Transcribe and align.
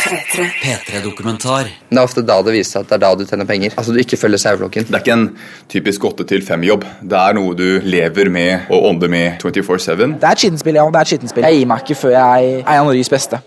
P3-dokumentar. 0.00 1.68
Det 1.90 1.98
er 1.98 2.02
ofte 2.02 2.22
da 2.26 2.38
det 2.44 2.54
viser 2.54 2.72
seg 2.72 2.84
at 2.86 2.90
det 2.90 2.96
er 2.96 3.02
da 3.04 3.10
du 3.18 3.24
tjener 3.28 3.48
penger. 3.48 3.74
Altså 3.76 3.92
du 3.94 4.00
ikke 4.00 4.18
følger 4.20 4.40
saueflokken. 4.42 4.86
Det 4.88 4.96
er 4.96 5.02
ikke 5.04 5.16
en 5.16 5.26
typisk 5.70 6.06
8-5-jobb. 6.08 6.86
Det 7.12 7.18
er 7.20 7.36
noe 7.36 7.56
du 7.58 7.66
lever 7.84 8.30
med 8.32 8.70
og 8.72 8.88
ånder 8.90 9.12
med 9.12 9.42
24-7. 9.44 10.16
Det 10.20 10.24
er 10.24 10.30
et 10.30 10.44
skittenspill, 10.44 10.78
ja. 10.80 10.86
Det 10.88 11.02
er 11.02 11.08
et 11.08 11.12
skittenspill. 11.12 11.48
Jeg 11.48 11.60
gir 11.60 11.68
meg 11.70 11.84
ikke 11.84 11.98
før 12.00 12.14
jeg 12.16 12.54
er 12.54 12.62
en 12.62 12.80
av 12.80 12.88
Norges 12.90 13.12
beste. 13.12 13.42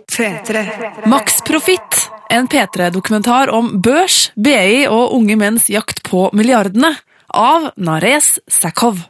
Maks 1.10 1.42
Profitt, 1.48 2.04
en 2.34 2.52
P3-dokumentar 2.52 3.52
om 3.54 3.74
børs, 3.84 4.28
BI 4.36 4.86
og 4.90 5.18
unge 5.18 5.40
menns 5.40 5.70
jakt 5.74 6.04
på 6.08 6.30
milliardene. 6.38 6.94
Av 7.34 7.72
Nares 7.82 8.36
Sakhov. 8.46 9.02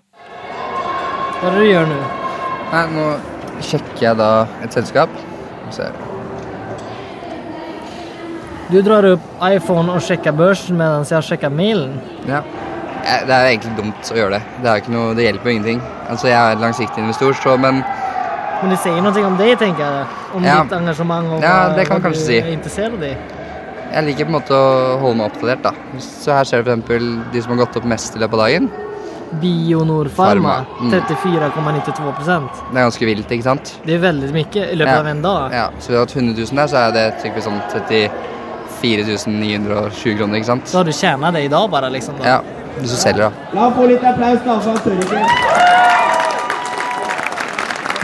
Hva 1.41 1.49
er 1.49 1.57
det 1.57 1.59
du 1.59 1.67
gjør 1.73 1.89
nå? 1.91 1.99
Nei, 2.71 2.85
nå 2.95 3.09
sjekker 3.67 4.07
jeg 4.07 4.19
da 4.21 4.31
et 4.63 4.79
selskap. 4.79 5.11
Så 5.73 5.83
vi 5.83 5.91
se. 5.91 6.12
Du 8.71 8.81
drar 8.81 9.05
opp 9.13 9.21
iPhone 9.43 9.91
og 9.93 10.01
sjekker 10.01 10.35
børsen 10.37 10.77
mens 10.79 11.11
jeg 11.13 11.25
sjekker 11.27 11.51
mailen. 11.51 11.97
Ja. 12.29 12.41
Eh, 13.03 13.25
Det 13.27 13.35
er 13.35 13.49
egentlig 13.51 13.75
dumt 13.77 14.11
å 14.13 14.15
gjøre 14.15 14.37
det. 14.39 14.41
Det, 14.63 14.87
noe, 14.93 15.13
det 15.17 15.25
hjelper 15.27 15.49
jo 15.49 15.55
ingenting. 15.57 15.81
Altså, 16.09 16.27
Jeg 16.31 16.39
er 16.53 16.61
langsiktig 16.61 17.03
investor, 17.03 17.33
så, 17.33 17.57
men 17.59 17.83
Men 18.63 18.69
det 18.71 18.79
sier 18.79 19.01
noe 19.03 19.23
om 19.27 19.35
det, 19.37 19.57
tenker 19.59 19.83
jeg. 19.83 20.05
Om 20.33 20.43
Ja. 20.45 20.63
ditt 20.63 20.71
engasjement 20.71 21.27
og 21.33 21.41
Ja, 21.41 21.69
det 21.75 21.87
kan 21.87 22.01
hva 22.01 22.09
du 22.13 22.15
si. 22.15 22.37
er 22.39 22.47
interessert 22.53 22.93
i. 23.03 23.15
jeg 23.93 24.03
liker 24.05 24.25
på 24.25 24.27
en 24.29 24.41
måte 24.41 24.51
å 24.55 24.99
holde 24.99 25.17
meg 25.17 25.31
oppdatert. 25.31 25.61
da. 25.63 25.71
Så 25.99 26.31
her 26.31 26.43
ser 26.45 26.63
du 26.63 26.71
f.eks. 26.71 27.31
de 27.33 27.41
som 27.41 27.51
har 27.57 27.65
gått 27.65 27.75
opp 27.77 27.83
mest 27.85 28.15
i 28.15 28.19
løpet 28.19 28.33
av 28.33 28.39
dagen. 28.39 28.69
Bionor 29.41 30.07
Pharma, 30.09 30.65
mm. 30.79 30.91
34,92 30.91 32.49
Det 32.71 32.77
er 32.79 32.83
ganske 32.85 33.05
vilt, 33.05 33.27
ikke 33.31 33.43
sant? 33.43 33.79
Det 33.85 33.95
er 33.95 33.99
veldig 33.99 34.31
mye 34.31 34.71
i 34.71 34.75
løpet 34.75 34.93
Ja. 34.93 34.99
av 34.99 35.07
en 35.07 35.21
dag. 35.21 35.51
Ja, 35.51 35.69
Så 35.79 35.87
vi 35.89 35.93
har 35.95 36.05
hatt 36.05 36.15
100 36.15 36.33
000 36.37 36.55
der, 36.55 36.67
så 36.67 36.77
er 36.87 36.91
det 36.91 37.13
typisk 37.21 37.47
sånn 37.47 37.61
34 37.69 38.09
920 38.83 40.17
kroner, 40.19 40.39
ikke 40.39 40.51
sant? 40.51 40.67
Så 40.67 40.81
har 40.81 40.85
du 40.87 40.93
tjent 40.93 41.33
det 41.33 41.45
i 41.47 41.51
dag, 41.51 41.69
bare? 41.71 41.89
liksom 41.93 42.19
da. 42.19 42.35
Ja, 42.35 42.39
hvis 42.79 42.91
du 42.91 42.97
selger, 42.97 43.29
da. 43.29 43.51
La 43.53 43.67
ham 43.67 43.77
få 43.77 43.87
litt 43.89 44.03
applaus, 44.03 44.43
da, 44.45 44.59
for 44.59 44.71
han 44.73 44.83
tør 44.83 44.99
ikke. 45.03 45.83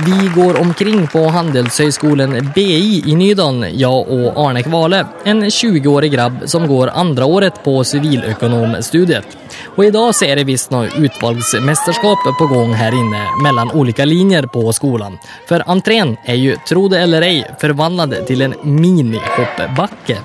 Vi 0.06 0.30
går 0.36 0.62
omkring 0.62 1.08
på 1.08 1.20
Handelshøyskolen 1.20 2.54
BI 2.56 3.02
i 3.12 3.16
Nydalen, 3.16 3.66
jeg 3.76 3.90
og 3.90 4.38
Arne 4.40 4.62
Kvale, 4.64 5.02
en 5.28 5.44
20-årig 5.44 6.12
grabb 6.14 6.46
som 6.48 6.68
går 6.68 6.94
andre 6.96 7.28
året 7.28 7.60
på 7.66 7.74
siviløkonomstudiet. 7.84 9.36
Og 9.76 9.84
i 9.86 9.92
dag 9.92 10.16
ser 10.16 10.32
er 10.32 10.40
det 10.40 10.48
visstnok 10.48 10.96
utvalgsmesterskap 10.96 12.24
på 12.40 12.48
gang 12.54 12.72
her 12.80 12.96
inne 12.96 13.28
mellom 13.44 13.76
ulike 13.76 14.08
linjer 14.08 14.48
på 14.48 14.64
skolen. 14.72 15.20
For 15.52 15.68
entreen 15.68 16.16
er 16.24 16.40
jo, 16.40 16.56
tro 16.64 16.88
det 16.88 17.04
eller 17.04 17.28
ei, 17.28 17.38
forvandlet 17.60 18.24
til 18.30 18.48
en 18.48 18.56
minihoppbakke. 18.64 20.22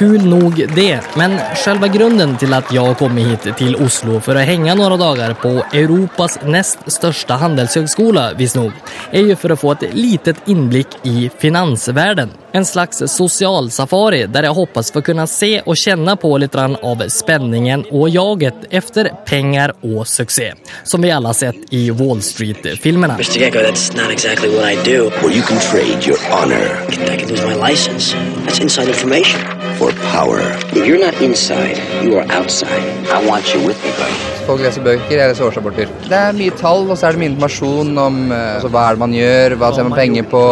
Kul 0.00 0.26
nog 0.26 0.66
det, 0.74 1.00
men 1.16 1.38
själva 1.64 1.88
grunden 1.88 2.36
till 2.36 2.54
att 2.54 2.72
jag 2.72 2.98
kom 2.98 3.16
hit 3.16 3.56
till 3.56 3.76
Oslo 3.76 4.20
för 4.20 4.36
att 4.36 4.46
hänga 4.46 4.74
några 4.74 4.96
dagar 4.96 5.34
på 5.34 5.48
Europas 5.48 6.38
näst 6.44 6.78
största 6.86 7.34
handelshögskola, 7.34 8.32
visst 8.36 8.56
nog, 8.56 8.72
är 9.10 9.22
ju 9.22 9.36
för 9.36 9.50
att 9.50 9.60
få 9.60 9.72
ett 9.72 9.94
litet 9.94 10.36
inblick 10.46 10.86
i 11.02 11.30
finansvärlden. 11.38 12.30
En 12.52 12.64
slags 12.64 13.02
social 13.06 13.70
safari 13.70 14.26
där 14.26 14.42
jag 14.42 14.54
hoppas 14.54 14.92
få 14.92 15.02
kunna 15.02 15.26
se 15.26 15.60
och 15.60 15.76
känna 15.76 16.16
på 16.16 16.38
lite 16.38 16.64
av 16.82 17.08
spänningen 17.08 17.84
och 17.90 18.08
jaget 18.08 18.54
efter 18.70 19.12
pengar 19.26 19.74
och 19.80 20.08
succé, 20.08 20.54
som 20.84 21.02
vi 21.02 21.10
alla 21.10 21.34
sett 21.34 21.56
i 21.70 21.90
Wall 21.90 22.22
Street-filmerna. 22.22 23.14
Mr. 23.14 23.38
Gecko, 23.38 23.58
that's 23.58 24.02
not 24.02 24.12
exactly 24.12 24.48
what 24.48 24.72
I 24.72 24.96
do. 24.96 25.10
Where 25.10 25.36
you 25.36 25.42
can 25.42 25.58
trade 25.58 26.06
your 26.06 26.18
honor 26.30 26.80
I 26.88 27.18
could 27.18 27.30
lose 27.30 27.46
my 27.46 27.70
license. 27.70 28.16
That's 28.46 28.62
inside 28.62 28.88
information. 28.88 29.59
For 29.80 29.92
power. 30.12 30.40
You're 30.86 31.00
not 31.00 31.16
inside. 31.26 31.78
You 32.04 32.18
are 32.20 32.26
outside. 32.38 32.84
I 33.16 33.18
want 33.26 33.54
you 33.54 33.60
with 33.66 33.80
me, 33.84 33.90
buddy. 34.00 34.18
Folk 34.44 34.60
leser 34.64 34.84
bøker, 34.84 35.14
jeg 35.16 35.30
leser 35.30 35.46
årsrapporter. 35.46 35.92
Det 36.04 36.18
er 36.18 36.36
mye 36.36 36.52
tall, 36.60 36.84
og 36.90 36.98
så 37.00 37.08
er 37.08 37.16
det 37.16 37.22
mye 37.22 37.30
informasjon 37.32 38.00
om 38.04 38.18
eh, 38.28 38.54
altså, 38.58 38.70
hva 38.74 38.82
er 38.88 38.98
det 38.98 39.02
man 39.04 39.14
gjør, 39.16 39.56
hva 39.62 39.70
ser 39.76 39.88
man 39.88 39.96
penger 39.96 40.28
på. 40.34 40.42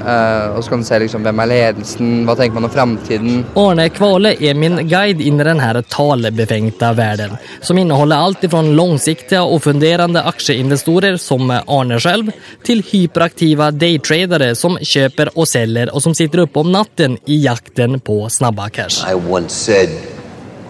Eh, 0.00 0.56
og 0.56 0.64
så 0.64 0.72
kan 0.72 0.82
du 0.82 0.86
se 0.88 0.98
liksom, 1.02 1.24
hvem 1.26 1.42
er 1.42 1.50
ledelsen, 1.52 2.10
hva 2.26 2.36
tenker 2.38 2.58
man 2.58 2.68
om 2.68 2.72
framtiden. 2.74 3.40
Arne 3.58 3.88
Kvale 3.94 4.34
er 4.38 4.58
min 4.58 4.80
guide 4.90 5.24
inn 5.24 5.40
i 5.40 5.46
denne 5.46 5.82
talebefengte 5.90 6.90
verden, 6.98 7.36
som 7.60 7.80
inneholder 7.80 8.28
alt 8.28 8.44
ifrån 8.48 8.72
långsiktiga 8.78 9.42
og 9.44 9.62
funderande 9.66 10.22
aksjeinvestorer 10.30 11.18
som 11.22 11.50
Arne 11.50 12.00
selv, 12.02 12.32
til 12.66 12.84
hyperaktive 12.90 13.70
daytradere 13.76 14.54
som 14.58 14.78
kjøper 14.82 15.32
og 15.34 15.48
selger, 15.48 15.92
og 15.94 16.04
som 16.04 16.16
sitter 16.16 16.44
oppe 16.46 16.62
om 16.62 16.72
natten 16.74 17.18
i 17.26 17.40
jakten 17.44 18.00
på 18.04 18.20
snabba 18.32 18.68
cash. 18.72 19.02
I 19.08 19.14
once 19.14 19.54
said, 19.54 19.90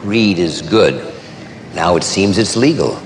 greed 0.05 0.39
is 0.39 0.63
good. 0.63 0.97
Now 1.75 1.97
it 1.97 2.05
seems 2.05 2.39
it's 2.39 2.57
legal. 2.57 2.97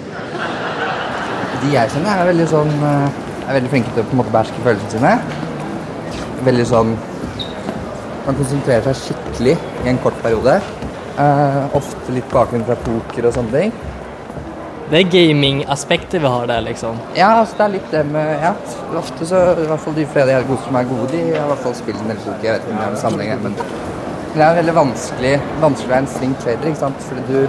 De 1.63 1.71
jeg 1.71 1.93
kjenner, 1.95 2.19
er 2.19 2.27
veldig 2.33 2.47
sånn 2.51 2.73
eh, 2.83 3.21
er 3.47 3.57
veldig 3.59 3.71
flinke 3.71 3.93
til 3.95 4.03
å 4.03 4.07
på 4.09 4.17
en 4.17 4.21
måte 4.23 4.33
beherske 4.35 4.65
følelsene 4.65 4.93
sine. 4.97 5.51
Veldig 6.47 6.67
sånn 6.67 6.93
Man 8.27 8.37
konsentrerer 8.39 8.85
seg 8.87 8.99
skikkelig 9.01 9.57
i 9.83 9.89
en 9.91 9.99
kort 10.03 10.19
periode. 10.23 10.61
Eh, 11.19 11.57
ofte 11.75 12.15
litt 12.15 12.29
bakgrunn 12.31 12.63
fra 12.69 12.77
poker 12.85 13.27
og 13.27 13.35
sånne 13.35 13.53
ting. 13.57 13.73
Det 14.93 15.01
er 15.01 15.09
gamingaspektet 15.11 16.21
vi 16.23 16.31
har 16.31 16.47
der, 16.47 16.61
liksom. 16.67 17.01
Ja, 17.17 17.31
altså 17.41 17.57
det 17.59 17.65
er 17.65 17.73
litt 17.75 17.91
det 17.91 18.03
med 18.13 18.31
Ja, 18.45 18.53
ofte 19.01 19.27
så 19.27 19.41
I 19.57 19.67
hvert 19.71 19.83
fall 19.83 19.97
de 19.97 20.05
flere 20.15 20.37
jeg 20.37 20.59
som 20.67 20.79
er 20.79 20.89
gode, 20.91 21.09
de 21.15 21.23
har 21.33 21.47
i 21.47 21.51
hvert 21.51 21.65
fall 21.65 21.75
spilt 21.79 22.01
en 22.05 22.13
del 22.13 22.21
poker. 22.23 22.47
Jeg 22.47 22.53
vet 22.55 22.67
ikke 22.67 22.75
om 22.75 22.79
det 22.79 22.87
er 22.87 22.95
en 22.95 23.03
sammenheng, 23.03 23.31
her, 23.33 23.43
men 23.43 23.55
men 24.33 24.41
det 24.41 24.45
er 24.47 24.55
veldig 24.57 24.75
vanskelig 24.77 25.31
vanskelig 25.61 25.89
å 25.89 25.93
være 25.93 26.03
en 26.03 26.07
sling 26.09 26.35
trader, 26.41 26.69
ikke 26.71 26.81
sant? 26.81 27.03
Fordi 27.09 27.23
du 27.29 27.49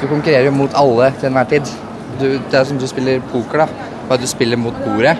Du 0.00 0.06
konkurrerer 0.08 0.46
jo 0.46 0.52
mot 0.56 0.72
alle 0.74 1.10
til 1.20 1.26
enhver 1.28 1.48
tid. 1.50 1.66
Du, 2.20 2.26
det 2.38 2.54
er 2.54 2.64
som 2.64 2.78
du 2.78 2.86
spiller 2.88 3.20
poker, 3.32 3.58
da. 3.58 3.66
Bare 4.08 4.20
du 4.22 4.26
spiller 4.26 4.56
mot 4.56 4.74
bordet, 4.84 5.16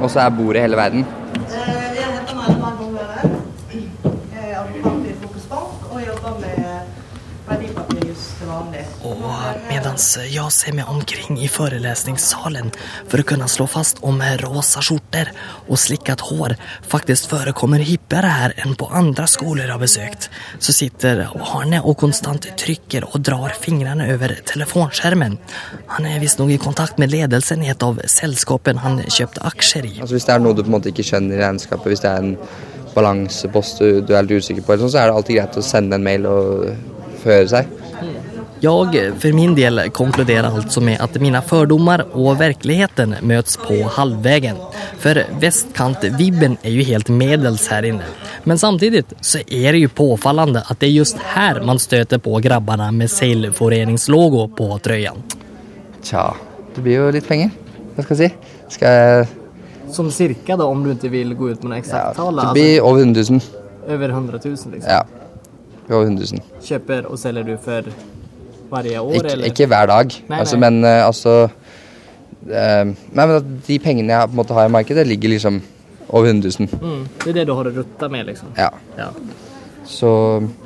og 0.00 0.10
så 0.10 0.20
er 0.20 0.30
bordet 0.30 0.62
hele 0.62 0.76
verden. 0.76 1.04
Jeg 1.34 1.60
heter 1.66 2.36
Melle 2.38 2.56
Magnum 2.62 2.94
Møre. 2.96 3.30
Jeg 4.60 4.66
er 4.66 4.72
advokat 4.76 5.06
i 5.08 5.12
Fokus 5.16 5.44
Bank 5.48 5.84
og 5.88 6.00
jobber 6.04 6.34
med 6.42 6.88
verdipapirjus 7.46 8.24
til 8.38 8.48
vanlig. 8.48 8.82
Och 9.02 9.16
medan 9.68 9.96
jag 10.30 10.52
ser 10.52 10.72
meg 10.72 10.88
omkring 10.88 11.38
i 11.40 11.48
forelesningssalen 11.48 12.68
for 13.08 13.22
å 13.22 13.24
kunne 13.24 13.48
slå 13.48 13.66
fast 13.66 14.02
om 14.04 14.20
rosa 14.42 14.82
skjorter 14.84 15.30
og 15.64 15.80
slikket 15.80 16.20
hår 16.28 16.58
faktisk 16.92 17.30
forekommer 17.32 17.80
hyppigere 17.80 18.34
her 18.36 18.54
enn 18.60 18.76
på 18.76 18.90
andre 18.92 19.24
skoler 19.32 19.64
jeg 19.64 19.72
har 19.72 19.80
besøkt, 19.80 20.28
så 20.58 20.74
sitter 20.76 21.22
Arne 21.40 21.80
og 21.80 21.96
konstant 22.02 22.50
trykker 22.60 23.06
og 23.08 23.24
drar 23.24 23.56
fingrene 23.56 24.10
over 24.12 24.34
telefonskjermen. 24.52 25.38
Han 25.96 26.10
er 26.10 26.20
visst 26.20 26.42
nog 26.42 26.52
i 26.52 26.60
kontakt 26.60 27.00
med 27.00 27.14
ledelsen 27.16 27.64
i 27.64 27.72
et 27.72 27.86
av 27.86 28.02
selskapene 28.04 28.84
han 28.84 29.00
kjøpte 29.08 29.40
aksjer 29.54 29.88
i. 29.88 29.94
Altså 30.02 30.18
Hvis 30.18 30.28
det 30.28 30.36
er 30.36 30.44
noe 30.44 30.52
du 30.52 30.60
på 30.60 30.68
en 30.68 30.76
måte 30.76 30.92
ikke 30.92 31.08
skjønner 31.14 31.40
i 31.40 31.46
regnskapet, 31.46 31.94
hvis 31.94 32.04
det 32.04 32.12
er 32.12 32.28
en 32.28 32.36
balansepost 32.94 33.82
du, 33.82 34.00
du 34.00 34.14
er 34.14 34.26
litt 34.26 34.42
usikker 34.42 34.64
på, 34.66 34.78
sånn, 34.80 34.92
så 34.92 35.02
er 35.02 35.10
det 35.10 35.18
alltid 35.18 35.38
greit 35.40 35.60
å 35.60 35.64
sende 35.64 35.98
en 35.98 36.06
mail 36.06 36.26
og 36.30 36.66
forhøre 37.22 37.52
seg. 37.52 37.76
Jag 38.62 39.12
för 39.18 39.32
min 39.32 39.54
del 39.54 39.90
konkluderar 39.90 40.48
alltså 40.48 40.80
med 40.80 41.00
att 41.00 41.14
mina 41.14 41.42
fördomar 41.42 42.06
och 42.12 42.40
verkligheten 42.40 43.14
möts 43.22 43.56
på 43.56 43.82
halvvägen. 43.82 44.56
För 44.98 45.24
vestkant-vibben 45.40 46.56
är 46.62 46.70
ju 46.70 46.82
helt 46.82 47.08
medels 47.08 47.68
här 47.68 47.82
inne. 47.82 48.04
Men 48.44 48.58
samtidigt 48.58 49.14
så 49.20 49.38
är 49.38 49.72
det 49.72 49.78
ju 49.78 49.88
påfallande 49.88 50.62
att 50.66 50.80
det 50.80 50.86
är 50.86 50.90
just 50.90 51.16
här 51.18 51.60
man 51.60 51.78
stöter 51.78 52.18
på 52.18 52.38
grabbarna 52.38 52.92
med 52.92 53.10
sailforeningslogo 53.10 54.48
på 54.48 54.78
tröjan. 54.78 55.22
Tja, 56.02 56.34
det 56.74 56.80
blir 56.80 56.94
jo 56.94 57.10
litt 57.10 57.28
penger. 57.28 57.50
Hva 57.96 58.04
skal 58.04 58.16
jeg 58.16 58.30
si? 58.30 58.56
Skal 58.76 58.96
jeg 58.96 59.39
Som 59.92 60.10
cirka, 60.14 60.56
da, 60.56 60.66
om 60.66 60.84
du 60.84 60.92
ikke 60.94 61.10
vil 61.12 61.34
gå 61.38 61.50
ut 61.50 61.64
med 61.64 61.72
noe 61.72 61.80
ja, 61.80 61.84
eksakt 61.84 62.20
tall. 62.20 62.38
Det 62.40 62.52
blir 62.56 62.86
over 62.86 63.02
100 63.02 63.26
000. 63.30 63.40
Altså, 63.40 63.66
over 63.90 64.14
100 64.14 64.40
000, 64.44 64.74
liksom. 64.76 64.90
Ja. 64.90 65.02
Over 65.90 66.04
100 66.06 66.30
000. 66.32 66.44
Kjøper 66.62 67.10
og 67.10 67.18
selger 67.18 67.48
du 67.48 67.56
for 67.64 67.90
varje 68.70 69.00
år, 69.00 69.14
Ikke, 69.18 69.32
eller? 69.32 69.50
ikke 69.50 69.66
hver 69.66 69.90
dag, 69.90 70.16
Nei, 70.28 70.38
altså, 70.38 70.56
nei. 70.56 70.70
men 70.70 70.84
uh, 70.86 71.06
altså 71.06 71.32
uh, 71.50 72.84
Nei, 72.86 73.24
men 73.26 73.60
de 73.66 73.78
pengene 73.82 74.14
jeg 74.14 74.30
på 74.30 74.36
en 74.36 74.40
måte 74.44 74.54
har 74.54 74.70
i 74.70 74.72
markedet, 74.72 75.06
ligger 75.10 75.34
liksom 75.34 75.60
over 76.10 76.30
100 76.30 76.50
000. 76.58 76.68
Mm, 76.82 77.02
det 77.24 77.30
er 77.32 77.38
det 77.40 77.46
du 77.46 77.54
har 77.54 77.70
å 77.70 77.74
rutte 77.74 78.10
med, 78.10 78.26
liksom. 78.30 78.54
Ja. 78.58 78.70
Ja. 78.98 79.10
Så 79.90 80.10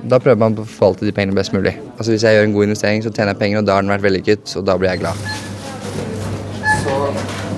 da 0.04 0.18
prøver 0.20 0.40
man 0.40 0.56
å 0.60 0.66
forvalte 0.68 1.06
de 1.06 1.12
pengene 1.16 1.36
best 1.36 1.54
mulig. 1.54 1.76
Altså 1.96 2.12
Hvis 2.12 2.24
jeg 2.26 2.36
gjør 2.36 2.48
en 2.48 2.54
god 2.56 2.68
investering, 2.68 3.04
så 3.04 3.12
tjener 3.12 3.32
jeg 3.32 3.40
penger, 3.40 3.62
og 3.62 3.68
da 3.68 3.78
har 3.78 3.84
den 3.84 3.92
vært 3.92 4.04
vellykket, 4.04 4.56
og 4.60 4.68
da 4.68 4.76
blir 4.80 4.92
jeg 4.92 5.04
glad. 5.04 5.28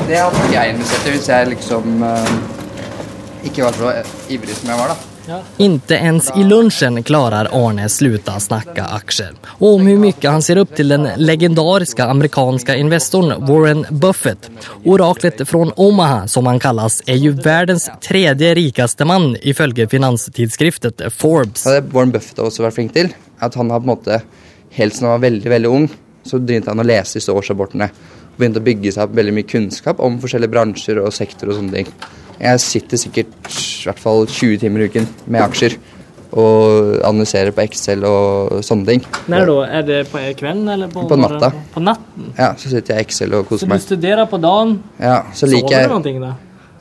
Det 0.06 0.18
hadde 0.22 0.38
ikke 0.38 0.54
jeg 0.54 0.70
investert 0.70 1.06
i 1.08 1.12
hvis 1.16 1.28
jeg 1.32 1.46
liksom 1.50 2.02
eh, 2.06 2.34
ikke 3.48 3.64
var 3.64 3.74
så 3.74 3.94
ivrig 4.30 4.54
som 4.54 4.68
jeg 4.70 4.78
var, 4.78 4.92
da. 4.94 5.12
Inte 5.58 5.94
ens 5.94 6.28
i 6.36 6.44
lunchen 6.44 7.02
klarar 7.02 7.48
Arne 7.50 7.88
sluta 7.88 8.40
snacka 8.40 8.84
aktier. 8.84 9.32
Och 9.48 9.74
om 9.74 9.86
hur 9.86 9.98
mycket 9.98 10.30
han 10.30 10.42
ser 10.42 10.56
upp 10.56 10.76
till 10.76 10.88
den 10.88 11.08
legendariska 11.16 12.04
amerikanska 12.04 12.76
investorn 12.76 13.46
Warren 13.46 13.86
Buffett. 13.90 14.50
Oraklet 14.84 15.48
från 15.48 15.72
Omaha, 15.76 16.28
som 16.28 16.46
han 16.46 16.60
kallas, 16.60 17.02
är 17.06 17.14
ju 17.14 17.30
världens 17.30 17.90
tredje 18.08 18.54
rikaste 18.54 19.04
man 19.04 19.36
ifølge 19.42 19.88
finanstidsskriftet 19.88 21.12
Forbes. 21.12 21.62
Det 21.62 21.70
hadde 21.70 21.94
Warren 21.94 22.10
Buffett 22.10 22.38
også 22.38 22.62
vært 22.62 22.78
flink 22.78 22.94
til. 22.94 23.10
At 23.38 23.54
han 23.54 23.70
har 23.70 23.82
på 23.82 23.90
en 23.90 23.96
måte, 23.96 24.20
helt 24.70 24.94
siden 24.94 25.10
han 25.10 25.18
var 25.18 25.26
veldig 25.30 25.50
veldig 25.50 25.68
ung, 25.68 25.88
så 26.22 26.38
begynte 26.38 26.70
han 26.70 26.80
å 26.80 26.86
lese 26.86 27.18
disse 27.18 27.34
årsrapportene. 27.34 27.90
Og 28.36 28.42
begynte 28.42 28.60
å 28.60 28.64
bygge 28.66 28.90
seg 28.92 29.06
opp 29.06 29.14
veldig 29.16 29.32
mye 29.32 29.48
kunnskap 29.48 30.00
om 30.04 30.18
forskjellige 30.20 30.52
bransjer 30.52 30.98
og 31.00 31.12
sektorer 31.16 31.54
og 31.54 31.56
sånne 31.62 31.78
ting. 31.78 31.86
Jeg 32.36 32.60
sitter 32.60 33.00
sikkert 33.00 33.30
i 33.48 33.86
hvert 33.86 34.02
fall 34.02 34.26
20 34.28 34.58
timer 34.60 34.84
i 34.84 34.88
uken 34.90 35.06
med 35.24 35.40
aksjer. 35.40 35.78
Og 36.36 36.98
analyserer 37.06 37.54
på 37.56 37.62
Excel 37.64 38.04
og 38.04 38.58
sånne 38.66 38.90
ting. 38.90 39.04
Når 39.32 39.48
da? 39.48 39.54
Er 39.78 39.86
det 39.88 40.00
på 40.10 40.20
kvelden 40.36 40.68
eller 40.74 40.90
på, 40.92 41.06
På 41.08 41.16
natta. 41.16 41.48
På 41.72 41.80
natten? 41.80 42.34
Ja, 42.36 42.50
så 42.60 42.68
sitter 42.74 42.98
jeg 42.98 43.06
i 43.06 43.08
Excel 43.08 43.38
og 43.38 43.48
koser 43.48 43.70
meg. 43.72 43.80
Så 43.80 43.88
du 43.88 43.94
studerer 43.94 44.28
på 44.28 44.40
dagen, 44.42 44.76
Ja, 45.00 45.22
så 45.32 45.48
liker 45.48 45.64
sover 45.64 45.70
liker 45.70 45.88
du 45.88 45.94
noen 45.94 46.06
ting 46.10 46.20
da? 46.20 46.34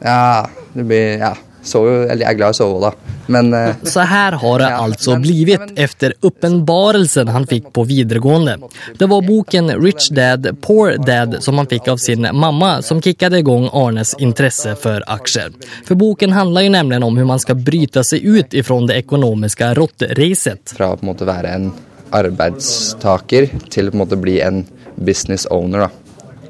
Ja, 0.04 0.48
det 0.75 0.88
blir 0.92 1.24
Ja. 1.24 1.31
Sover, 1.65 2.06
eller 2.06 2.21
jeg 2.25 2.29
er 2.29 2.38
glad 2.38 2.53
i 2.53 2.53
å 2.53 2.57
sove, 2.59 2.79
da. 2.81 2.91
Men 3.27 3.53
eh, 3.53 3.75
Så 3.83 4.00
här 4.00 4.31
har 4.31 4.59
det 4.59 4.65
Ja, 4.69 4.75
alltså 4.77 5.12
men- 5.12 5.21
blivit 5.21 5.59
men- 5.59 5.77
efter 5.77 6.13
uppenbarelsen 6.21 7.27
han 7.27 7.47
fick 7.47 7.73
på 7.73 7.83
videregående. 7.83 8.57
Det 8.97 9.06
var 9.06 9.21
boken 9.21 9.69
Rich 9.81 10.09
Dad 10.09 10.57
Poor 10.62 10.97
Dad 11.06 11.38
som 11.44 11.57
han 11.57 11.67
fick 11.67 11.88
av 11.88 11.97
sin 11.97 12.27
mamma 12.33 12.81
som 12.81 13.01
kickade 13.01 13.39
igång 13.39 13.69
Arnes 13.73 14.13
intresse 14.19 14.75
för 14.75 15.03
aktier. 15.07 15.51
För 15.85 15.95
boken 15.95 16.31
handlar 16.31 16.62
ju 16.62 16.69
nämligen 16.69 17.03
om 17.03 17.17
hur 17.17 17.25
man 17.25 17.39
ska 17.39 17.53
bryta 17.56 18.03
sig 18.03 18.25
ut 18.25 18.53
ifrån 18.53 18.88
det 18.88 18.94
ekonomiska 18.95 19.73
råttracet. 19.73 20.73
fra 20.77 20.88
å 20.94 20.97
på 20.97 21.03
en 21.06 21.07
måte 21.15 21.25
være 21.25 21.47
en 21.56 21.71
arbeidstaker 22.11 23.50
til 23.69 23.89
på 23.91 23.95
en 23.97 24.03
måte 24.06 24.18
bli 24.19 24.39
en 24.41 24.65
business 24.95 25.47
owner. 25.50 25.79
da. 25.79 25.89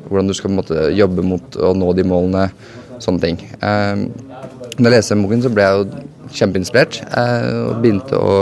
Hvordan 0.09 0.27
du 0.27 0.33
skal 0.33 0.50
på 0.51 0.56
måte 0.61 0.89
jobbe 0.94 1.23
mot 1.23 1.56
å 1.56 1.73
nå 1.73 1.94
de 1.95 2.03
målene, 2.03 2.50
sånne 3.06 3.24
ting. 3.24 3.40
Eh, 3.62 4.06
når 4.75 4.90
jeg 4.90 4.96
leste 4.98 5.18
boken, 5.22 5.44
så 5.46 5.52
ble 5.54 5.66
jeg 5.66 5.80
jo 5.80 6.04
kjempeinspirert 6.36 7.02
eh, 7.06 7.50
og 7.69 7.81
begynte 7.84 8.19
å 8.19 8.36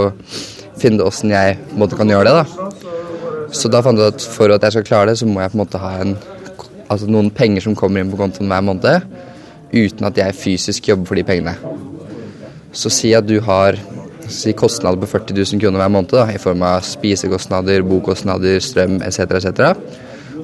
finne 0.81 1.06
åssen 1.06 1.33
jeg 1.33 1.60
måte 1.77 2.00
kan 2.00 2.10
gjøre 2.10 2.31
det. 2.31 2.44
da. 2.44 3.51
Så 3.54 3.69
da 3.69 3.83
fant 3.86 4.00
jeg 4.00 4.10
ut 4.10 4.18
at 4.18 4.27
for 4.33 4.54
at 4.54 4.63
jeg 4.65 4.77
skal 4.77 4.88
klare 4.88 5.12
det, 5.12 5.19
så 5.21 5.30
må 5.30 5.44
jeg 5.44 5.54
på 5.54 5.60
en 5.60 5.63
måte 5.63 5.81
ha 5.81 5.92
en, 6.01 6.15
altså 6.88 7.10
noen 7.12 7.30
penger 7.33 7.68
som 7.68 7.77
kommer 7.77 8.01
inn 8.01 8.12
på 8.12 8.19
kontoen 8.19 8.50
hver 8.50 8.65
måned, 8.65 9.10
uten 9.74 10.10
at 10.10 10.18
jeg 10.18 10.38
fysisk 10.38 10.89
jobber 10.89 11.12
for 11.12 11.19
de 11.19 11.25
pengene. 11.27 11.54
Så 12.74 12.89
si 12.94 13.13
at 13.13 13.27
du 13.30 13.38
har 13.45 13.77
si 14.31 14.54
kostnader 14.57 14.98
på 15.01 15.10
40 15.12 15.36
000 15.38 15.62
kroner 15.62 15.81
hver 15.81 15.92
måned 15.94 16.13
da, 16.15 16.25
i 16.31 16.42
form 16.42 16.63
av 16.65 16.86
spisekostnader, 16.88 17.83
bokostnader, 17.86 18.57
strøm 18.63 19.01
etc. 19.06 19.38
etc. 19.38 19.74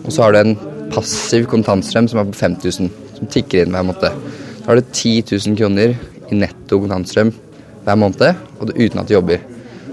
Og 0.04 0.12
så 0.14 0.26
har 0.26 0.36
du 0.36 0.40
en 0.42 0.58
passiv 0.94 1.48
kontantstrøm 1.50 2.10
som 2.12 2.22
er 2.22 2.30
på 2.30 2.38
5000, 2.38 2.92
som 3.20 3.30
tikker 3.30 3.64
inn 3.66 3.76
hver 3.76 3.86
måned. 3.86 4.02
Da 4.64 4.66
har 4.72 4.80
du 4.80 4.84
10 4.86 5.36
000 5.36 5.60
kroner 5.60 5.96
i 6.30 6.40
netto 6.40 6.80
kontantstrøm 6.82 7.32
hver 7.86 8.00
måned, 8.00 8.44
og 8.60 8.74
uten 8.76 9.02
at 9.02 9.10
du 9.10 9.16
jobber. 9.16 9.44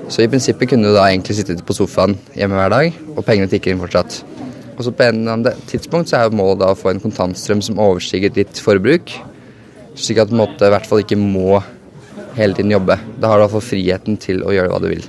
Så 0.08 0.22
i 0.22 0.30
prinsippet 0.30 0.70
kunne 0.70 0.86
du 0.86 0.94
da 0.94 1.08
egentlig 1.08 1.38
sitte 1.38 1.56
på 1.66 1.74
sofaen 1.74 2.14
hjemme 2.36 2.58
hver 2.58 2.72
dag, 2.72 2.98
og 3.16 3.24
pengene 3.26 3.50
tikker 3.50 3.72
inn 3.72 3.82
fortsatt. 3.82 4.20
Og 4.76 4.84
så 4.84 4.92
på 4.92 5.06
en 5.06 5.22
eller 5.22 5.38
annen 5.38 5.64
tidspunkt 5.70 6.10
så 6.10 6.20
er 6.20 6.36
målet 6.36 6.60
da 6.62 6.70
å 6.72 6.78
få 6.78 6.92
en 6.92 7.02
kontantstrøm 7.02 7.62
som 7.64 7.80
overstiger 7.82 8.34
ditt 8.34 8.60
forbruk, 8.62 9.14
slik 9.96 10.20
at 10.20 10.30
du 10.30 10.36
i 10.36 10.72
hvert 10.74 10.86
fall 10.86 11.02
ikke 11.02 11.18
må 11.18 11.62
hele 12.36 12.54
tiden 12.54 12.74
jobbe. 12.74 12.98
Da 13.16 13.30
har 13.30 13.38
du 13.38 13.42
i 13.42 13.46
hvert 13.46 13.56
fall 13.56 13.70
friheten 13.70 14.20
til 14.20 14.44
å 14.44 14.52
gjøre 14.52 14.70
hva 14.70 14.82
du 14.84 14.90
vil. 14.92 15.06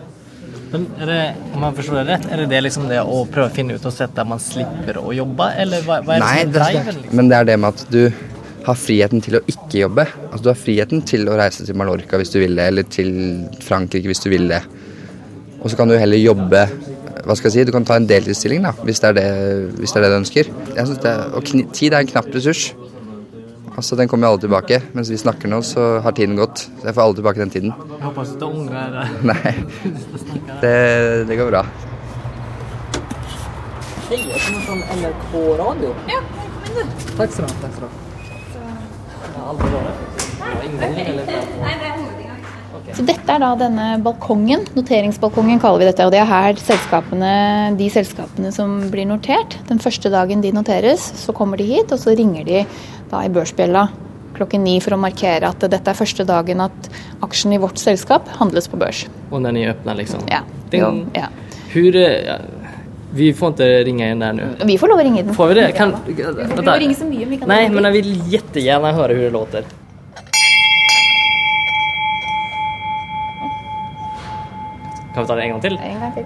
Men 0.72 0.88
er 1.00 1.10
det, 1.12 1.20
om 1.54 1.62
man 1.64 1.76
forstår 1.78 2.02
det 2.02 2.06
rett, 2.10 2.26
er 2.32 2.42
det 2.44 2.48
det 2.52 2.64
liksom 2.66 2.88
det 2.90 3.00
å 3.00 3.22
prøve 3.32 3.48
å 3.50 3.54
finne 3.56 3.78
ut 3.78 3.86
och 3.86 3.94
sätt 3.94 4.16
der 4.16 4.26
man 4.28 4.40
slipper 4.40 5.00
å 5.00 5.14
jobbe, 5.16 5.52
Eller 5.58 5.86
hva, 5.86 6.02
hva 6.04 6.18
er 6.18 6.20
det 6.20 6.26
Nei, 6.26 6.40
som 6.40 6.50
er, 6.50 6.58
driven? 6.58 7.00
Liksom? 7.02 7.16
men 7.20 7.30
det 7.30 7.38
er 7.38 7.48
det 7.52 7.58
med 7.64 7.70
at 7.70 7.86
du 7.94 8.02
har 8.68 8.76
friheten 8.76 9.24
til 9.24 9.38
å 9.40 9.44
ikke 9.48 9.80
jobbe. 9.86 10.04
Altså 10.28 10.44
Du 10.44 10.50
har 10.52 10.60
friheten 10.60 11.04
til 11.08 11.30
å 11.32 11.38
reise 11.40 11.64
til 11.64 11.78
Mallorca 11.80 12.20
hvis 12.20 12.34
du 12.34 12.42
vil 12.42 12.58
det, 12.60 12.68
eller 12.74 12.88
til 12.92 13.12
Frankrike 13.64 14.12
hvis 14.12 14.24
du 14.26 14.30
vil 14.34 14.50
det. 14.52 14.60
Og 15.62 15.72
så 15.72 15.80
kan 15.80 15.88
du 15.90 15.96
heller 15.98 16.20
jobbe 16.20 16.68
hva 17.28 17.36
skal 17.36 17.50
jeg 17.50 17.56
si, 17.58 17.64
Du 17.68 17.74
kan 17.76 17.86
ta 17.88 17.98
en 18.00 18.08
deltidsstilling 18.08 18.64
da, 18.64 18.72
hvis 18.88 19.02
det 19.04 19.10
er 19.10 19.16
det, 19.18 19.30
hvis 19.80 19.92
det, 19.92 20.00
er 20.00 20.06
det 20.06 20.12
du 20.12 20.20
ønsker. 20.22 20.52
Jeg 20.76 20.90
synes 20.90 21.02
det, 21.04 21.16
og 21.36 21.74
Tid 21.76 21.94
er 21.94 22.04
en 22.04 22.12
knapp 22.12 22.30
ressurs. 22.36 22.70
Altså 23.78 23.96
Den 23.96 24.08
kommer 24.10 24.28
jo 24.28 24.34
alle 24.34 24.42
tilbake. 24.42 24.80
Mens 24.98 25.10
vi 25.14 25.18
snakker 25.22 25.52
nå, 25.52 25.60
så 25.62 26.00
har 26.02 26.12
tiden 26.18 26.36
gått. 26.40 26.64
Så 26.80 26.88
jeg 26.90 26.96
får 26.98 27.04
alle 27.04 27.18
tilbake 27.20 27.40
den 27.44 27.52
tiden. 27.54 27.74
Jeg 27.78 28.06
håper 28.08 28.24
det 28.26 28.40
du 28.42 28.46
ångrar 28.48 28.96
det. 28.96 29.04
Nei, 29.30 29.54
det, 30.64 30.74
det 31.30 31.38
går 31.38 31.52
bra. 31.52 31.62
Hej, 34.10 34.24
jag 34.32 34.42
kommer 34.42 34.62
från 34.66 34.80
NRK 34.80 35.34
Radio. 35.62 35.94
Ja, 36.10 36.20
kom 36.34 36.66
in 36.66 36.76
nu. 36.80 36.84
Takk 37.18 37.32
skal 37.32 37.46
du 37.46 37.54
ha. 37.54 37.60
Takk 37.62 37.74
skal 37.78 37.84
du 37.84 37.88
ha. 37.88 37.94
Jag 39.36 39.42
har 39.42 39.54
varit. 39.54 40.28
Jag 40.40 40.46
har 40.46 40.64
ingen 40.64 41.06
eller 41.06 42.17
Så 42.96 43.04
dette 43.06 43.34
er 43.34 43.40
da 43.44 43.50
denne 43.60 43.88
balkongen, 44.04 44.64
noteringsbalkongen 44.78 45.60
kaller 45.60 45.80
vi 45.84 45.90
dette. 45.90 46.06
Og 46.08 46.12
det 46.14 46.22
er 46.22 46.30
her 46.30 46.60
selskapene, 46.62 47.32
de 47.78 47.90
selskapene 47.92 48.52
som 48.56 48.78
blir 48.94 49.06
notert. 49.10 49.58
Den 49.68 49.80
første 49.84 50.12
dagen 50.14 50.42
de 50.42 50.52
noteres, 50.56 51.04
så 51.20 51.36
kommer 51.36 51.58
de 51.60 51.68
hit, 51.68 51.92
og 51.92 52.00
så 52.00 52.16
ringer 52.18 52.46
de 52.48 52.66
da 53.12 53.24
i 53.26 53.30
børsbjella 53.34 53.88
klokken 54.38 54.62
ni 54.64 54.78
for 54.84 54.94
å 54.94 55.00
markere 55.02 55.50
at 55.50 55.64
dette 55.66 55.90
er 55.90 55.98
første 55.98 56.24
dagen 56.28 56.62
at 56.62 56.90
aksjen 57.26 57.56
i 57.56 57.58
vårt 57.62 57.80
selskap 57.82 58.28
handles 58.38 58.68
på 58.70 58.78
børs. 58.78 59.08
Og 59.32 59.42
den 59.44 59.58
er 59.58 59.72
åpna, 59.74 59.96
liksom? 59.98 60.22
Ja. 60.30 60.44
Den, 60.72 61.08
ja. 61.18 61.28
Hur... 61.74 61.96
eh, 61.96 62.38
Vi 63.12 63.34
får 63.34 63.48
inte 63.48 63.84
ringa 63.84 64.10
in 64.12 64.20
där 64.20 64.34
nu. 64.34 64.44
Vi 64.66 64.78
får 64.78 64.88
lov 64.88 65.00
å 65.00 65.04
ringe 65.04 65.24
den. 65.24 65.34
Får 65.34 65.48
vi 65.48 65.54
det? 65.54 65.72
Kan, 65.72 65.94
Vi 66.06 66.14
får 66.24 66.62
lov 66.64 66.74
å 66.76 66.80
ringe 66.80 66.96
så 66.96 67.06
mye 67.08 67.26
vi 67.26 67.38
kan. 67.38 67.48
Nej, 67.48 67.70
men 67.70 67.84
jag 67.84 67.92
vill 67.92 68.22
jättegärna 68.34 68.92
höra 68.92 69.14
hur 69.14 69.22
det 69.24 69.30
låter. 69.30 69.64
Kan 75.18 75.24
vi 75.24 75.28
ta 75.28 75.36
det 75.36 75.44
en 75.44 75.50
gang 75.50 75.62
til? 75.62 75.76
En 75.82 76.00
gang 76.00 76.14
til. 76.14 76.26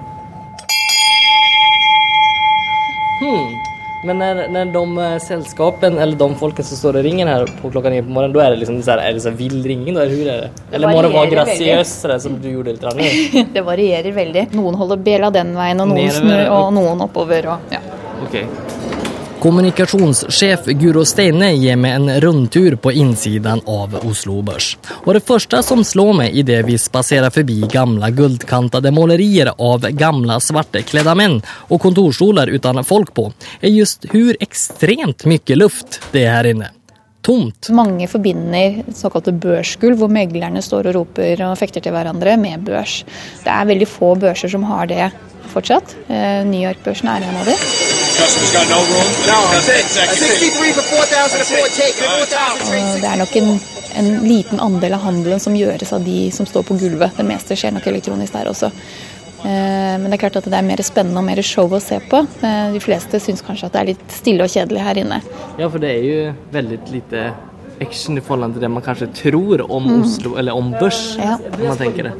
Hmm. 3.21 3.55
Men 4.03 4.17
när, 4.17 4.47
när 4.47 4.65
de 4.65 4.95
selskapene, 4.95 5.19
sällskapen 5.19 5.97
eller 5.97 6.15
de 6.15 6.35
folket 6.35 6.65
som 6.65 6.77
står 6.77 6.95
och 6.95 7.03
ringer 7.03 7.27
här 7.27 7.45
på 7.61 7.71
klockan 7.71 7.91
nio 7.91 8.03
på 8.03 8.09
morgonen, 8.09 8.33
då 8.33 8.39
är 8.39 8.49
det 8.49 8.55
liksom 8.55 8.81
så 8.81 8.91
här, 8.91 8.97
är 8.97 9.13
det 9.13 9.19
så 9.19 9.29
här 9.29 9.35
vild 9.35 9.65
ringning 9.65 9.93
då? 9.93 10.01
Eller 10.01 10.15
hur 10.15 10.27
är 10.27 10.37
det? 10.41 10.49
Eller 10.71 10.91
må 10.91 11.01
det 11.01 11.07
vara 11.07 11.25
varierar 11.27 11.83
sådär 11.83 12.19
som 12.19 12.41
du 12.41 12.49
gjorde 12.49 12.71
litt 12.71 12.83
annet? 12.83 13.05
nu? 13.33 13.45
Det 13.53 13.61
varierer 13.61 14.11
veldig. 14.11 14.47
Noen 14.51 14.75
holder 14.75 14.97
bela 14.97 15.29
den 15.29 15.55
veien, 15.55 15.79
og 15.79 15.87
noen 15.87 16.11
snur, 16.11 16.49
og 16.49 16.73
noen 16.73 17.01
oppover. 17.01 17.47
Og, 17.47 17.57
ja. 17.71 17.79
Okej. 18.27 18.47
Kommunikationschef 19.41 20.65
Guro 20.65 21.01
Steine 21.05 21.47
gir 21.55 21.77
meg 21.81 21.95
en 21.97 22.09
rundtur 22.21 22.75
på 22.77 22.91
innsiden 22.93 23.63
av 23.65 23.95
Oslo 24.05 24.35
Børs. 24.45 24.75
Og 25.01 25.15
det 25.17 25.23
første 25.25 25.63
som 25.65 25.81
slår 25.81 26.11
meg 26.19 26.37
i 26.37 26.43
det 26.45 26.59
vi 26.67 26.75
spaserer 26.77 27.33
forbi 27.33 27.57
gamla 27.73 28.11
guldkantade 28.13 28.91
målerier 28.93 29.49
av 29.57 29.87
gamla 29.97 30.37
svartklädda 30.37 31.15
menn 31.17 31.39
og 31.69 31.81
kontorstoler 31.81 32.53
utan 32.53 32.83
folk 32.85 33.15
på 33.17 33.31
er 33.61 33.73
just 33.73 34.05
hvor 34.13 34.37
ekstremt 34.45 35.25
mye 35.25 35.57
luft 35.57 36.03
det 36.13 36.27
er 36.27 36.37
her 36.37 36.51
inne. 36.53 36.69
Tomt. 37.21 37.69
Mange 37.69 38.07
forbinder 38.09 38.81
såkalte 38.97 39.33
børsgulv, 39.37 39.99
hvor 40.01 40.09
meglerne 40.09 40.61
står 40.65 40.89
og 40.89 40.95
roper 40.95 41.43
og 41.45 41.57
fekter 41.59 41.83
til 41.83 41.93
hverandre, 41.93 42.33
med 42.41 42.63
børs. 42.65 43.03
Det 43.43 43.51
er 43.53 43.67
veldig 43.69 43.87
få 43.87 44.15
børser 44.17 44.49
som 44.49 44.65
har 44.65 44.89
det 44.89 45.11
fortsatt. 45.51 45.95
Eh, 46.07 46.41
New 46.47 46.61
York-børsen 46.63 47.11
er 47.11 47.27
en 47.27 47.37
av 47.41 47.45
dem. 47.45 47.61
Customers 48.17 48.53
got 48.55 48.69
no 48.69 48.79
room. 48.89 49.11
No, 49.27 49.37
that's 49.53 49.69
it. 49.69 49.85
63 49.91 50.73
for 50.73 50.81
4,000 50.81 51.39
before 51.43 51.69
take. 51.77 51.95
4,000 52.01 52.95
Og 52.95 53.01
det 53.01 53.09
er 53.11 53.21
nok 53.21 53.35
en, 53.35 53.53
en 54.01 54.11
liten 54.25 54.59
andel 54.59 54.97
av 54.97 55.05
handelen 55.05 55.39
som 55.43 55.55
gjøres 55.57 55.93
av 55.93 56.05
de 56.05 56.19
som 56.33 56.49
står 56.49 56.65
på 56.67 56.77
gulvet. 56.81 57.17
Det 57.17 57.27
meste 57.27 57.57
skjer 57.57 57.75
nok 57.77 57.87
elektronisk 57.91 58.33
der 58.33 58.49
også. 58.51 58.71
Eh, 59.43 59.97
Men 60.01 60.05
det 60.09 60.17
er 60.17 60.21
klart 60.29 60.37
at 60.41 60.45
det 60.49 60.57
er 60.57 60.65
mer 60.67 60.81
spennende 60.85 61.17
og 61.21 61.25
mer 61.25 61.41
show 61.45 61.69
å 61.69 61.79
se 61.81 61.99
på. 62.11 62.21
Eh, 62.43 62.71
De 62.73 62.79
fleste 62.83 63.19
syns 63.19 63.41
kanskje 63.45 63.65
at 63.69 63.73
det 63.73 63.81
er 63.81 63.89
litt 63.93 64.11
stille 64.11 64.43
og 64.45 64.49
kjedelig 64.53 64.83
her 64.85 64.99
inne. 65.01 65.21
Ja, 65.57 65.69
for 65.69 65.79
det 65.79 65.89
er 65.97 66.03
jo 66.05 66.33
veldig 66.53 66.79
lite 66.91 67.23
action 67.81 68.17
i 68.17 68.21
forhold 68.23 68.53
til 68.55 68.61
det 68.63 68.69
man 68.71 68.83
kanskje 68.85 69.07
tror 69.17 69.63
om 69.69 69.87
Mm. 69.87 70.01
Oslo, 70.03 70.35
eller 70.37 70.53
om 70.55 70.71
børs, 70.79 71.17
Ja. 71.17 71.35
om 71.35 71.67
man 71.67 71.77
tenker 71.77 72.03
det. 72.03 72.13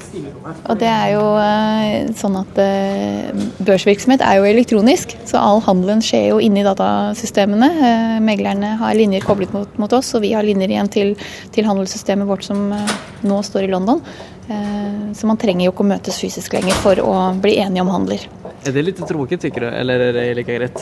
Og 0.66 0.78
det 0.80 0.88
er 0.88 1.14
jo 1.14 1.24
eh, 1.38 2.12
sånn 2.18 2.36
at 2.40 2.58
eh, 2.58 3.32
børsvirksomhet 3.64 4.22
er 4.22 4.40
jo 4.40 4.44
elektronisk, 4.50 5.16
så 5.26 5.38
all 5.40 5.62
handelen 5.62 6.02
skjer 6.02 6.30
jo 6.32 6.40
inni 6.40 6.64
datasystemene. 6.64 7.70
Eh, 7.72 8.20
Meglerne 8.22 8.76
har 8.78 8.94
linjer 8.94 9.22
koblet 9.22 9.54
mot, 9.54 9.78
mot 9.80 9.94
oss, 9.94 10.14
og 10.16 10.22
vi 10.22 10.34
har 10.34 10.44
linjer 10.44 10.70
igjen 10.70 10.90
til, 10.92 11.16
til 11.52 11.66
handelssystemet 11.66 12.28
vårt 12.28 12.44
som 12.44 12.70
nå 13.24 13.42
står 13.44 13.64
i 13.64 13.72
London. 13.72 14.02
Så 15.16 15.28
man 15.30 15.38
trenger 15.40 15.64
jo 15.66 15.72
ikke 15.72 15.86
å 15.86 15.92
møtes 15.94 16.18
fysisk 16.20 16.52
lenger 16.58 16.76
for 16.84 17.00
å 17.00 17.14
bli 17.40 17.54
enige 17.62 17.86
om 17.86 17.88
handler. 17.94 18.26
Är 18.64 18.72
det 18.72 18.82
litt 18.86 19.02
tråkig, 19.08 19.40
tykker 19.42 19.62
du, 19.62 19.68
eller 19.68 20.00
er 20.10 20.14
det 20.14 20.26
like 20.38 20.56
greit? 20.60 20.82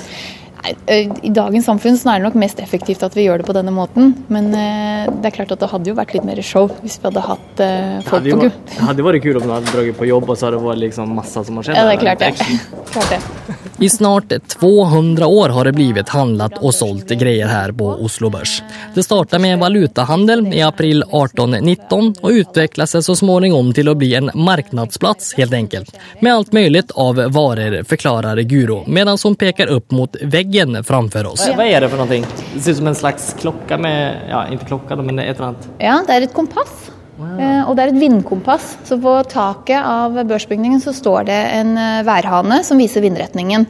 Eh, 0.86 1.08
I 1.24 1.30
dagens 1.32 1.66
samfunn 1.66 1.98
så 1.98 2.12
er 2.12 2.20
det 2.20 2.28
nok 2.28 2.36
mest 2.42 2.60
effektivt 2.60 3.04
at 3.08 3.16
vi 3.16 3.24
gjør 3.24 3.40
det 3.42 3.48
på 3.48 3.56
denne 3.56 3.72
måten. 3.72 4.12
Men 4.28 4.52
eh, 4.52 5.08
det 5.22 5.32
er 5.32 5.36
klart 5.40 5.54
at 5.56 5.64
det 5.64 5.70
hadde 5.72 5.92
jo 5.92 5.96
vært 5.98 6.16
litt 6.18 6.28
mer 6.28 6.42
show 6.44 6.68
hvis 6.84 7.00
vi 7.00 7.08
hadde 7.08 7.24
hatt 7.24 7.64
eh, 7.64 8.00
folk 8.10 8.28
på 8.28 8.42
gulv. 8.44 8.58
det 8.74 8.88
hadde 8.90 9.06
vært 9.08 9.24
kult 9.24 9.40
om 9.42 9.48
du 9.48 9.54
hadde 9.56 9.76
dratt 9.76 10.02
på 10.02 10.10
jobb, 10.10 10.28
og 10.28 10.36
så 10.40 10.50
hadde 10.50 10.60
det 10.60 10.68
vært 10.68 10.84
liksom 10.84 11.16
masse 11.22 11.46
som 11.48 11.62
har 11.62 11.70
skjedd. 11.70 11.80
Ja, 11.80 11.88
det 11.88 11.96
er 11.96 12.04
klart 12.04 12.26
det. 12.26 12.60
Klart 12.92 13.16
det. 13.16 13.39
I 13.80 13.90
snart 13.90 14.34
200 14.48 15.28
år 15.28 15.50
har 15.50 15.66
det 15.66 15.72
blivit 15.72 16.10
handlat 16.10 16.58
och 16.58 16.76
sålt 16.76 17.08
grejer 17.10 17.48
här 17.48 17.72
på 17.72 17.86
Oslo 17.86 18.30
Børs. 18.30 18.64
Det 18.96 19.04
startade 19.04 19.42
med 19.42 19.60
valutahandel 19.60 20.54
i 20.54 20.62
april 20.62 21.02
1819 21.02 22.16
och 22.22 22.30
utvecklade 22.30 22.88
sig 22.88 23.04
så 23.04 23.16
småningom 23.16 23.74
till 23.74 23.90
att 23.90 23.98
bli 23.98 24.16
en 24.16 24.32
marknadsplats 24.34 25.34
helt 25.38 25.54
enkelt. 25.54 25.96
Med 26.22 26.34
allt 26.34 26.54
möjligt 26.54 26.92
av 26.92 27.16
varor 27.16 27.84
förklarar 27.84 28.38
Guro 28.38 28.84
medan 28.88 29.18
hon 29.24 29.36
pekar 29.36 29.68
upp 29.68 29.92
mot 29.92 30.16
väggen 30.22 30.84
framför 30.84 31.26
oss. 31.26 31.50
Vad, 31.58 31.68
er 31.68 31.72
är 31.72 31.82
det 31.82 31.90
för 31.90 31.98
någonting? 31.98 32.26
Det 32.54 32.60
ser 32.60 32.72
ut 32.72 32.78
som 32.78 32.88
en 32.88 32.96
slags 32.96 33.36
klocka 33.40 33.78
med, 33.78 34.16
ja 34.30 34.48
inte 34.52 34.66
klocka 34.66 34.96
men 34.96 35.20
ett 35.20 35.36
eller 35.36 35.48
annat. 35.48 35.70
Ja, 35.78 36.04
det 36.08 36.14
er 36.14 36.22
et 36.22 36.34
kompass. 36.34 36.92
Eh, 37.20 37.62
Og 37.68 37.76
det 37.76 37.84
er 37.86 37.94
et 37.94 38.02
vindkompass. 38.02 38.78
Så 38.88 39.00
på 39.02 39.20
taket 39.30 39.80
av 39.84 40.16
børsbygningen 40.28 40.82
så 40.84 40.96
står 40.96 41.30
det 41.30 41.40
en 41.60 41.78
eh, 41.78 42.04
værhane 42.08 42.64
som 42.64 42.80
viser 42.80 43.04
vindretningen. 43.04 43.66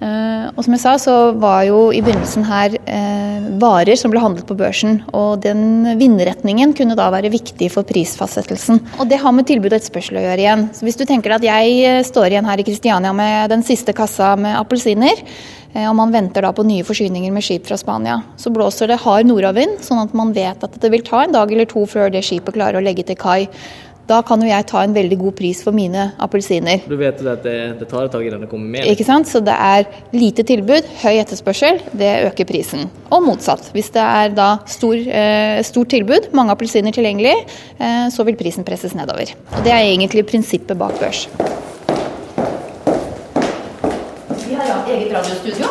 Eh, 0.00 0.48
Og 0.56 0.64
som 0.64 0.74
jeg 0.74 0.82
sa, 0.82 0.94
så 1.00 1.14
var 1.40 1.64
jo 1.68 1.90
i 1.92 2.02
begynnelsen 2.04 2.44
her 2.48 2.76
varer 3.60 3.96
som 3.96 4.10
ble 4.12 4.20
handlet 4.22 4.46
på 4.48 4.56
børsen. 4.56 5.02
Og 5.12 5.40
den 5.44 5.84
vindretningen 6.00 6.72
kunne 6.76 6.96
da 6.96 7.10
være 7.12 7.32
viktig 7.32 7.70
for 7.72 7.86
prisfastsettelsen. 7.88 8.80
Og 8.98 9.08
det 9.08 9.20
har 9.20 9.32
med 9.32 9.46
tilbud 9.48 9.72
og 9.72 9.78
etterspørsel 9.78 10.20
å 10.20 10.24
gjøre 10.24 10.44
igjen. 10.44 10.66
Så 10.76 10.86
hvis 10.86 10.98
du 11.00 11.04
tenker 11.04 11.36
at 11.36 11.44
jeg 11.44 12.04
står 12.08 12.30
igjen 12.32 12.48
her 12.48 12.60
i 12.60 12.66
Kristiania 12.66 13.12
med 13.16 13.52
den 13.52 13.64
siste 13.66 13.92
kassa 13.96 14.34
med 14.40 14.56
appelsiner, 14.58 15.20
og 15.74 15.92
man 15.94 16.10
venter 16.10 16.42
da 16.42 16.50
på 16.54 16.64
nye 16.66 16.86
forsyninger 16.86 17.30
med 17.30 17.44
skip 17.46 17.68
fra 17.68 17.76
Spania, 17.78 18.16
så 18.40 18.50
blåser 18.50 18.90
det 18.90 18.98
hard 19.04 19.28
nordavind, 19.28 19.78
sånn 19.86 20.02
at 20.02 20.16
man 20.18 20.32
vet 20.34 20.64
at 20.66 20.74
det 20.82 20.90
vil 20.90 21.04
ta 21.06 21.22
en 21.22 21.36
dag 21.36 21.52
eller 21.52 21.68
to 21.70 21.84
før 21.86 22.10
det 22.10 22.24
skipet 22.26 22.56
klarer 22.56 22.80
å 22.80 22.84
legge 22.84 23.06
til 23.06 23.18
kai. 23.20 23.44
Da 24.10 24.18
kan 24.26 24.42
jo 24.42 24.48
jeg 24.48 24.66
ta 24.66 24.80
en 24.82 24.94
veldig 24.94 25.16
god 25.20 25.36
pris 25.38 25.60
for 25.62 25.76
mine 25.76 26.08
appelsiner. 26.24 26.82
Du 26.90 26.96
vet 26.98 27.20
at 27.22 27.44
det, 27.44 27.54
det 27.78 27.86
tar 27.90 28.08
et 28.08 28.10
tag 28.10 28.24
innan 28.26 28.42
det 28.42 28.48
kommer 28.50 28.72
mer. 28.72 28.88
Ikke 28.90 29.06
sant? 29.06 29.28
Så 29.30 29.38
det 29.46 29.54
er 29.54 29.86
lite 30.16 30.42
tilbud, 30.46 30.88
høy 31.04 31.20
etterspørsel, 31.20 31.78
det 32.00 32.10
øker 32.26 32.48
prisen. 32.48 32.88
Og 33.14 33.22
motsatt. 33.22 33.70
Hvis 33.76 33.92
det 33.94 34.02
er 34.02 34.34
da 34.34 34.48
stor, 34.66 34.96
eh, 34.98 35.60
stort 35.66 35.92
tilbud, 35.94 36.32
mange 36.34 36.56
appelsiner 36.56 36.96
tilgjengelig, 36.96 37.36
eh, 37.78 38.08
så 38.10 38.26
vil 38.26 38.38
prisen 38.40 38.66
presses 38.66 38.98
nedover. 38.98 39.30
Og 39.54 39.62
Det 39.62 39.76
er 39.76 39.86
egentlig 39.86 40.26
prinsippet 40.26 40.78
bak 40.80 40.98
børs. 40.98 41.28
Vi 44.48 44.58
har 44.58 44.66
ja, 44.66 44.80
eget 44.90 45.14
radiostudio. 45.14 45.70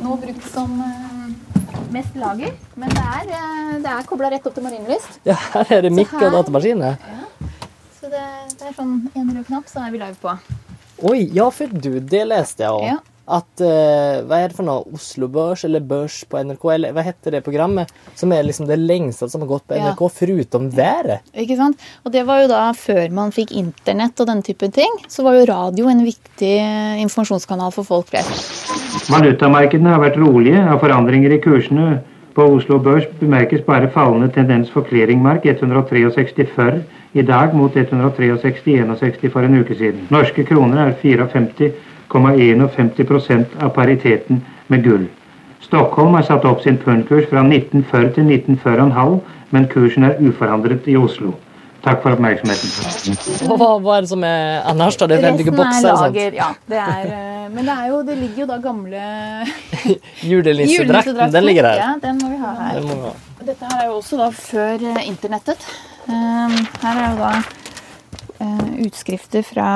Nå 0.00 0.20
brukt 0.22 0.39
som 0.52 0.72
eh, 0.84 1.82
mest 1.94 2.16
lager, 2.18 2.54
men 2.78 2.92
det 2.94 3.04
er, 3.04 3.34
eh, 3.38 3.76
det 3.84 3.92
er 3.92 4.08
kobla 4.08 4.30
rett 4.32 4.46
opp 4.46 4.56
til 4.56 4.66
Marienlyst. 4.66 5.20
Ja, 5.28 5.36
her 5.54 5.76
er 5.78 5.86
det 5.86 5.92
mikk 5.94 6.14
og 6.18 6.32
datamaskin. 6.36 6.82
Ja. 6.86 6.96
Så 8.00 8.10
det, 8.12 8.24
det 8.56 8.70
er 8.70 8.74
sånn 8.76 8.96
en 9.14 9.30
rød 9.36 9.46
knapp, 9.50 9.70
så 9.70 9.84
er 9.86 9.94
vi 9.94 10.02
live 10.02 10.18
på. 10.22 10.34
Oi, 11.10 11.20
ja 11.32 11.46
for 11.54 11.72
du, 11.72 11.94
det 12.00 12.24
leste 12.28 12.66
jeg 12.66 12.76
òg. 12.76 12.86
Ja. 12.92 12.98
Att, 13.30 13.62
uh, 13.62 14.26
Hva 14.26 14.40
er 14.42 14.48
det 14.50 14.56
for 14.56 14.66
noe? 14.66 14.82
Oslo 14.96 15.28
Børs 15.30 15.62
eller 15.64 15.84
Børs 15.86 16.24
på 16.26 16.40
NRK, 16.42 16.64
eller 16.74 16.94
hva 16.96 17.04
heter 17.06 17.36
det 17.36 17.44
programmet? 17.46 17.92
Som 18.18 18.32
er 18.34 18.42
liksom 18.42 18.66
det 18.66 18.78
lengste 18.80 19.28
som 19.30 19.44
har 19.44 19.48
gått 19.52 19.66
på 19.70 19.78
Ja. 19.78 19.94
foruten 19.94 20.10
förutom 20.18 20.70
været. 20.74 21.20
Ikke 21.34 21.56
sant? 21.56 21.78
Og 22.04 22.12
det 22.12 22.26
var 22.26 22.42
jo 22.42 22.48
da 22.48 22.72
før 22.72 23.10
man 23.12 23.30
fikk 23.30 23.52
internett 23.52 24.18
og 24.20 24.26
den 24.26 24.42
typen 24.42 24.72
ting. 24.72 24.90
Så 25.08 25.22
var 25.22 25.34
jo 25.34 25.46
radio 25.46 25.88
en 25.88 26.04
viktig 26.04 26.58
eh, 26.58 27.02
informasjonskanal 27.02 27.70
for 27.72 27.84
folk 27.84 28.08
flest. 28.10 28.66
Valutamarkedene 29.10 29.94
har 29.94 30.00
vært 30.02 30.18
rolige. 30.18 30.60
Av 30.66 30.80
forandringer 30.82 31.32
i 31.32 31.38
kursene 31.38 32.00
på 32.34 32.46
Oslo 32.56 32.78
Børs 32.78 33.06
bemerkes 33.20 33.62
bare 33.66 33.90
fallende 33.90 34.32
tendens 34.34 34.70
for 34.70 34.82
clearingmark 34.82 35.46
163 35.46 36.46
før 36.56 36.82
i 37.14 37.22
dag 37.22 37.54
mot 37.54 37.74
163,61 37.74 39.30
for 39.30 39.42
en 39.42 39.60
uke 39.60 39.74
siden. 39.74 40.06
Norske 40.10 40.44
kroner 40.46 40.86
er 40.86 40.94
54,51% 42.10 43.62
av 43.62 43.68
pariteten 43.68 44.44
med 44.66 44.84
gull. 44.84 45.08
Stockholm 45.60 46.14
har 46.14 46.22
satt 46.22 46.44
opp 46.44 46.62
sin 46.62 46.78
pundkurs 46.78 47.28
fra 47.30 47.44
1940 47.46 48.14
til 48.14 48.24
1940,5, 48.24 49.20
men 49.50 49.68
kursen 49.70 50.08
er 50.08 50.18
uforandret 50.18 50.88
i 50.90 50.96
Oslo. 50.96 51.36
Takk 51.80 52.02
for 52.02 52.12
oppmerksomheten. 52.12 53.14
Hva, 53.48 53.56
hva 53.56 53.68
vad 53.80 53.96
är 53.96 54.02
det 54.02 54.08
som 54.10 54.24
er 54.24 54.62
annars 54.68 54.96
då? 54.96 55.06
Det 55.06 55.16
Resten 55.16 55.28
er 55.28 55.36
veldig 55.36 55.52
bokser. 55.56 55.94
lager, 55.94 56.32
ja. 56.36 56.48
Det 56.66 56.76
er, 56.76 57.06
eh, 57.06 57.46
men 57.54 57.64
det, 57.64 57.76
er 57.76 57.86
jo, 57.88 58.02
det 58.04 58.16
ligger 58.18 58.42
jo 58.42 58.48
da 58.50 58.58
gamle 58.60 59.00
Julenissedrakten, 60.32 61.32
den 61.32 61.44
ligger 61.48 61.70
her. 61.70 61.80
Ja, 61.80 61.94
den 62.02 62.18
må 62.20 62.28
vi 62.34 62.40
ha 62.42 62.52
her. 62.58 62.74
Den 62.80 62.88
må 62.88 62.98
vi 62.98 63.06
ha. 63.06 63.14
Dette 63.46 63.70
her 63.70 63.84
er 63.84 63.88
jo 63.88 63.96
også 64.02 64.20
da 64.20 64.28
før 64.36 64.84
eh, 64.90 65.06
internettet. 65.08 65.64
Um, 66.04 66.58
her 66.82 67.00
er 67.00 67.08
jo 67.14 67.22
da 67.22 67.32
eh, 68.44 68.66
utskrifter 68.84 69.46
fra 69.46 69.70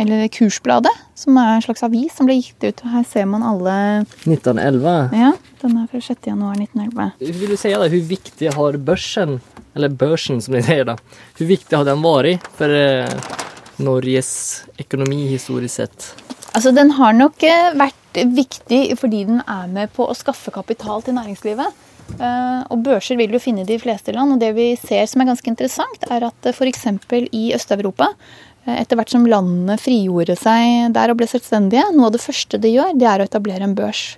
eller 0.00 0.28
Kursbladet, 0.28 0.92
som 1.14 1.36
er 1.38 1.56
en 1.56 1.64
slags 1.64 1.84
avis 1.86 2.16
som 2.16 2.28
ble 2.28 2.36
gitt 2.40 2.64
ut. 2.66 2.82
Her 2.94 3.04
ser 3.08 3.28
man 3.30 3.44
alle 3.46 3.76
1911. 4.24 4.94
Ja, 5.14 5.32
den 5.62 5.78
er 5.80 5.88
fra 5.90 6.02
6. 6.02 6.28
januar 6.30 6.58
1911. 6.58 7.10
Vill 7.40 7.54
du 7.54 7.58
si 7.60 7.72
da, 7.74 7.88
hvor 7.92 8.06
viktig 8.10 8.52
har 8.56 8.78
børsen, 8.90 9.38
eller 9.74 9.94
børsen 10.04 10.42
som 10.44 10.56
de 10.56 10.64
sier 10.66 10.88
da, 10.88 10.98
hvor 11.38 11.50
viktig 11.50 11.78
har 11.78 11.88
den 11.88 12.04
vært 12.04 12.50
for 12.58 12.74
eh, 12.74 13.40
Norges 13.82 14.32
ekonomi 14.78 15.24
historisk 15.30 15.82
sett? 15.82 16.10
Altså, 16.54 16.70
Den 16.74 16.94
har 16.98 17.14
nok 17.16 17.42
eh, 17.42 17.72
vært 17.78 18.22
viktig 18.34 18.82
fordi 19.00 19.24
den 19.30 19.42
er 19.46 19.66
med 19.70 19.90
på 19.94 20.06
å 20.06 20.14
skaffe 20.14 20.54
kapital 20.54 21.02
til 21.02 21.16
næringslivet. 21.18 21.82
Eh, 22.14 22.60
og 22.70 22.82
børser 22.84 23.18
vil 23.18 23.32
du 23.32 23.40
finne 23.42 23.64
i 23.64 23.68
de 23.68 23.78
fleste 23.80 24.14
land. 24.14 24.36
Og 24.36 24.42
det 24.42 24.52
vi 24.56 24.72
ser 24.78 25.06
som 25.10 25.22
er 25.22 25.32
ganske 25.32 25.50
interessant, 25.50 26.06
er 26.10 26.28
at 26.28 26.50
f.eks. 26.52 26.86
i 27.32 27.44
Øst-Europa, 27.56 28.12
etter 28.66 28.96
hvert 28.96 29.12
som 29.12 29.26
landene 29.28 29.76
frigjorde 29.80 30.36
seg 30.40 30.94
der 30.96 31.12
og 31.12 31.18
ble 31.20 31.28
selvstendige, 31.28 31.84
noe 31.92 32.08
av 32.08 32.14
det 32.16 32.22
første 32.24 32.60
de 32.60 32.72
gjør, 32.72 32.94
det 32.96 33.08
er 33.10 33.20
å 33.20 33.26
etablere 33.28 33.66
en 33.66 33.76
børs. 33.76 34.14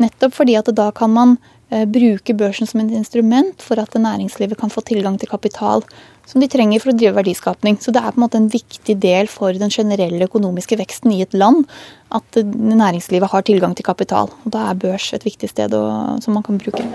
Nettopp 0.00 0.34
fordi 0.34 0.56
at 0.58 0.70
da 0.74 0.88
kan 0.96 1.12
man 1.14 1.36
eh, 1.70 1.84
bruke 1.86 2.34
børsen 2.34 2.66
som 2.66 2.80
et 2.82 2.94
instrument 2.96 3.62
for 3.62 3.78
at 3.82 3.94
næringslivet 3.94 4.58
kan 4.58 4.72
få 4.72 4.82
tilgang 4.88 5.18
til 5.20 5.30
kapital 5.30 5.84
som 6.26 6.40
de 6.40 6.48
trenger 6.48 6.80
for 6.80 6.90
å 6.90 6.96
drive 6.96 7.14
verdiskapning. 7.18 7.76
Så 7.78 7.92
det 7.92 8.00
er 8.00 8.10
på 8.14 8.18
en 8.18 8.24
måte 8.24 8.40
en 8.40 8.48
viktig 8.50 8.96
del 9.00 9.28
for 9.30 9.52
den 9.52 9.70
generelle 9.70 10.26
økonomiske 10.26 10.78
veksten 10.80 11.12
i 11.12 11.20
et 11.26 11.36
land 11.36 11.66
at 12.16 12.40
eh, 12.40 12.56
næringslivet 12.74 13.30
har 13.30 13.46
tilgang 13.46 13.76
til 13.76 13.86
kapital. 13.86 14.32
Og 14.44 14.54
da 14.56 14.70
er 14.70 14.80
børs 14.80 15.12
et 15.14 15.28
viktig 15.28 15.52
sted 15.52 15.76
å, 15.76 15.84
som 16.24 16.34
man 16.34 16.46
kan 16.46 16.58
bruke. 16.58 16.88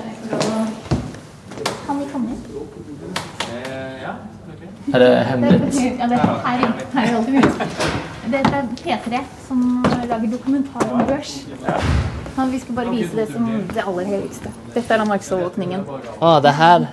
Kan 1.86 2.02
vi 2.02 2.10
komme 2.10 2.34
inn? 2.34 2.50
Är 4.94 5.00
det 5.00 5.24
hemmelig? 5.24 5.98
Ja, 6.00 6.08
det 6.08 6.16
er 6.16 6.46
her 6.46 6.58
inne. 6.58 6.74
Her 6.94 7.04
er 7.12 7.18
alltid 7.18 7.34
mulig. 7.34 7.52
Dette 8.32 8.56
er 8.56 8.64
P3 8.84 9.20
som 9.48 9.86
lager 10.10 10.32
dokumentar 10.32 10.94
om 10.94 11.04
børs. 11.08 11.46
Men 12.36 12.52
vi 12.52 12.60
skal 12.60 12.76
bare 12.76 12.90
vise 12.96 13.16
det 13.18 13.28
som 13.34 13.46
det 13.74 13.84
aller 13.88 14.06
høyeste. 14.06 14.52
Dette 14.74 14.94
er 14.94 14.98
da 14.98 15.06
markedsovervåkningen. 15.06 15.86
Ah, 16.22 16.42
det 16.42 16.52
här, 16.52 16.88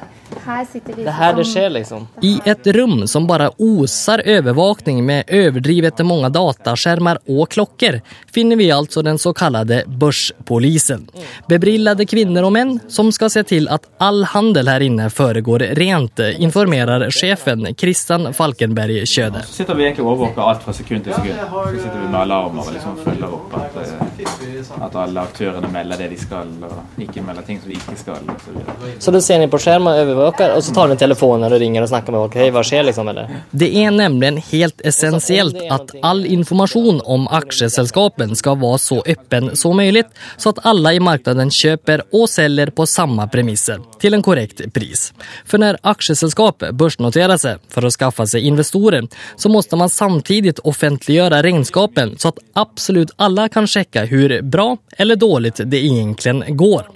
Her 0.46 0.64
sitter 0.64 0.92
vi 0.92 1.04
det 1.04 1.10
her 1.10 1.34
det 1.34 1.44
skjer, 1.44 1.70
liksom. 1.70 2.08
I 2.22 2.40
ett 2.44 2.66
rum 2.66 3.08
som 3.08 3.26
bara 3.26 3.50
osar 3.56 4.18
övervakning 4.18 5.06
med 5.06 5.24
överdrivet 5.26 5.98
många 5.98 6.28
dataskärmar 6.28 7.18
och 7.26 7.50
klockor 7.50 8.00
finner 8.34 8.56
vi 8.56 8.70
altså 8.70 9.02
den 9.02 9.18
så 9.18 9.32
kallade 9.32 9.84
börspolisen. 9.86 11.08
Bebrillade 11.48 12.06
kvinner 12.06 12.44
og 12.44 12.52
menn 12.52 12.80
som 12.88 13.12
skal 13.12 13.30
se 13.30 13.42
til 13.42 13.68
at 13.68 13.86
all 13.98 14.24
handel 14.24 14.68
her 14.68 14.80
inne 14.80 15.08
foregår 15.10 15.58
rent, 15.78 16.20
informerer 16.38 17.10
chefen 17.10 17.66
Christian 17.78 18.32
Falkenberg 18.34 19.06
Kjøde. 19.06 19.42
Så 19.46 19.62
sitter 19.62 19.74
vi 19.74 19.84
egentlig 19.84 20.04
og 20.04 20.12
overvåker 20.12 20.42
alt 20.42 20.62
fra 20.62 20.72
sekund 20.72 21.04
til 21.04 21.14
sekund. 21.14 21.38
Så 21.38 21.82
sitter 21.82 21.98
vi 22.00 22.08
med 22.08 22.20
alarmer 22.20 22.62
og 22.66 22.72
liksom 22.72 22.98
følger 23.04 23.26
opp 23.26 23.56
at, 23.60 23.76
eh, 23.82 24.84
at 24.86 24.96
alle 24.96 25.20
aktørene 25.20 25.72
melder 25.72 26.02
det 26.02 26.10
de 26.10 26.20
skal, 26.20 26.52
og 26.62 27.02
ikke 27.02 27.22
melder 27.22 27.42
ting 27.42 27.60
som 27.60 27.70
de 27.70 27.78
ikke 27.78 27.98
skal. 28.00 28.22
Så. 28.44 28.50
Så 28.98 29.10
då 29.10 29.20
ser 29.20 29.38
ni 29.38 29.48
på 29.48 29.58
skjermen 29.58 29.92
och 29.92 30.15
övervakar 30.16 30.56
och 30.56 30.64
så 30.64 30.74
tar 30.74 30.88
den 30.88 30.96
telefonen 30.96 31.52
och 31.52 31.58
ringer 31.58 31.82
och 31.82 31.88
snackar 31.88 32.12
med 32.12 32.20
folk. 32.20 32.34
Hej, 32.34 32.50
vad 32.50 32.66
skjer 32.66 32.82
liksom 32.82 33.08
eller? 33.08 33.28
Det 33.50 33.84
är 33.84 33.90
nämligen 33.90 34.36
helt 34.36 34.80
essentiellt 34.80 35.56
att 35.70 35.90
all 36.02 36.26
information 36.26 37.00
om 37.04 37.28
aktieselskapen 37.28 38.36
ska 38.36 38.54
vara 38.54 38.78
så 38.78 39.02
öppen 39.06 39.56
som 39.56 39.76
möjligt 39.76 40.06
så 40.36 40.48
att 40.48 40.66
alla 40.66 40.94
i 40.94 41.00
marknaden 41.00 41.50
köper 41.50 42.02
och 42.12 42.30
säljer 42.30 42.66
på 42.66 42.86
samma 42.86 43.28
premisser 43.28 43.80
till 43.98 44.14
en 44.14 44.22
korrekt 44.22 44.72
pris. 44.74 45.12
För 45.46 45.58
när 45.58 45.78
aktieselskap 45.82 46.62
börsnoterar 46.72 47.36
sig 47.36 47.56
för 47.68 47.82
att 47.82 47.92
skaffa 47.92 48.26
sig 48.26 48.40
investorer 48.40 49.08
så 49.36 49.48
måste 49.48 49.76
man 49.76 49.90
samtidigt 49.90 50.58
offentliggöra 50.58 51.42
regnskapen 51.42 52.18
så 52.18 52.28
att 52.28 52.38
absolut 52.52 53.10
alla 53.16 53.48
kan 53.48 53.66
checka 53.66 54.04
hur 54.04 54.42
bra 54.42 54.76
eller 54.96 55.16
dåligt 55.16 55.60
det 55.64 55.84
egentligen 55.84 56.44
går. 56.56 56.86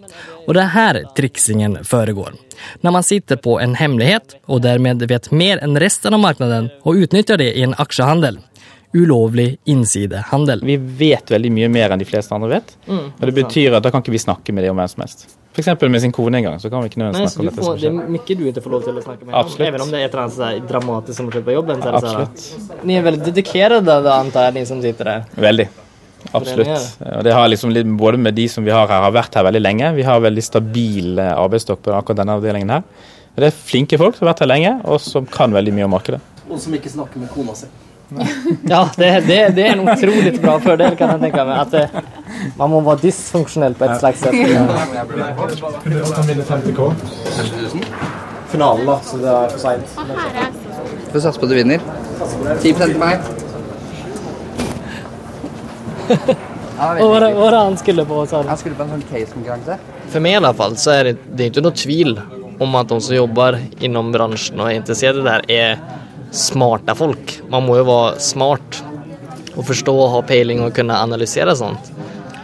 Och 0.50 0.54
det 0.54 0.62
er 0.62 0.72
her 0.74 0.96
triksingen 1.14 1.76
foregår. 1.84 2.32
Når 2.82 2.90
man 2.90 3.04
sitter 3.06 3.36
på 3.36 3.60
en 3.62 3.76
hemmelighet, 3.78 4.32
og 4.50 4.64
dermed 4.64 5.04
vet 5.06 5.28
mer 5.30 5.60
enn 5.62 5.78
resten 5.78 6.16
av 6.16 6.18
marknaden 6.18 6.66
og 6.82 7.04
utnytter 7.04 7.38
det 7.38 7.52
i 7.54 7.62
en 7.62 7.74
aksjehandel. 7.78 8.40
ulovlig 8.92 9.58
innsidehandel. 9.70 10.64
Vi 10.66 10.76
vet 10.76 11.30
veldig 11.30 11.52
mye 11.54 11.68
mer 11.70 11.92
enn 11.94 12.00
de 12.02 12.08
fleste 12.08 12.34
andre 12.34 12.48
vet. 12.56 12.72
Mm. 12.88 13.04
Og 13.12 13.20
det 13.28 13.34
betyr 13.36 13.76
at 13.78 13.84
da 13.84 13.92
kan 13.94 14.02
ikke 14.02 14.16
vi 14.16 14.18
snakke 14.18 14.50
med 14.50 14.66
dem 14.66 14.74
om 14.74 14.80
hvem 14.82 14.90
som 14.90 15.04
helst. 15.04 15.22
F.eks. 15.54 15.84
med 15.86 16.02
sin 16.02 16.14
kone 16.16 16.40
en 16.40 16.48
gang, 16.48 16.56
så 16.58 16.70
kan 16.72 16.82
vi 16.82 16.90
ikke 16.90 16.98
Nei, 17.04 17.12
snakke 17.12 17.44
om 17.44 17.50
dette 17.52 17.62
får, 17.62 17.78
som 17.84 18.00
det 18.00 18.08
er 18.08 18.10
mye 18.16 18.38
du 18.40 18.42
ikke 18.50 18.64
får 18.64 18.74
lov 18.74 18.82
til 18.88 18.98
å 18.98 19.04
snakke 19.04 19.28
med 19.28 19.36
Absolutt. 19.44 19.68
Even 19.68 19.84
om 19.86 19.94
det 19.94 20.00
er 20.00 20.08
et 20.08 20.16
eller 20.18 20.48
annet 20.48 20.66
dramatisk 20.72 21.20
som 21.20 21.30
skjer 21.30 21.46
på 21.46 21.54
jobben. 21.54 21.78
Så 21.78 21.92
er 21.92 21.94
det 21.94 22.02
såhär, 22.08 22.26
Absolutt. 22.26 22.82
ni 22.90 22.98
er 22.98 23.06
veldig 23.06 23.22
dedikerte, 23.30 23.80
då 24.02 24.16
antar 24.16 24.50
jeg, 24.50 24.58
de 24.58 24.66
som 24.66 24.82
sitter 24.82 25.12
der. 25.12 25.30
Veldig. 25.46 25.68
Absolutt. 26.32 26.98
Og 27.00 27.24
det 27.26 27.34
har 27.34 27.48
liksom 27.50 27.72
litt, 27.74 27.88
både 27.98 28.20
med 28.20 28.36
de 28.36 28.46
som 28.48 28.64
vi 28.66 28.72
har 28.74 28.88
her, 28.90 29.04
har 29.06 29.14
vært 29.14 29.36
her 29.38 29.46
veldig 29.48 29.62
lenge. 29.62 29.92
Vi 29.96 30.06
har 30.06 30.22
veldig 30.22 30.44
stabil 30.44 31.18
eh, 31.18 31.32
arbeidsstokk 31.34 31.82
på 31.86 31.94
akkurat 31.96 32.22
denne 32.22 32.36
avdelingen 32.38 32.74
her. 32.76 32.84
Men 33.34 33.44
det 33.44 33.52
er 33.52 33.60
flinke 33.70 33.98
folk 34.00 34.16
som 34.16 34.26
har 34.26 34.34
vært 34.34 34.44
her 34.44 34.50
lenge, 34.50 34.74
og 34.84 35.00
som 35.02 35.28
kan 35.30 35.54
veldig 35.54 35.74
mye 35.76 35.86
om 35.86 35.94
markedet. 35.96 36.20
Og 36.50 36.58
som 36.60 36.74
ikke 36.74 36.92
snakker 36.92 37.22
med 37.22 37.30
kona 37.34 37.56
si. 37.58 37.70
Ja, 38.72 38.88
det, 38.96 39.10
det, 39.26 39.38
det 39.54 39.66
er 39.66 39.76
en 39.76 39.88
utrolig 39.88 40.32
bra 40.42 40.56
fordel, 40.62 40.96
kan 40.98 41.14
jeg 41.14 41.20
tenke 41.28 41.44
meg. 41.46 41.60
At 41.62 41.70
det, 41.74 42.04
man 42.58 42.72
må 42.72 42.80
være 42.86 43.04
dysfunksjonell 43.06 43.76
på 43.78 43.86
et 43.86 44.00
slags 44.02 44.24
sett. 44.24 44.34
Ja. 44.50 44.64
vinner 46.26 46.44
50K. 46.48 46.90
Finalen, 48.50 48.86
da, 48.86 48.98
så 49.06 49.20
det 49.22 49.30
er 49.30 49.54
for 49.54 49.62
seint. 49.62 49.86
Får 51.12 51.22
satse 51.22 51.38
på 51.38 51.46
at 51.46 51.54
du 51.54 51.60
vinner. 51.60 51.86
10% 52.20 52.82
til 52.82 52.98
meg. 53.00 53.49
Och 56.10 57.08
vad, 57.10 57.22
det- 57.22 57.34
vad 57.34 57.52
det 57.52 57.56
han 57.56 57.76
skulle 57.76 58.04
på 58.04 58.26
sa 58.26 58.42
Han 58.42 58.56
skulle 58.56 58.74
på 58.74 58.82
en 58.82 58.88
sånn 58.94 59.02
case-konkurranse. 59.12 59.78
For 60.10 60.20
meg 60.20 60.32
i 60.32 60.36
alle 60.40 60.52
fall 60.56 60.76
så 60.80 60.90
er 60.94 61.04
det, 61.10 61.16
det 61.36 61.44
er 61.44 61.50
ikke 61.52 61.62
noe 61.62 61.76
tvil 61.76 62.14
om 62.60 62.74
at 62.76 62.88
de 62.88 63.00
som 63.00 63.16
jobber 63.16 63.58
innom 63.80 64.12
bransjen 64.12 64.60
og 64.60 64.68
er 64.70 64.78
interessert 64.80 65.16
i 65.20 65.24
det 65.24 65.34
her, 65.34 65.44
er 65.48 65.78
smarte 66.32 66.94
folk. 66.96 67.36
Man 67.50 67.66
må 67.66 67.76
jo 67.80 67.84
være 67.88 68.20
smart 68.20 68.80
og 69.56 69.64
forstå 69.66 69.94
og 69.94 70.10
ha 70.14 70.22
peiling 70.26 70.62
og 70.64 70.74
kunne 70.76 70.96
analysere 70.96 71.54
sånt. 71.56 71.90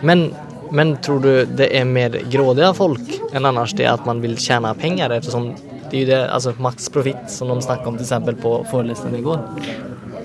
Men, 0.03 0.31
men 0.71 0.97
tror 1.05 1.21
du 1.23 1.31
det 1.59 1.71
er 1.75 1.85
mer 1.89 2.17
grådige 2.33 2.73
folk 2.77 3.13
enn 3.33 3.47
annars 3.49 3.75
det 3.79 3.89
at 3.91 4.05
man 4.09 4.21
vil 4.25 4.37
tjene 4.41 4.73
penger? 4.79 5.17
Ettersom 5.17 5.53
det 5.87 5.95
er 5.95 6.03
jo 6.03 6.11
det, 6.11 6.21
altså 6.35 6.53
max 6.59 6.89
profit 6.93 7.31
som 7.31 7.49
de 7.53 7.61
snakket 7.63 7.87
om 7.87 7.97
till 7.97 8.07
exempel 8.07 8.35
på 8.35 8.59
i 9.17 9.23
går. 9.23 9.39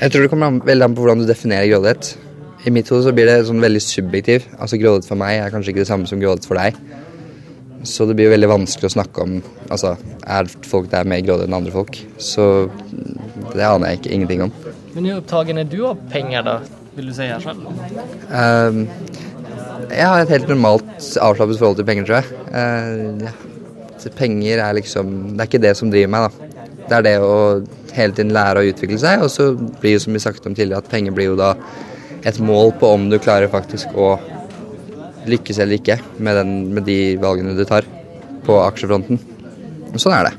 Jeg 0.01 0.11
tror 0.11 0.21
det 0.21 0.29
kommer 0.29 0.47
an, 0.47 0.61
veldig 0.65 0.83
an 0.83 0.95
på 0.95 1.03
hvordan 1.03 1.19
du 1.21 1.27
definerer 1.29 1.69
grådighet. 1.69 2.15
I 2.65 2.73
mitt 2.73 2.89
hode 2.91 3.05
så 3.07 3.13
blir 3.15 3.25
det 3.29 3.39
sånn 3.47 3.63
veldig 3.63 3.81
subjektiv. 3.81 4.45
Altså 4.61 4.77
Grådighet 4.81 5.09
for 5.09 5.19
meg 5.19 5.39
er 5.39 5.53
kanskje 5.53 5.73
ikke 5.73 5.83
det 5.83 5.89
samme 5.89 6.09
som 6.09 6.21
grådighet 6.21 6.49
for 6.49 6.61
deg. 6.61 6.77
Så 7.87 8.05
det 8.05 8.13
blir 8.17 8.27
jo 8.27 8.35
veldig 8.35 8.49
vanskelig 8.51 8.91
å 8.91 8.93
snakke 8.93 9.23
om 9.23 9.39
Altså, 9.71 9.95
er 10.27 10.49
folk 10.69 10.91
der 10.91 11.07
mer 11.07 11.23
grådige 11.25 11.47
enn 11.49 11.55
andre 11.57 11.73
folk? 11.73 11.97
Så 12.21 12.67
det 13.55 13.63
aner 13.65 13.93
jeg 13.93 14.01
ikke 14.01 14.13
ingenting 14.17 14.43
om. 14.45 14.51
Men 14.93 15.07
hvor 15.07 15.21
opptagen 15.21 15.61
er 15.61 15.69
du 15.71 15.79
av 15.87 16.01
penger, 16.11 16.43
da? 16.45 16.57
Vil 16.97 17.07
du 17.07 17.13
si 17.15 17.29
her 17.29 17.39
selv? 17.39 17.63
Um, 18.27 18.83
jeg 19.87 20.03
har 20.03 20.19
et 20.19 20.33
helt 20.35 20.51
normalt 20.51 21.07
avslappet 21.23 21.61
forhold 21.61 21.79
til 21.79 21.87
penger, 21.87 22.09
tror 22.09 22.19
jeg. 22.19 22.43
Uh, 22.51 23.29
ja. 23.29 23.33
Så 24.01 24.09
Penger 24.17 24.57
er 24.63 24.73
liksom 24.73 25.11
Det 25.35 25.43
er 25.43 25.49
ikke 25.49 25.61
det 25.61 25.75
som 25.77 25.91
driver 25.93 26.11
meg, 26.11 26.27
da. 26.27 26.49
Det 26.89 26.97
er 26.97 27.05
det 27.05 27.15
å 27.23 27.35
hele 27.95 28.15
tiden 28.17 28.33
lære 28.35 28.59
å 28.59 28.67
utvikle 28.71 28.99
seg, 28.99 29.23
og 29.23 29.31
så 29.31 29.51
blir 29.55 29.95
jo 29.95 30.03
som 30.03 30.15
vi 30.15 30.21
snakket 30.23 30.47
om 30.49 30.55
tidligere, 30.57 30.81
at 30.83 30.91
penger 30.91 31.15
blir 31.15 31.31
jo 31.31 31.37
da 31.39 31.53
et 32.25 32.39
mål 32.39 32.73
på 32.79 32.91
om 32.95 33.09
du 33.09 33.17
klarer 33.21 33.49
faktisk 33.51 33.95
å 33.97 34.13
lykkes 35.29 35.59
eller 35.61 35.77
ikke 35.77 35.97
med, 36.17 36.37
den, 36.37 36.53
med 36.75 36.85
de 36.87 36.99
valgene 37.21 37.55
du 37.57 37.63
tar 37.65 37.85
på 38.45 38.57
aksjefronten. 38.63 39.19
Sånn 39.95 40.15
er 40.15 40.29
det. 40.29 40.35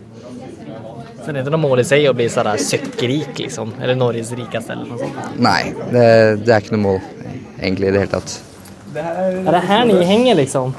Så 1.23 1.31
det 1.31 1.39
er 1.39 1.45
ikke 1.45 1.55
noe 1.55 1.63
mål 1.63 1.83
i 1.83 1.87
seg 1.87 2.09
å 2.11 2.15
bli 2.19 2.27
sådär 2.33 2.59
söckrik 2.59 3.45
liksom? 3.45 3.77
Eller 3.79 3.99
Norges 3.99 4.33
rikeste, 4.35 4.75
eller 4.75 4.89
noe 4.91 4.99
sånt? 4.99 5.37
Nei, 5.39 5.71
det, 5.93 6.07
det 6.43 6.55
er 6.55 6.65
ikke 6.65 6.75
noe 6.75 6.87
mål 6.89 6.99
egentlig 7.61 7.91
i 7.91 7.95
det 7.95 8.03
hele 8.03 8.15
tatt. 8.17 8.41
Er 8.93 9.55
det 9.55 9.63
her 9.69 9.85
ni 9.89 10.01
henger, 10.05 10.35
liksom? 10.41 10.75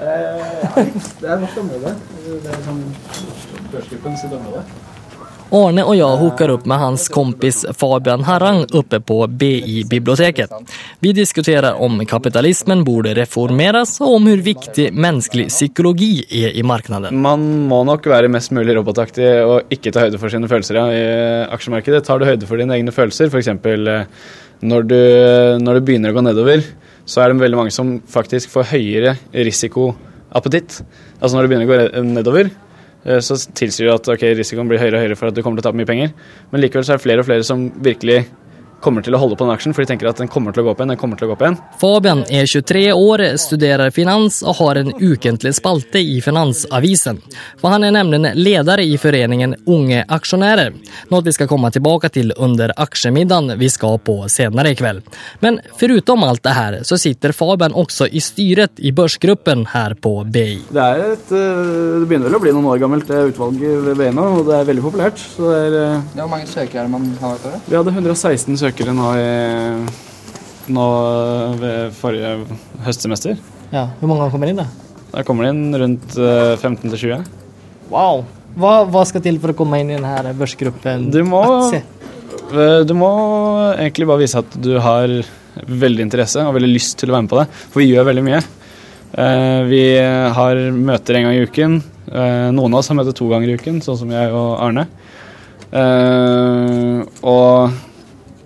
Det 0.00 1.28
er 1.30 1.38
vårt 1.38 1.60
område. 1.62 1.94
Det 2.26 2.50
er 2.50 2.64
sånn 2.66 2.82
børsgruppens 3.70 4.26
område. 4.32 4.64
Arne 5.54 5.82
och 5.82 5.96
jag 5.96 6.16
hookar 6.16 6.48
upp 6.48 6.66
med 6.66 6.78
hans 6.78 7.08
kompis 7.08 7.66
Fabian 7.72 8.24
Harrang 8.24 8.66
uppe 8.72 9.00
på 9.00 9.26
BI-biblioteket. 9.26 10.50
Vi 10.98 11.12
diskuterar 11.12 11.72
om 11.74 12.06
kapitalismen 12.06 12.84
borde 12.84 13.14
reformeras 13.14 14.00
och 14.00 14.14
om 14.14 14.26
hur 14.26 14.42
viktig 14.42 14.92
mänsklig 14.92 15.48
psykologi 15.48 16.24
är 16.30 16.48
i 16.48 16.62
marknaden. 16.62 17.20
Man 17.22 17.68
må 17.68 17.84
nok 17.84 18.06
være 18.06 18.28
mest 18.28 18.50
mulig 18.50 18.74
robotaktig 18.74 19.28
og 19.44 19.70
ikke 19.70 19.94
ta 19.94 20.02
høyde 20.08 20.18
for 20.18 20.34
sine 20.34 20.50
følelser 20.50 20.80
ja, 20.80 20.88
i 20.90 21.04
aksjemarkedet. 21.54 22.02
Tar 22.02 22.18
du 22.18 22.26
høyde 22.26 22.50
for 22.50 22.58
dine 22.58 22.74
egne 22.74 22.94
følelser, 22.94 23.30
f.eks. 23.30 23.52
Når, 24.64 24.90
du, 24.90 24.98
når 25.62 25.78
det 25.78 25.86
begynner 25.86 26.10
å 26.10 26.18
gå 26.18 26.26
nedover, 26.32 26.66
så 27.06 27.22
er 27.22 27.30
det 27.30 27.46
veldig 27.46 27.62
mange 27.62 27.78
som 27.78 28.00
faktisk 28.10 28.50
får 28.56 28.72
høyere 28.74 29.14
risikoappetitt. 29.30 30.82
Altså 31.20 31.36
når 31.36 31.46
det 31.46 31.54
begynner 31.54 31.70
å 31.70 31.74
gå 31.74 32.06
nedover, 32.10 32.50
eh, 32.50 32.60
så 33.04 33.36
tilsier 33.52 33.90
det 33.90 33.96
at 33.98 34.08
okay, 34.14 34.32
risikoen 34.38 34.70
blir 34.70 34.80
høyere 34.80 34.96
og 34.96 35.04
høyere 35.04 35.18
for 35.20 35.28
at 35.28 35.36
du 35.36 35.42
kommer 35.44 35.60
til 35.60 35.66
å 35.66 35.68
tape 35.68 35.80
mye 35.80 35.88
penger. 35.88 36.14
Men 36.52 36.62
likevel 36.64 36.86
så 36.86 36.94
er 36.94 37.00
det 37.00 37.04
flere 37.04 37.24
og 37.24 37.28
flere 37.28 37.46
som 37.46 37.66
virkelig 37.84 38.22
kommer 38.84 39.04
til 39.04 39.16
å 39.16 39.20
holde 39.22 39.38
på 39.38 39.46
den 39.46 39.54
aksjen, 39.54 39.74
for 39.74 39.84
de 39.84 39.90
tenker 39.90 40.10
at 40.10 40.20
den 40.20 40.30
kommer 40.30 40.54
til 40.54 40.62
å 40.62 40.68
gå 40.68 40.74
opp 40.74 40.82
igjen, 40.82 40.92
den 40.92 41.00
kommer 41.00 41.18
til 41.18 41.28
å 41.28 41.32
gå 41.32 41.36
opp 41.38 41.44
igjen. 41.44 41.58
Fabian 41.80 42.22
er 42.28 42.48
23 42.50 42.84
år, 42.92 43.24
studerer 43.40 43.92
finans 43.94 44.42
og 44.44 44.58
har 44.60 44.80
en 44.80 44.92
ukentlig 45.00 45.54
spalte 45.56 46.02
i 46.02 46.20
Finansavisen. 46.24 47.20
For 47.60 47.72
han 47.72 47.86
er 47.86 47.94
nemlig 47.96 48.34
leder 48.36 48.82
i 48.84 48.96
foreningen 49.00 49.56
Unge 49.70 50.04
aksjonærer, 50.12 50.74
noe 51.10 51.24
vi 51.24 51.34
skal 51.34 51.48
komme 51.50 51.70
tilbake 51.74 52.10
til 52.14 52.34
under 52.36 52.74
aksjemiddagen 52.84 53.56
vi 53.60 53.70
skal 53.72 53.98
på 54.04 54.18
senere 54.32 54.74
i 54.74 54.78
kveld. 54.78 55.02
Men 55.40 55.60
foruten 55.80 56.24
alt 56.24 56.44
det 56.44 56.54
her, 56.56 56.78
så 56.86 56.98
sitter 57.00 57.32
Fabian 57.36 57.74
også 57.74 58.08
i 58.10 58.22
styret 58.22 58.78
i 58.84 58.92
børsgruppen 58.94 59.66
her 59.72 59.96
på 59.96 60.16
BI. 60.28 60.60
Det 60.74 60.84
er 60.84 61.04
et, 61.12 61.32
eh, 61.32 61.62
det 62.00 62.08
begynner 62.08 62.28
vel 62.28 62.38
å 62.38 62.42
bli 62.42 62.52
noen 62.54 62.70
år 62.74 62.82
gammelt, 62.82 63.08
det 63.08 63.32
utvalget 63.32 63.84
ved 63.88 63.98
BI 63.98 64.10
nå, 64.14 64.26
og 64.40 64.46
det 64.48 64.58
er 64.58 64.68
veldig 64.70 64.84
populært. 64.84 65.18
Så 65.18 65.50
det 65.50 65.60
er, 65.72 65.78
eh, 65.82 66.00
Hvor 66.14 66.30
mange 66.30 66.46
søkere 66.46 66.84
er 66.84 66.88
man 66.88 67.04
har 67.20 67.36
hvert 67.38 67.54
år? 67.54 67.60
vi 67.68 67.76
hadde 67.76 67.92
116 67.92 68.56
søkere 68.56 68.73
nå, 68.82 69.10
i, 69.14 70.70
nå 70.74 70.86
ved 71.60 71.92
forrige 71.98 72.32
høstsemester. 72.84 73.36
Ja, 73.72 73.88
Hvor 74.00 74.10
mange 74.10 74.30
kommer 74.32 74.50
inn, 74.50 74.58
da? 74.58 74.66
Da 75.14 75.22
kommer 75.22 75.46
det 75.46 75.52
inn 75.54 75.78
rundt 75.78 76.16
eh, 76.18 76.56
15-20. 76.58 77.22
Wow! 77.92 78.24
Hva, 78.58 78.84
hva, 78.86 79.02
skal 79.06 79.22
til 79.22 79.38
for 79.42 79.50
å 79.50 79.56
komme 79.58 79.80
inn 79.82 79.90
i 79.92 79.96
denne 79.98 80.34
børsgruppen? 80.38 81.08
Du 81.14 81.20
må, 81.26 81.42
eh, 81.70 82.82
du 82.86 82.94
må 82.98 83.10
egentlig 83.78 84.08
bare 84.10 84.22
vise 84.24 84.42
at 84.42 84.58
du 84.62 84.76
har 84.82 85.10
veldig 85.54 86.02
interesse 86.02 86.42
og 86.42 86.54
veldig 86.56 86.72
lyst 86.72 86.98
til 86.98 87.10
å 87.10 87.16
være 87.16 87.26
med 87.26 87.32
på 87.32 87.40
det, 87.40 87.48
for 87.70 87.82
vi 87.82 87.88
gjør 87.92 88.08
veldig 88.10 88.26
mye. 88.26 88.42
Eh, 89.14 89.60
Vi 89.70 89.82
har 90.38 90.62
møter 90.74 91.18
en 91.20 91.28
gang 91.28 91.38
i 91.38 91.46
uken. 91.46 91.82
Eh, 92.10 92.50
Noen 92.54 92.74
av 92.74 92.80
oss 92.82 92.90
har 92.90 92.98
møter 92.98 93.14
to 93.14 93.28
ganger 93.30 93.50
i 93.52 93.58
uken, 93.58 93.80
sånn 93.82 93.98
som 94.02 94.10
jeg 94.10 94.32
og 94.34 94.58
Arne. 94.58 94.86
Eh, 95.70 97.02
Og 97.22 97.70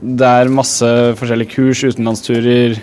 det 0.01 0.27
er 0.27 0.53
masse 0.55 0.89
forskjellige 1.19 1.53
kurs, 1.57 1.83
utenlandsturer, 1.83 2.79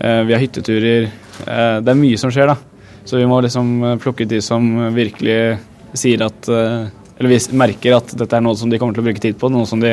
eh, 0.00 0.20
vi 0.24 0.32
har 0.32 0.40
hytteturer. 0.40 1.10
Eh, 1.46 1.80
Det 1.80 1.88
er 1.88 2.00
mye 2.00 2.18
som 2.18 2.30
skjer, 2.30 2.46
da. 2.46 2.56
Så 3.04 3.18
vi 3.18 3.26
må 3.26 3.40
liksom 3.42 3.84
eh, 3.84 3.96
plukke 4.00 4.24
ut 4.24 4.28
de 4.28 4.40
som 4.40 4.94
virkelig 4.94 5.58
sier 5.94 6.24
at 6.24 6.48
Eller 6.48 7.30
vi 7.30 7.38
merker 7.56 7.94
at 7.94 8.08
dette 8.18 8.34
er 8.34 8.40
noe 8.42 8.56
som 8.56 8.68
de 8.68 8.78
kommer 8.78 8.94
til 8.94 9.04
å 9.04 9.06
bruke 9.06 9.20
tid 9.22 9.36
på, 9.38 9.48
noe 9.48 9.66
som 9.66 9.78
de 9.78 9.92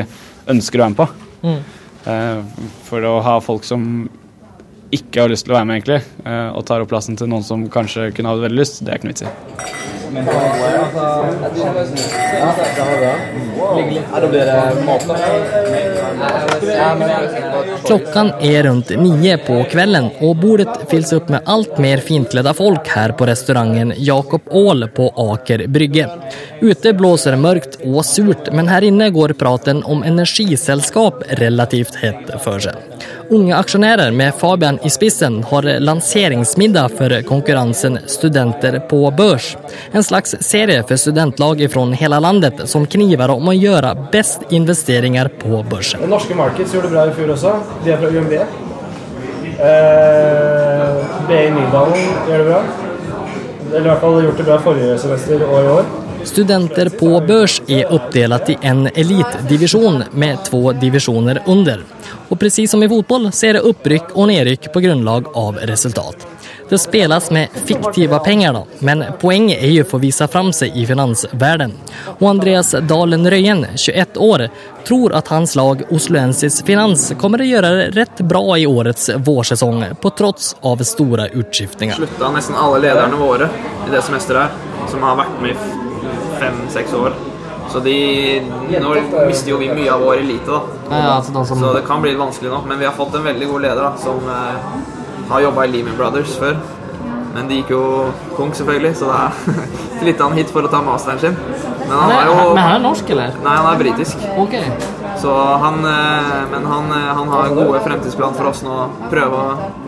ønsker 0.49 0.79
å 0.79 0.88
være 0.88 0.89
med 0.89 0.97
på. 0.97 1.07
Mm. 1.45 2.47
For 2.88 3.05
å 3.05 3.21
ha 3.21 3.36
folk 3.39 3.63
som 3.63 4.10
ikke 4.91 5.23
har 5.23 5.32
lyst 5.32 5.47
til 5.47 5.54
å 5.54 5.58
være 5.60 5.67
med, 5.69 5.75
egentlig, 5.80 6.01
eh, 6.25 6.49
og 6.51 6.65
tar 6.67 6.84
opp 6.84 6.91
plassen 6.91 7.17
til 7.19 7.27
noen 7.32 7.45
som 7.47 7.69
kanskje 7.71 8.12
kunne 8.15 8.30
hatt 8.34 8.43
veldig 8.43 8.60
lyst, 8.60 8.84
det 8.86 8.91
er 8.91 8.99
ikke 8.99 9.08
noe 9.08 9.15
vits 9.15 9.25
i. 9.27 9.30
Klockan 17.86 18.34
er 18.41 18.63
rundt 18.63 18.89
nio 18.99 19.38
på 19.45 19.62
kvelden, 19.71 20.10
og 20.19 20.36
bordet 20.41 20.75
fylls 20.91 21.13
opp 21.15 21.32
med 21.32 21.47
alt 21.54 21.80
mer 21.80 22.04
fintkledde 22.04 22.54
folk 22.58 22.91
her 22.91 23.15
på 23.15 23.30
restauranten 23.30 23.95
Jakob 23.97 24.51
Aal 24.51 24.89
på 24.91 25.08
Aker 25.32 25.63
Brygge. 25.71 26.10
Ute 26.60 26.93
blåser 26.97 27.38
det 27.38 27.43
mørkt 27.45 27.80
og 27.86 28.04
surt, 28.06 28.51
men 28.51 28.67
her 28.67 28.84
inne 28.91 29.08
går 29.15 29.38
praten 29.39 29.80
om 29.88 30.04
energiselskap 30.04 31.23
relativt 31.39 31.95
hett 32.04 32.36
for 32.43 32.60
sig. 32.60 32.75
Unga 33.32 33.58
aksjonærer 33.58 34.12
med 34.12 34.34
Fabian 34.36 34.80
i 34.84 34.89
spissen 34.91 35.38
har 35.48 35.63
lanseringsmiddag 35.80 36.89
for 36.98 37.13
konkurrensen 37.24 38.00
Studenter 38.06 38.80
på 38.89 39.12
børs. 39.17 39.58
En 39.91 40.04
slags 40.04 40.36
serie 40.44 40.84
for 40.84 41.00
studentlag 41.00 41.63
fra 41.72 41.86
hele 42.02 42.20
landet 42.20 42.60
som 42.67 42.84
kniver 42.86 43.32
om 43.32 43.48
å 43.48 43.54
gjøre 43.56 43.94
best 44.12 44.44
investeringer 44.52 45.32
på 45.39 45.62
børsen. 45.63 46.04
Det 46.04 46.12
norske 46.12 46.36
Markets 46.36 46.76
gjorde 46.76 46.89
det 46.89 46.98
bra 46.98 47.06
i 47.08 47.15
fjor 47.22 47.32
også. 47.38 47.56
De 47.86 47.94
er 47.96 48.04
fra 48.04 48.12
UMB. 48.12 48.36
Eh, 49.70 51.00
BI 51.32 51.41
Nydalen 51.56 52.04
gjør 52.28 52.44
det 52.44 52.50
bra. 52.52 52.62
Eller 53.72 53.86
i 53.86 53.89
hvert 53.94 54.04
fall 54.04 54.22
gjort 54.26 54.44
det 54.44 54.50
bra 54.52 54.60
forrige 54.67 55.00
semester 55.06 55.48
og 55.48 55.56
i 55.62 55.74
år. 55.78 55.91
Studenter 56.28 56.91
på 57.00 57.15
børs 57.32 57.62
er 57.72 57.96
uppdelat 57.96 58.52
i 58.52 58.60
en 58.62 58.89
elitdivisjon 58.91 60.04
med 60.12 60.44
to 60.52 60.76
divisioner 60.84 61.39
under. 61.48 61.88
Och 62.32 62.39
precis 62.39 62.72
som 62.72 62.84
i 62.84 62.89
fotboll 62.89 63.32
så 63.32 63.46
är 63.46 63.54
det 63.54 63.60
uppryck 63.60 64.04
och 64.13 64.28
nedryck 64.28 64.74
på 64.74 64.80
grunnlag 64.80 65.26
av 65.34 65.56
resultat. 65.56 66.28
Det 66.70 66.78
spelas 66.78 67.32
med 67.32 67.48
fiktiva 67.65 68.20
penger, 68.20 68.54
da, 68.54 68.63
men 68.80 69.04
poenget 69.20 69.63
er 69.63 69.74
jo 69.76 69.84
for 69.84 70.00
å 70.00 70.06
vise 70.06 70.28
fram 70.32 70.54
seg 70.56 70.78
i 70.80 70.86
finansverden. 70.88 71.74
Og 72.13 72.30
Andreas 72.30 72.70
Dalen 72.88 73.28
Røyen, 73.28 73.65
21 73.76 74.15
år, 74.24 74.46
tror 74.88 75.12
at 75.20 75.28
hans 75.28 75.58
lag 75.60 75.84
Osloensis 75.91 76.62
Finans 76.63 77.10
kommer 77.20 77.44
å 77.44 77.50
gjøre 77.50 77.74
det 77.76 77.89
rett 77.98 78.24
bra 78.24 78.56
i 78.56 78.63
årets 78.63 79.10
vårsesong, 79.17 79.84
på 80.00 80.13
trots 80.15 80.54
av 80.62 80.80
store 80.88 81.28
utskiftninger. 81.34 82.00
slutta 82.00 82.32
nesten 82.32 82.56
alle 82.56 82.80
lederne 82.88 83.20
våre 83.20 83.52
i 83.88 83.91
det 83.91 84.06
semesteret 84.08 84.48
her, 84.48 84.88
som 84.88 85.04
har 85.04 85.20
vært 85.20 85.44
med 85.44 85.52
i 85.52 86.15
fem-seks 86.39 86.96
år. 86.96 87.20
Så 87.71 87.79
de 87.84 88.41
Nå 88.81 88.93
mister 89.27 89.49
jo 89.53 89.57
vi 89.62 89.69
mye 89.71 89.89
av 89.93 90.01
vår 90.03 90.21
elite, 90.23 90.47
da. 90.51 90.62
Ja, 90.91 91.15
altså 91.19 91.45
som- 91.47 91.60
Så 91.60 91.73
det 91.75 91.86
kan 91.88 92.01
bli 92.01 92.13
vanskelig 92.15 92.51
nå. 92.51 92.62
Men 92.67 92.79
vi 92.79 92.86
har 92.86 92.93
fått 92.93 93.15
en 93.15 93.23
veldig 93.23 93.47
god 93.47 93.62
leder 93.62 93.81
da, 93.81 93.93
som 93.97 94.19
eh, 94.27 95.29
har 95.29 95.41
jobba 95.41 95.63
i 95.65 95.67
Lehman 95.71 95.95
Brothers 95.97 96.36
før. 96.38 96.57
Men 97.34 97.47
de 97.47 97.55
gikk 97.62 97.69
jo 97.71 98.12
konk, 98.36 98.53
selvfølgelig, 98.55 98.95
så 98.99 99.07
da 99.07 99.29
flytta 100.01 100.23
han 100.27 100.34
hit 100.36 100.49
for 100.51 100.63
å 100.67 100.71
ta 100.71 100.81
masteren 100.81 101.19
sin. 101.19 101.38
Men 101.88 101.97
han 101.97 102.12
er 102.12 102.25
jo 102.27 102.53
Men 102.53 102.63
han 102.63 102.75
er 102.75 102.84
norsk, 102.84 103.10
eller? 103.10 103.31
Nei, 103.43 103.55
han 103.55 103.73
er 103.73 103.79
britisk. 103.84 104.17
Ok. 104.38 104.55
Så 105.21 105.34
han, 105.36 105.86
eh, 105.86 106.49
men 106.51 106.65
han, 106.65 106.91
eh, 106.91 106.97
han 106.97 107.27
har 107.27 107.49
gode 107.49 107.79
fremtidsplan 107.79 108.34
for 108.34 108.47
oss 108.49 108.63
nå. 108.63 108.89
Prøve 109.10 109.41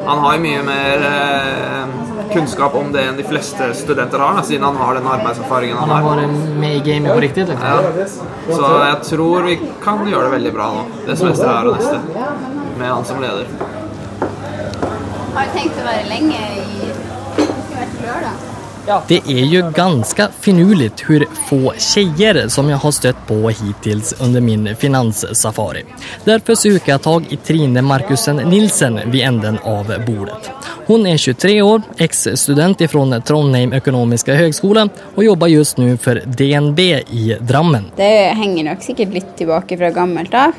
Han 0.06 0.20
har 0.20 0.38
mye 0.38 0.62
mer 0.64 1.06
eh, 1.08 1.88
kunnskap 2.34 2.76
om 2.76 2.92
det 2.94 3.08
enn 3.08 3.18
de 3.18 3.26
fleste 3.26 3.72
studenter 3.78 4.22
har, 4.22 4.38
da, 4.38 4.44
siden 4.46 4.68
han 4.68 4.78
har 4.78 4.94
den 5.00 5.10
arbeidserfaringen 5.10 5.78
han 5.78 5.90
har. 5.90 6.06
Han 6.06 6.20
har 6.20 6.22
vært 6.28 6.54
med 6.62 6.78
i 6.78 6.84
gamet 6.86 7.14
på 7.16 7.26
riktig? 7.26 7.48
liksom. 7.50 7.66
Ja. 7.66 8.08
Så 8.54 8.72
jeg 8.86 9.02
tror 9.10 9.50
vi 9.50 9.58
kan 9.84 10.06
gjøre 10.06 10.30
det 10.30 10.36
veldig 10.38 10.54
bra 10.54 10.70
nå, 10.78 10.88
det 11.08 11.18
semesteret 11.18 11.58
her 11.58 11.72
og 11.72 11.82
neste, 11.82 11.98
med 12.78 12.94
han 12.94 13.06
som 13.06 13.22
leder. 13.26 13.50
Har 15.34 15.50
du 15.50 15.58
tenkt 15.58 15.82
å 15.82 15.86
være 15.90 16.10
lenge 16.14 16.42
i 16.62 16.94
hvert 17.74 18.02
lørdag? 18.06 18.53
Det 19.08 19.22
är 19.28 19.46
ju 19.46 19.72
ganska 19.72 20.28
finurligt 20.40 21.04
hur 21.10 21.26
få 21.50 21.74
tjejer 21.78 22.48
som 22.48 22.70
jag 22.70 22.78
har 22.78 22.92
stött 22.92 23.28
på 23.28 23.50
hittills 23.50 24.22
under 24.22 24.42
min 24.42 24.76
finanssafari. 24.76 25.84
Därför 26.24 26.56
söker 26.56 26.92
jag 26.92 27.02
tag 27.02 27.26
i 27.30 27.38
Trine 27.38 27.82
Markusen 27.82 28.36
Nilsen 28.36 29.00
vid 29.12 29.22
änden 29.22 29.58
av 29.64 29.94
bordet. 30.08 30.52
Hon 30.86 31.08
är 31.08 31.18
23 31.18 31.62
år, 31.62 31.82
ex-student 31.98 32.82
ifrån 32.82 33.22
Trondheim 33.22 33.74
Ekonomiska 33.74 34.36
Högskola 34.36 34.90
och 35.16 35.24
jobbar 35.24 35.48
just 35.48 35.78
nu 35.78 35.98
för 35.98 36.22
DNB 36.26 36.80
i 37.10 37.38
Drammen. 37.40 37.86
Det 37.96 38.28
henger 38.28 38.64
nok 38.64 38.82
sikkert 38.84 39.14
litt 39.14 39.38
tilbake 39.38 39.78
fra 39.78 39.90
gammelt 39.90 40.34
av, 40.34 40.52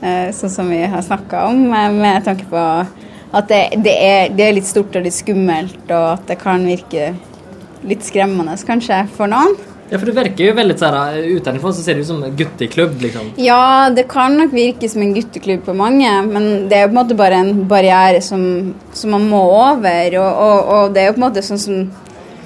eh, 0.00 0.32
sånn 0.32 0.50
som 0.50 0.70
vi 0.70 0.82
har 0.86 1.02
snakka 1.02 1.44
om, 1.46 1.72
eh, 1.72 1.90
med 1.92 2.24
tanke 2.24 2.44
på 2.50 2.86
at 3.30 3.48
det, 3.48 3.68
det, 3.76 3.94
er, 4.04 4.28
det 4.32 4.44
er 4.44 4.52
litt 4.56 4.66
stort 4.66 4.96
og 4.96 5.04
litt 5.04 5.14
skummelt, 5.14 5.82
og 5.90 6.12
at 6.14 6.28
det 6.30 6.38
kan 6.40 6.64
virke 6.66 7.14
litt 7.86 8.06
skremmende 8.06 8.56
kanskje 8.66 9.04
for 9.16 9.30
noen. 9.30 9.56
Ja, 9.88 9.96
for 9.96 10.04
det 10.10 10.18
virker 10.18 10.50
jo 10.50 10.56
veldig 10.58 10.74
sånn, 10.76 10.96
Utenfor 11.38 11.72
så 11.72 11.82
ser 11.84 11.96
det 11.96 12.04
ut 12.04 12.10
som 12.10 12.24
en 12.24 12.34
gutteklubb 12.36 12.98
liksom. 13.00 13.30
Ja, 13.40 13.88
det 13.94 14.04
kan 14.10 14.36
nok 14.36 14.52
virke 14.52 14.88
som 14.90 15.00
en 15.04 15.14
gutteklubb 15.16 15.62
på 15.64 15.76
mange, 15.76 16.10
men 16.28 16.68
det 16.68 16.76
er 16.76 16.84
jo 16.84 16.90
på 16.90 16.96
en 16.96 17.00
måte 17.00 17.16
bare 17.16 17.38
en 17.40 17.62
barriere 17.70 18.20
som, 18.24 18.42
som 18.92 19.16
man 19.16 19.24
må 19.30 19.40
over. 19.48 20.18
Og, 20.20 20.42
og, 20.44 20.74
og 20.74 20.92
det 20.92 21.02
er 21.02 21.08
jo 21.08 21.16
på 21.16 21.22
en 21.22 21.26
måte 21.30 21.46
sånn 21.46 21.64
som 21.64 21.88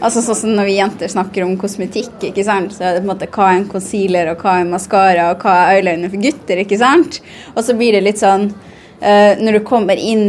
Altså 0.03 0.19
sånn 0.19 0.35
som 0.35 0.55
når 0.57 0.67
vi 0.67 0.73
jenter 0.81 1.11
snakker 1.13 1.45
om 1.45 1.53
kosmetikk, 1.55 2.17
ikke 2.33 2.43
sant? 2.43 2.73
så 2.75 2.89
er 2.89 2.97
det 2.97 3.05
på 3.05 3.07
en 3.07 3.11
måte 3.13 3.29
hva 3.31 3.53
er 3.53 3.61
en 3.61 3.69
concealer, 3.71 4.33
og 4.33 4.41
hva 4.43 4.57
er 4.59 4.67
maskara, 4.67 5.29
og 5.31 5.45
hva 5.45 5.53
er 5.61 5.77
eyeliner 5.77 6.11
for 6.11 6.25
gutter, 6.25 6.63
ikke 6.65 6.79
sant? 6.81 7.21
Og 7.53 7.63
så 7.63 7.77
blir 7.79 7.95
det 7.95 8.01
litt 8.03 8.19
sånn 8.19 8.49
uh, 8.51 9.33
Når 9.39 9.55
du 9.55 9.61
kommer 9.63 9.95
inn 9.95 10.25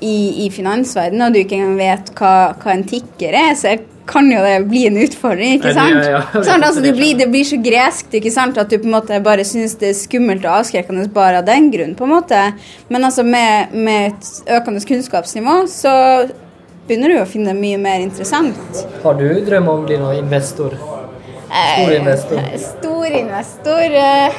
i, 0.00 0.46
i 0.46 0.48
finansverdenen, 0.54 1.26
og 1.26 1.36
du 1.36 1.42
ikke 1.42 1.58
engang 1.58 1.76
vet 1.82 2.08
hva, 2.16 2.32
hva 2.56 2.72
en 2.72 2.86
tikker 2.88 3.36
er, 3.36 3.52
så 3.52 3.74
kan 4.06 4.26
jo 4.32 4.40
det 4.42 4.54
bli 4.66 4.86
en 4.88 4.96
utfordring, 5.04 5.56
ikke 5.58 5.72
sant? 5.76 5.94
ja, 5.94 6.10
ja, 6.10 6.20
ja. 6.34 6.42
Sånn, 6.46 6.64
Altså, 6.66 6.82
det, 6.84 6.92
blir, 6.96 7.16
det 7.18 7.28
blir 7.30 7.46
så 7.46 7.58
greskt, 7.62 8.14
ikke 8.18 8.32
sant, 8.34 8.58
at 8.58 8.70
du 8.70 8.78
på 8.78 8.88
en 8.90 8.96
måte 8.96 9.18
bare 9.24 9.44
syns 9.46 9.76
det 9.80 9.92
er 9.92 9.98
skummelt 9.98 10.46
og 10.46 10.62
avskrekkende 10.62 11.06
bare 11.14 11.42
av 11.42 11.48
den 11.48 11.70
grunn, 11.74 11.94
på 11.98 12.08
en 12.08 12.14
måte. 12.16 12.40
Men 12.92 13.08
altså 13.08 13.24
med, 13.26 13.74
med 13.74 14.12
et 14.12 14.54
økende 14.58 14.82
kunnskapsnivå, 14.88 15.60
så 15.70 15.92
begynner 16.88 17.14
du 17.14 17.20
å 17.22 17.28
finne 17.28 17.52
det 17.52 17.60
mye 17.62 17.78
mer 17.80 18.02
interessant. 18.02 18.82
Har 19.04 19.18
du 19.20 19.28
dröm 19.46 19.70
om 19.70 19.84
å 19.84 19.86
bli 19.86 20.00
noen 20.00 20.24
investor? 20.24 20.74
Stor 21.52 21.94
investor. 21.94 22.38
Eh, 22.40 22.60
Stor 22.60 23.06
investor 23.06 23.82
eh, 23.82 24.38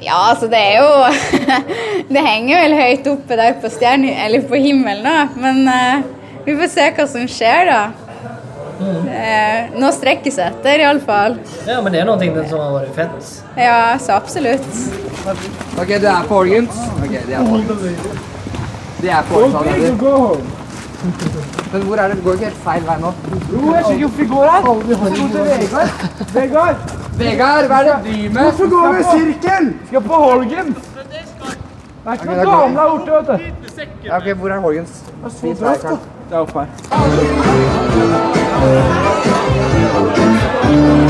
Ja, 0.00 0.30
altså 0.30 0.46
det 0.48 0.56
er 0.56 0.78
jo 0.80 1.50
Det 2.14 2.22
henger 2.24 2.62
vel 2.62 2.76
høyt 2.78 3.10
oppe 3.12 3.36
der 3.36 3.58
på 3.60 3.68
stjerne... 3.72 4.14
Eller 4.24 4.46
på 4.48 4.56
himmelen, 4.56 5.04
da. 5.04 5.26
Men 5.36 5.68
eh, 5.68 6.06
vi 6.46 6.56
får 6.56 6.72
se 6.72 6.86
hva 6.96 7.06
som 7.12 7.26
skjer, 7.28 7.68
da. 7.68 8.09
Eh, 8.80 9.70
nå 9.76 9.90
strekker 9.92 10.32
seg 10.32 10.54
etter, 10.54 10.80
iallfall. 10.84 11.34
Ja, 11.68 11.80
men 11.84 11.92
det 11.92 12.00
er 12.00 12.06
noen 12.08 12.20
ting 12.22 12.32
som 12.48 12.58
har 12.62 12.72
vært 12.78 12.94
fett. 12.96 13.32
Ja, 13.60 13.98
så 14.00 14.16
absolutt. 14.16 14.70
Ok, 15.76 15.88
det 16.00 16.08
er 16.08 16.24
på 16.28 16.34
Organs. 16.44 16.76
Ok, 17.02 17.12
det 17.12 17.34
er 17.36 17.42
på 17.44 17.54
Det 19.00 19.10
er 19.10 19.22
på 19.28 19.34
Organs 19.42 19.54
allerede. 19.60 20.56
Men 21.72 21.82
hvor 21.86 21.96
er 21.96 22.08
det? 22.08 22.16
Det 22.16 22.24
går 22.24 22.32
ikke 22.32 22.44
helt 22.44 22.62
feil 22.64 22.82
vei 22.84 22.96
nå. 23.00 23.10
Jo, 23.52 23.58
jeg 23.74 23.84
skjønner 23.84 24.00
hvorfor 24.00 24.18
vi 24.20 24.26
går 24.32 24.44
her. 24.50 24.60
Hvorfor 24.60 24.86
går 25.00 25.10
til 25.16 25.42
Vegard? 25.48 25.90
Vegard! 26.34 26.76
Vegard, 27.20 27.64
hva 27.70 27.76
er 27.78 27.84
det 27.84 27.94
du 27.94 28.00
driver 28.08 28.30
med? 28.34 28.42
Hvorfor 28.42 28.66
går 28.74 28.86
vi 28.92 29.00
i 29.00 29.02
sirkel? 29.12 29.64
Skal 29.88 30.02
på 30.08 30.16
Holgen. 30.24 30.68
Det 32.00 32.08
er 32.08 32.12
ikke 32.16 32.26
noen 32.26 32.38
dame 32.48 32.74
der 32.76 32.86
borte, 32.90 33.10
vet 33.12 33.26
du. 33.28 33.36
Ja, 34.04 34.12
ok, 34.16 34.26
hvor 34.40 34.48
er 34.50 34.58
Holgens? 34.60 34.92
Det 35.20 35.28
er 35.28 35.32
så 35.36 36.44
bratt, 36.50 38.29
da. 38.60 39.10
Det 40.68 41.09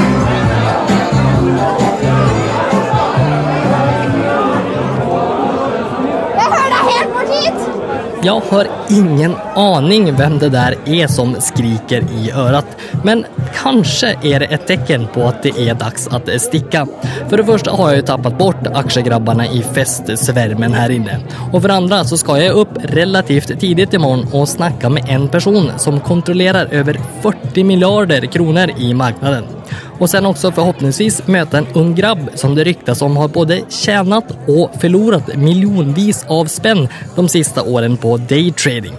Jag 8.22 8.40
har 8.40 8.66
ingen 8.90 9.34
aning 9.56 10.10
hvem 10.12 10.34
det 10.38 10.50
der 10.52 10.74
er 10.86 11.06
som 11.08 11.32
skriker 11.40 12.04
i 12.20 12.30
øret, 12.30 12.66
Men 13.04 13.24
kanskje 13.56 14.10
er 14.22 14.42
det 14.42 14.48
et 14.52 14.66
tecken 14.68 15.06
på 15.14 15.22
at 15.28 15.40
det 15.42 15.54
er 15.56 15.78
dags 15.80 16.04
å 16.12 16.20
stikke. 16.20 16.82
For 17.30 17.40
det 17.40 17.46
første 17.48 17.72
har 17.78 17.94
jeg 17.94 18.06
tappet 18.10 18.36
bort 18.36 18.68
aksjegrabbene 18.76 19.46
i 19.56 19.62
festsvermen 19.62 20.76
her 20.76 20.92
inne. 20.92 21.16
Og 21.48 21.62
for 21.62 21.68
det 21.70 21.78
andre 21.78 22.02
så 22.04 22.18
skal 22.20 22.42
jeg 22.42 22.58
opp 22.60 22.76
relativt 22.92 23.54
tidlig 23.56 23.88
i 23.94 24.02
morgen 24.02 24.26
og 24.36 24.50
snakke 24.52 24.92
med 24.92 25.08
en 25.08 25.24
person 25.32 25.72
som 25.80 26.02
kontrollerer 26.04 26.68
over 26.82 27.00
40 27.24 27.64
miljarder 27.72 28.28
kroner 28.28 28.76
i 28.76 28.92
marknaden. 28.92 29.59
Och 29.98 30.10
sen 30.10 30.26
också 30.26 30.52
förhoppningsvis 30.52 31.26
möta 31.26 31.58
en 31.58 31.66
ung 31.72 31.94
grabb 31.94 32.30
som 32.34 32.54
det 32.54 32.64
ryktas 32.64 33.02
om 33.02 33.16
har 33.16 33.28
både 33.28 33.60
tjänat 33.68 34.24
och 34.46 34.70
förlorat 34.80 35.36
miljonvis 35.36 36.24
av 36.28 36.44
spänn 36.44 36.88
de 37.16 37.28
sista 37.28 37.62
åren 37.62 37.96
på 37.96 38.16
daytrading. 38.16 38.94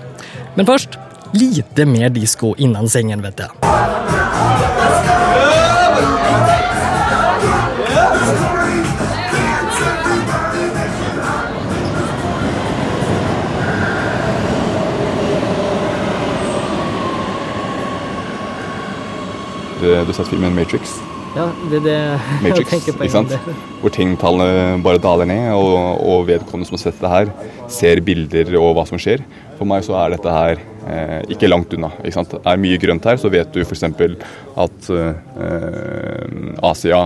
Men 0.56 0.66
först, 0.66 0.90
lite 1.34 1.86
mer 1.86 2.10
disco 2.10 2.56
innan 2.58 2.90
sängen 2.90 3.22
vet 3.22 3.40
jag. 3.40 3.50
Du, 19.82 19.88
du 19.90 20.12
har 20.12 20.14
sett 20.14 20.30
filmen 20.30 20.54
Matrix? 20.54 21.00
Ja, 21.34 21.48
det 21.72 21.80
er 21.80 21.86
det 21.86 22.00
Matrix, 22.44 22.60
jeg 22.60 22.68
tenker 22.70 22.98
på. 23.00 23.06
ikke 23.08 23.14
sant? 23.16 23.62
Hvor 23.82 23.94
tingtallene 23.96 24.76
bare 24.86 25.00
daler 25.02 25.26
ned, 25.30 25.48
og, 25.56 26.04
og 26.06 26.28
vedkommende 26.28 26.68
som 26.70 26.76
har 26.78 26.84
sett 26.84 27.00
det 27.02 27.10
her, 27.10 27.32
ser 27.72 28.02
bilder 28.06 28.52
og 28.60 28.76
hva 28.78 28.84
som 28.86 29.02
skjer. 29.02 29.24
For 29.58 29.70
meg 29.70 29.86
så 29.88 29.96
er 30.04 30.14
dette 30.14 30.36
her 30.36 30.62
eh, 30.92 31.18
ikke 31.34 31.50
langt 31.50 31.74
unna. 31.78 31.90
ikke 32.04 32.14
sant? 32.20 32.36
Det 32.36 32.54
er 32.54 32.62
mye 32.62 32.82
grønt 32.84 33.08
her, 33.10 33.18
så 33.22 33.32
vet 33.34 33.50
du 33.56 33.64
f.eks. 33.64 33.88
at 33.88 34.92
eh, 35.00 36.62
Asia 36.70 37.02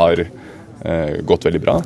har 0.00 0.24
eh, 0.24 1.14
gått 1.26 1.48
veldig 1.50 1.62
bra. 1.66 1.76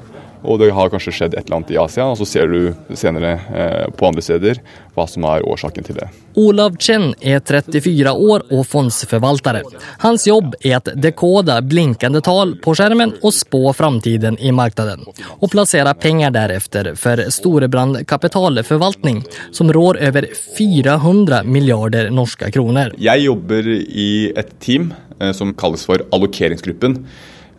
Og 0.43 0.61
det 0.63 0.71
har 0.75 0.91
kanskje 0.93 1.13
skjedd 1.15 1.35
et 1.35 1.45
eller 1.47 1.61
annet 1.61 1.73
i 1.75 1.79
Asia, 1.81 2.07
og 2.09 2.19
så 2.21 2.27
ser 2.29 2.51
du 2.51 2.97
senere 2.97 3.37
eh, 3.53 3.87
på 3.93 4.09
andre 4.09 4.25
steder 4.25 4.61
hva 4.97 5.07
som 5.09 5.25
er 5.29 5.45
årsaken 5.47 5.87
til 5.87 5.99
det. 6.01 6.09
Olav 6.41 6.77
Chen 6.79 7.11
er 7.21 7.41
34 7.43 8.13
år 8.13 8.45
og 8.55 8.63
fondsforvalter. 8.69 9.61
Hans 10.05 10.27
jobb 10.29 10.55
er 10.63 10.79
å 10.79 10.95
dekode 10.95 11.57
blinkende 11.67 12.23
tal 12.25 12.55
på 12.63 12.75
skjermen 12.79 13.17
og 13.21 13.35
spå 13.35 13.73
framtiden 13.77 14.39
i 14.39 14.53
marknaden 14.55 15.07
og 15.11 15.51
plassere 15.53 15.93
penger 15.99 16.33
deretter 16.35 16.93
for 17.01 17.25
Storebrand 17.35 18.03
kapitalforvaltning, 18.11 19.23
som 19.53 19.73
rår 19.73 20.01
over 20.09 20.29
400 20.59 21.43
milliarder 21.45 22.11
norske 22.15 22.51
kroner. 22.55 22.95
Jeg 23.01 23.27
jobber 23.27 23.67
i 23.75 24.11
et 24.39 24.55
team 24.63 24.93
eh, 25.19 25.35
som 25.37 25.55
kalles 25.59 25.85
for 25.87 26.05
allokeringsgruppen. 26.15 27.01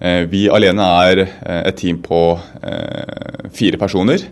Eh, 0.01 0.23
vi 0.31 0.47
alene 0.49 0.85
er 1.05 1.23
eh, 1.23 1.63
et 1.69 1.77
team 1.77 2.01
på 2.01 2.21
eh, 2.65 3.49
fire 3.53 3.77
personer 3.81 4.25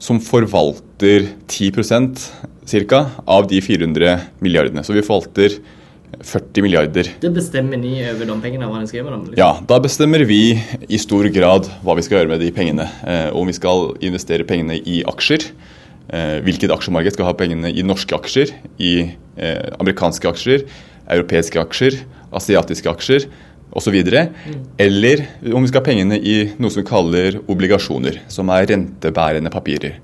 som 0.00 0.20
forvalter 0.20 1.28
10% 1.48 2.24
ca. 2.88 3.00
av 3.24 3.48
de 3.48 3.60
400 3.60 4.18
milliardene. 4.44 4.84
Så 4.84 4.96
vi 4.96 5.04
forvalter 5.04 5.58
40 6.24 6.64
milliarder. 6.64 7.10
Det 7.20 7.30
bestemmer 7.34 7.80
ni 7.80 7.98
over 8.06 8.28
de 8.28 8.36
pengene, 8.42 8.68
hva 8.70 8.80
ni 8.80 8.88
skal 8.88 9.00
gjøre 9.00 9.08
med 9.08 9.14
dem? 9.14 9.22
liksom? 9.28 9.40
Ja, 9.40 9.50
da 9.68 9.78
bestemmer 9.82 10.24
vi 10.28 10.40
i 10.88 11.00
stor 11.00 11.28
grad 11.34 11.68
hva 11.84 11.96
vi 11.98 12.04
skal 12.06 12.20
gjøre 12.20 12.32
med 12.34 12.44
de 12.44 12.50
pengene. 12.54 12.88
Eh, 13.04 13.28
om 13.36 13.48
vi 13.50 13.56
skal 13.56 13.92
investere 14.04 14.46
pengene 14.48 14.78
i 14.80 15.02
aksjer. 15.08 15.48
Eh, 16.14 16.38
hvilket 16.44 16.72
aksjemarked 16.72 17.16
skal 17.16 17.30
ha 17.30 17.36
pengene 17.38 17.72
i 17.72 17.84
norske 17.86 18.16
aksjer, 18.16 18.52
i 18.78 18.94
eh, 19.04 19.64
amerikanske 19.80 20.30
aksjer, 20.30 20.68
europeiske 21.14 21.60
aksjer, 21.60 21.98
asiatiske 22.34 22.90
aksjer 22.90 23.28
osv. 23.74 23.96
Eller 24.78 25.24
om 25.52 25.64
vi 25.64 25.70
skal 25.70 25.80
ha 25.80 25.86
pengene 25.86 26.18
i 26.18 26.36
noe 26.58 26.72
som 26.72 26.82
vi 26.82 26.88
kaller 26.88 27.40
obligasjoner, 27.50 28.22
som 28.32 28.52
er 28.54 28.68
rentebærende 28.70 29.52
papirer. 29.54 29.98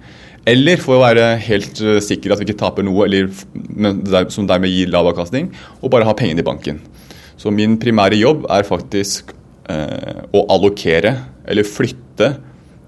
Eller 0.49 0.81
for 0.81 0.97
å 0.97 1.03
være 1.03 1.35
helt 1.45 1.83
eh, 1.85 1.99
sikker 2.03 2.33
at 2.33 2.41
vi 2.41 2.49
ikke 2.49 2.61
taper 2.63 2.87
noe, 2.87 3.07
eller 3.07 3.29
som 4.33 4.49
dermed 4.49 4.73
gir 4.73 4.91
lav 4.93 5.11
avkastning, 5.11 5.51
og 5.81 5.93
bare 5.93 6.09
ha 6.09 6.17
pengene 6.17 6.41
i 6.41 6.47
banken. 6.47 6.81
Så 7.41 7.53
min 7.53 7.77
primære 7.81 8.19
jobb 8.21 8.47
er 8.53 8.69
faktisk 8.69 9.35
eh, 9.71 10.25
å 10.33 10.47
allokere, 10.53 11.15
eller 11.49 11.69
flytte, 11.69 12.35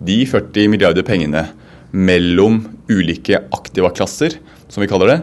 de 0.02 0.16
40 0.26 0.72
milliarder 0.72 1.04
pengene 1.06 1.44
mellom 1.92 2.64
ulike 2.90 3.38
aktiva-klasser, 3.54 4.34
som 4.72 4.82
vi 4.82 4.88
kaller 4.90 5.12
det, 5.12 5.18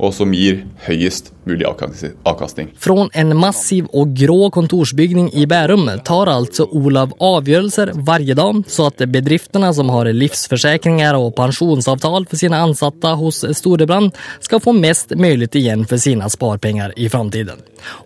og 0.00 0.14
som 0.16 0.32
gir 0.34 0.64
høyest 0.86 1.32
mulig 1.44 1.66
avkastning. 1.66 2.68
Från 2.78 3.10
en 3.12 3.36
massiv 3.36 3.86
og 3.92 4.14
grå 4.16 4.50
kontorsbygning 4.50 5.30
i 5.34 5.46
Bærum 5.46 5.88
tar 6.04 6.30
altså 6.32 6.66
Olav 6.72 7.14
avgjørelser 7.20 7.92
hver 8.06 8.24
dag 8.34 8.62
så 8.68 8.88
at 8.90 9.02
bedriftene 9.10 9.72
som 9.74 9.90
har 9.92 10.10
livsforsikringer 10.12 11.16
og 11.18 11.34
pensjonsavtale 11.38 12.28
for 12.30 12.40
sine 12.40 12.60
ansatte 12.60 13.14
hos 13.20 13.42
Storebrand 13.56 14.14
skal 14.40 14.62
få 14.62 14.74
mest 14.76 15.16
mulig 15.16 15.50
igjen 15.58 15.86
for 15.88 16.00
sine 16.00 16.28
sparepenger 16.30 16.94
i 16.96 17.08
framtiden. 17.08 17.60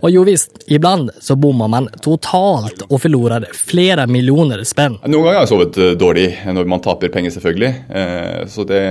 Og 0.07 0.11
jo 0.14 0.22
visst, 0.22 0.62
ibland 0.70 1.11
så 1.20 1.35
bommer 1.37 1.68
man 1.68 1.88
totalt 2.02 2.85
og 2.88 3.00
mister 3.02 3.46
flere 3.52 4.07
millioner 4.07 4.62
spenn. 4.64 5.00
Noen 5.02 5.24
ganger 5.24 5.40
har 5.40 5.42
jeg 5.42 5.50
sovet 5.50 5.78
eh, 5.83 5.94
dårlig 5.98 6.28
når 6.46 6.70
man 6.70 6.83
taper 6.85 7.11
penger, 7.11 7.35
selvfølgelig. 7.35 7.72
Eh, 7.90 8.46
Så 8.54 8.64
det, 8.64 8.83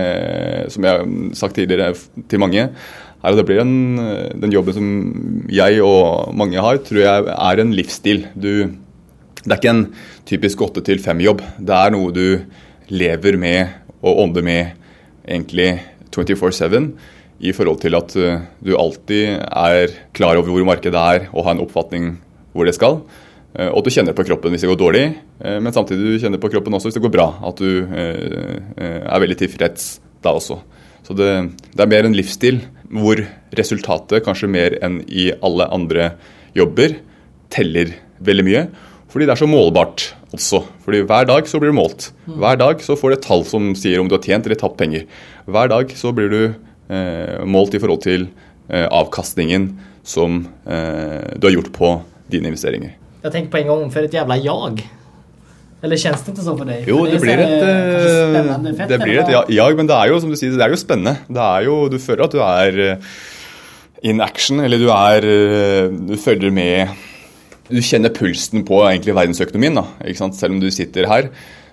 som 0.73 0.83
jeg 0.83 0.91
har 0.91 1.35
sagt 1.37 1.55
tidligere 1.55 1.93
til 2.27 2.39
mange, 2.39 2.69
er 3.23 3.31
at 3.31 3.39
det 3.39 3.45
blir 3.47 3.61
en, 3.63 3.99
eh, 3.99 4.33
den 4.35 4.51
jobben 4.51 4.75
som 4.75 4.87
jeg 5.51 5.79
og 5.83 6.33
mange 6.35 6.59
har, 6.59 6.79
tror 6.83 6.99
jeg 6.99 7.31
er 7.31 7.61
en 7.61 7.73
livsstil. 7.75 8.27
Du, 8.35 8.67
det 9.43 9.49
er 9.49 9.59
ikke 9.59 9.73
en 9.73 9.85
typisk 10.27 10.61
åtte 10.65 10.83
til 10.83 10.99
fem-jobb. 10.99 11.41
Det 11.57 11.77
er 11.77 11.95
noe 11.95 12.11
du 12.11 12.43
lever 12.91 13.39
med 13.39 13.79
og 14.03 14.25
ånder 14.25 14.43
med 14.43 14.73
egentlig 15.23 15.79
24-7 16.11 16.91
i 17.43 17.51
forhold 17.55 17.79
til 17.79 17.95
at 17.95 18.15
eh, 18.19 18.43
du 18.59 18.75
alltid 18.75 19.39
er 19.39 19.95
klar 20.13 20.35
over 20.35 20.51
hvor 20.51 20.67
markedet 20.67 20.99
er 20.99 21.29
og 21.31 21.47
har 21.47 21.55
en 21.55 21.63
oppfatning 21.63 22.17
hvor 22.51 22.67
det 22.67 22.75
skal. 22.75 22.99
Eh, 23.55 23.71
Og 23.71 23.79
at 23.79 23.87
du 23.87 23.95
kjenner 23.95 24.17
på 24.17 24.27
kroppen 24.27 24.51
hvis 24.51 24.67
det 24.67 24.71
går 24.73 24.83
dårlig, 24.83 25.05
men 25.43 25.73
samtidig 25.73 26.15
du 26.15 26.21
kjenner 26.21 26.39
på 26.39 26.51
kroppen 26.51 26.75
også 26.75 26.87
hvis 26.87 26.95
det 26.99 27.03
går 27.03 27.11
bra. 27.11 27.25
At 27.43 27.59
du 27.59 27.83
er 27.83 29.19
veldig 29.19 29.35
tilfreds 29.41 29.99
da 30.23 30.31
også. 30.31 30.55
Så 31.03 31.15
det, 31.17 31.27
det 31.75 31.83
er 31.83 31.89
mer 31.91 32.07
en 32.07 32.15
livsstil 32.15 32.61
hvor 32.93 33.19
resultatet, 33.57 34.23
kanskje 34.25 34.49
mer 34.51 34.77
enn 34.85 35.01
i 35.09 35.31
alle 35.43 35.67
andre 35.73 36.13
jobber, 36.57 36.97
teller 37.53 37.93
veldig 38.23 38.45
mye. 38.47 38.65
Fordi 39.13 39.27
det 39.29 39.35
er 39.35 39.41
så 39.43 39.49
målbart 39.49 40.07
også. 40.33 40.63
Fordi 40.85 41.03
hver 41.05 41.27
dag 41.29 41.49
så 41.49 41.59
blir 41.61 41.69
du 41.69 41.77
målt. 41.77 42.09
Hver 42.25 42.57
dag 42.57 42.81
så 42.81 42.97
får 42.97 43.11
du 43.11 43.17
et 43.17 43.27
tall 43.27 43.45
som 43.45 43.73
sier 43.77 44.01
om 44.01 44.09
du 44.09 44.15
har 44.17 44.25
tjent 44.25 44.47
eller 44.49 44.57
tapt 44.59 44.79
penger. 44.79 45.05
Hver 45.45 45.69
dag 45.69 45.93
så 45.97 46.13
blir 46.15 46.31
du 46.33 46.41
eh, 46.49 47.43
målt 47.45 47.77
i 47.77 47.81
forhold 47.83 48.01
til 48.05 48.25
eh, 48.69 48.87
avkastningen 48.87 49.69
som 50.03 50.43
eh, 50.65 51.29
du 51.37 51.45
har 51.45 51.55
gjort 51.59 51.71
på 51.75 51.93
dine 52.33 52.49
investeringer. 52.49 52.97
Jeg 53.23 53.35
tenkte 53.35 53.53
på 53.53 53.61
en 53.61 53.69
gang 53.69 53.93
for 53.93 54.09
et 54.09 54.17
jævla 54.17 54.39
jag. 54.41 54.81
Eller 55.83 55.99
kjennes 55.99 56.21
det 56.23 56.31
ikke 56.31 56.45
sånn 56.45 56.59
for 56.61 56.69
deg? 56.69 56.85
Jo, 56.87 56.97
För 57.03 57.11
det 57.11 57.21
blir 57.23 57.41
et, 57.43 57.53
kanske 57.63 58.69
eh, 58.71 58.75
fett, 58.77 58.89
det 58.93 58.99
blir 59.01 59.17
et 59.19 59.31
vad? 59.33 59.49
ja- 59.51 59.69
men 59.75 59.89
det 59.89 59.95
er 59.99 60.11
jo 60.13 60.19
som 60.23 60.29
du 60.31 60.37
sier, 60.39 60.53
det 60.55 60.63
er 60.63 60.71
jo 60.71 60.79
spennende. 60.79 61.17
Det 61.27 61.43
er 61.43 61.65
jo, 61.67 61.89
Du 61.91 61.97
føler 61.99 62.23
at 62.23 62.31
du 62.31 62.39
er 62.39 62.79
eh, 62.79 63.09
in 64.07 64.21
action, 64.23 64.61
eller 64.63 64.79
du 64.79 64.87
er 64.89 65.27
eh, 65.27 65.89
Du 65.91 66.15
følger 66.15 66.51
med 66.55 66.87
Du 67.67 67.81
kjenner 67.83 68.13
pulsen 68.15 68.63
på 68.63 68.79
egentlig 68.87 69.15
verdensøkonomien. 69.15 69.75
da, 69.75 69.83
ikke 70.07 70.21
sant? 70.23 70.35
Selv 70.39 70.55
om 70.55 70.59
du 70.63 70.69
sitter 70.71 71.07
her, 71.07 71.29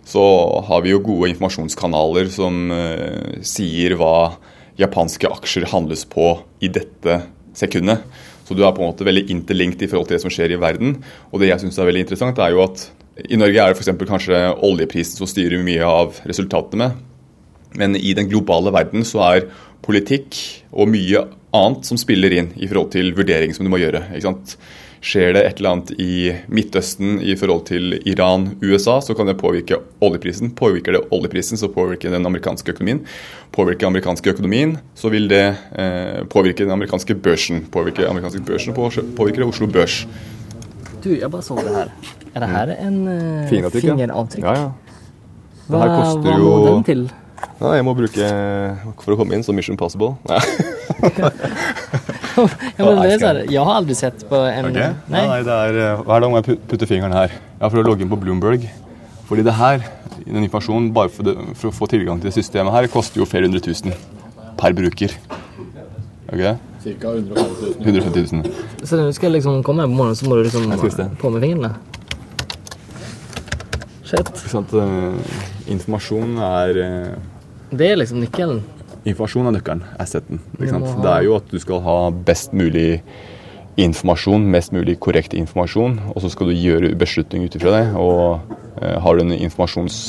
så 0.06 0.22
har 0.66 0.82
vi 0.82 0.90
jo 0.90 1.00
gode 1.04 1.28
informasjonskanaler 1.30 2.30
som 2.32 2.70
uh, 2.72 3.42
sier 3.42 3.94
hva 4.00 4.38
japanske 4.80 5.28
aksjer 5.28 5.66
handles 5.70 6.06
på 6.08 6.32
i 6.62 6.70
dette 6.72 7.18
sekundet. 7.54 8.00
Så 8.46 8.56
du 8.56 8.64
er 8.64 8.72
på 8.72 8.82
en 8.82 8.90
måte 8.90 9.04
veldig 9.06 9.26
interlinkt 9.30 9.82
i 9.82 9.90
forhold 9.90 10.08
til 10.08 10.16
det 10.16 10.22
som 10.22 10.32
skjer 10.32 10.54
i 10.54 10.60
verden. 10.62 10.96
Og 11.30 11.42
det 11.42 11.50
jeg 11.50 11.60
syns 11.66 11.78
er 11.78 11.90
veldig 11.90 12.06
interessant, 12.06 12.38
er 12.40 12.54
jo 12.54 12.64
at 12.64 12.86
i 13.28 13.38
Norge 13.40 13.60
er 13.60 13.72
det 13.72 13.80
f.eks. 13.80 13.92
kanskje 14.08 14.42
oljeprisen 14.66 15.20
som 15.20 15.28
styrer 15.28 15.62
mye 15.64 15.86
av 15.86 16.20
resultatene. 16.28 16.90
med. 16.90 17.06
Men 17.78 17.96
i 17.96 18.14
den 18.14 18.28
globale 18.28 18.72
verden 18.74 19.06
så 19.06 19.22
er 19.28 19.48
politikk 19.84 20.38
og 20.70 20.90
mye 20.90 21.24
annet 21.56 21.86
som 21.86 21.98
spiller 21.98 22.34
inn 22.34 22.52
i 22.58 22.68
forhold 22.70 22.92
til 22.94 23.12
vurdering 23.16 23.54
som 23.54 23.66
du 23.66 23.72
må 23.72 23.80
gjøre. 23.82 24.06
ikke 24.10 24.26
sant? 24.26 24.56
Skjer 25.00 25.32
det 25.32 25.42
et 25.46 25.60
eller 25.60 25.70
annet 25.72 25.90
i 25.96 26.14
Midtøsten 26.52 27.22
i 27.24 27.32
forhold 27.40 27.62
til 27.70 27.94
Iran, 28.04 28.50
USA, 28.60 28.98
så 29.00 29.14
kan 29.16 29.30
det 29.30 29.38
påvirke 29.40 29.78
oljeprisen. 30.04 30.52
Påvirker 30.52 30.92
det 30.92 31.06
oljeprisen, 31.16 31.56
så 31.56 31.70
påvirker 31.72 32.12
den 32.12 32.28
amerikanske 32.28 32.74
økonomien. 32.74 33.00
Påvirker 33.54 33.86
den 33.86 33.94
amerikanske 33.94 34.34
økonomien, 34.34 34.76
så 34.94 35.08
vil 35.08 35.30
det 35.32 35.46
eh, 35.72 36.20
påvirke 36.28 36.66
den 36.66 36.76
amerikanske 36.76 37.16
børsen. 37.16 37.64
Påvirker 37.72 38.04
den 38.04 38.12
amerikanske 38.12 38.44
børsen, 38.44 38.76
påvirker 38.76 39.40
det 39.40 39.48
Oslo 39.48 39.70
Børs. 39.72 40.04
Du, 41.02 41.18
jag 41.18 41.30
bara 41.30 41.42
såg 41.42 41.58
det 41.64 41.74
här. 41.74 41.90
Är 42.34 42.40
det 42.40 42.46
här 42.46 42.68
en 42.68 43.08
eh, 43.08 43.48
Fingeravtrykk, 43.48 43.84
ja. 43.84 43.90
fingeravtryck? 43.96 44.44
Ja, 44.44 44.54
ja. 44.56 44.72
Det 45.66 45.76
Hva, 45.76 45.80
her 45.86 45.96
koster 46.02 46.30
hva 46.30 46.38
jo 46.38 46.50
må 46.50 46.66
den 46.66 46.84
til? 46.84 47.02
Ja, 47.60 47.70
jeg 47.76 47.84
må 47.86 47.92
bruke 47.96 48.26
For 49.00 49.14
å 49.14 49.16
komme 49.20 49.36
inn, 49.36 49.44
så 49.46 49.52
Mission 49.56 49.76
Possible. 49.80 50.14
Nei. 50.28 50.40
Ja, 52.76 52.84
men 52.84 52.96
det 52.96 53.02
är 53.02 53.10
jeg 53.10 53.12
så 53.12 53.18
skal- 53.26 53.36
här, 53.36 53.46
jag 53.50 53.64
har 53.64 53.74
aldri 53.74 53.94
sett 53.94 54.28
på 54.28 54.34
en... 54.36 54.64
Ok? 54.66 54.72
Nei. 54.72 55.22
Ja, 55.24 55.26
nei, 55.28 55.42
det 55.44 55.52
er, 55.52 55.78
eh, 55.92 56.02
Hver 56.06 56.20
dag 56.20 56.30
må 56.30 56.36
jeg 56.40 56.44
put- 56.46 56.62
putte 56.70 56.86
fingeren 56.86 57.12
her. 57.12 57.32
Ja, 57.60 57.68
For 57.68 57.78
å 57.80 57.84
logge 57.84 58.00
inn 58.02 58.08
på 58.12 58.16
Bloomberg. 58.20 58.64
Fordi 59.28 59.42
det 59.44 59.52
her, 59.58 59.82
den 60.24 60.44
informasjonen, 60.46 60.92
bare 60.94 61.08
for, 61.12 61.22
det, 61.26 61.34
for 61.58 61.68
å 61.70 61.74
få 61.74 61.86
tilgang 61.90 62.20
til 62.20 62.30
det 62.30 62.34
systemet 62.38 62.72
her, 62.72 62.86
koster 62.88 63.20
jo 63.20 63.26
flere 63.28 63.44
hundre 63.46 63.60
tusen 63.60 63.92
per 64.58 64.72
bruker. 64.72 65.12
Ok? 66.30 66.42
Cirka 66.84 67.08
150 67.12 67.62
000. 67.62 67.86
150 67.86 68.26
000. 68.32 68.52
Så 68.86 68.96
når 68.96 69.10
du 69.10 69.16
skal 69.16 69.32
liksom 69.34 69.62
komme 69.66 69.82
hem 69.82 69.90
på 69.92 69.96
morgenen, 69.98 70.16
så 70.16 70.28
må 70.30 70.36
du 70.38 70.44
liksom 70.46 71.16
på 71.20 71.30
med 71.34 71.42
fingrene? 71.42 71.72
Shit. 74.10 74.30
Sånn 74.50 74.66
eh, 74.74 75.34
Informasjon 75.70 76.38
er 76.42 76.78
uh, 76.82 77.10
Det 77.70 77.90
er 77.92 77.98
liksom 78.00 78.22
nøkkelen? 78.24 78.62
Informasjon 79.06 79.46
er 79.50 79.54
nøkkelen, 79.58 79.84
asseten. 80.02 80.40
Ha- 80.58 80.80
Det 81.04 81.12
er 81.12 81.26
jo 81.28 81.36
at 81.38 81.46
du 81.52 81.58
skal 81.62 81.80
ha 81.84 81.98
best 82.10 82.52
mulig 82.56 83.02
informasjon, 83.80 84.42
mest 84.50 84.74
mulig 84.74 84.98
korrekt 85.00 85.32
informasjon, 85.38 85.94
og 86.10 86.18
så 86.24 86.28
skal 86.32 86.50
du 86.50 86.58
gjøre 86.58 86.90
beslutning 87.00 87.46
ut 87.46 87.54
ifra 87.56 87.76
det. 87.78 87.84
Og 87.96 88.40
uh, 88.82 88.96
har 89.04 89.16
du 89.16 89.22
en 89.24 89.32
informasjons 89.36 90.00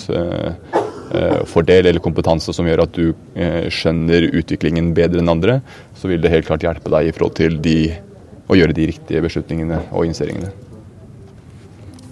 fordel 1.50 1.90
eller 1.90 2.04
kompetanse 2.04 2.54
som 2.56 2.68
gjør 2.68 2.86
at 2.86 2.96
du 2.96 3.12
eh, 3.36 3.68
skjønner 3.74 4.30
utviklingen 4.32 4.94
bedre 4.98 5.22
enn 5.22 5.32
andre, 5.32 5.60
så 5.98 6.12
vil 6.12 6.22
det 6.24 6.32
helt 6.34 6.48
klart 6.48 6.66
hjelpe 6.66 6.92
deg 6.94 7.10
i 7.10 7.16
forhold 7.16 7.36
til 7.40 7.60
de, 7.64 7.78
å 8.52 8.58
gjøre 8.58 8.76
de 8.78 8.88
riktige 8.94 9.24
beslutningene 9.26 9.84
og 9.92 10.08
investeringene. 10.08 10.54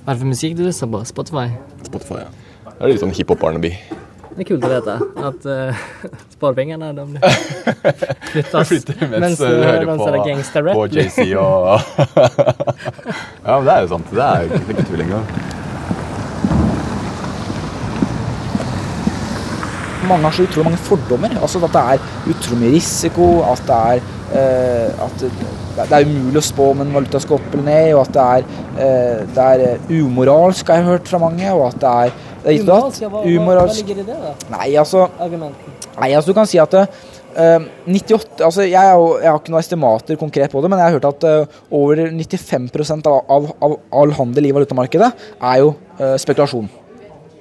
Hva 0.03 0.13
er 0.13 0.17
det 0.17 0.21
for 0.23 0.31
musikk 0.31 0.55
du 0.57 0.63
lyssnar 0.65 0.91
på? 0.93 1.03
Spotify? 1.05 1.47
Spotify, 1.85 2.23
ja. 2.25 2.29
Det 2.69 2.85
er 2.85 2.93
litt 2.93 3.03
sånn 3.03 3.15
hiphop-barnaby. 3.15 3.73
Det 4.29 4.45
er 4.45 4.47
kult 4.47 4.63
å 4.63 4.69
vite 4.71 4.93
at 5.27 5.47
uh, 5.51 5.79
sparepengene 6.37 6.93
de 6.95 7.05
flyttes 8.31 8.71
Flytter 8.71 9.01
mens 9.03 9.23
Mens 9.25 9.43
eh, 9.43 9.51
du 9.51 9.65
hører 9.67 9.87
på, 9.89 10.71
på 10.71 10.85
JC 10.93 11.25
og 11.35 11.81
Ja, 13.43 13.57
men 13.57 13.67
det 13.67 13.75
er 13.75 13.83
jo 13.83 13.93
sant. 13.97 14.13
Det 14.13 14.27
er 14.29 14.53
ikke 14.61 14.85
tvil 14.85 15.07
engang. 15.09 15.48
Mange 20.09 20.27
har 20.27 20.35
så 20.35 20.45
utrolig 20.47 20.69
mange 20.71 20.81
fordommer. 20.83 21.35
Altså 21.39 21.61
At 21.65 21.75
det 21.75 21.83
er 21.93 22.33
utrolig 22.33 22.61
mye 22.63 22.75
risiko, 22.75 23.27
at 23.47 23.63
det 23.67 23.79
er 23.79 24.01
eh, 24.35 25.05
at 25.05 25.23
det, 25.23 25.95
er 25.95 26.07
umulig 26.07 26.41
å 26.41 26.45
spå 26.49 26.71
om 26.73 26.81
en 26.83 26.95
valuta 26.95 27.21
skal 27.23 27.37
opp 27.39 27.53
eller 27.53 27.65
ned, 27.67 27.91
og 27.95 28.01
at 28.03 28.15
det 28.15 28.25
er, 28.25 28.47
eh, 28.85 29.21
det 29.35 29.45
er 29.45 29.65
eh, 29.67 29.93
umoralsk, 29.99 30.67
har 30.67 30.81
jeg 30.81 30.89
hørt 30.89 31.11
fra 31.11 31.21
mange. 31.21 31.45
Og 31.53 31.67
at 31.69 31.79
det 31.83 31.93
er, 31.93 32.17
det 32.43 32.55
er 32.55 32.65
Umoralsk, 32.65 33.05
hva, 33.05 33.23
hva, 33.23 33.55
hva 33.59 33.65
ligger 33.73 34.03
i 34.03 34.07
det 34.07 34.17
da? 34.17 34.33
Nei, 34.55 34.67
altså. 34.79 35.07
Nei, 35.19 36.11
altså 36.13 36.31
du 36.31 36.37
kan 36.37 36.47
si 36.47 36.59
at 36.61 36.75
uh, 36.79 37.65
98, 37.85 38.39
altså 38.45 38.63
jeg, 38.63 38.93
jo, 38.95 39.09
jeg 39.19 39.29
har 39.29 39.41
ikke 39.41 39.53
noen 39.53 39.63
estimater 39.65 40.19
konkret 40.21 40.53
på 40.53 40.63
det, 40.63 40.71
men 40.71 40.79
jeg 40.79 40.87
har 40.87 40.97
hørt 40.97 41.09
at 41.09 41.27
uh, 41.27 41.59
over 41.75 42.05
95 42.07 42.71
av, 43.01 43.19
av, 43.27 43.51
av 43.59 43.75
all 44.01 44.15
handel 44.21 44.47
i 44.47 44.55
valutamarkedet 44.55 45.11
er 45.35 45.61
jo 45.65 45.75
uh, 45.99 46.15
spekulasjon. 46.21 46.71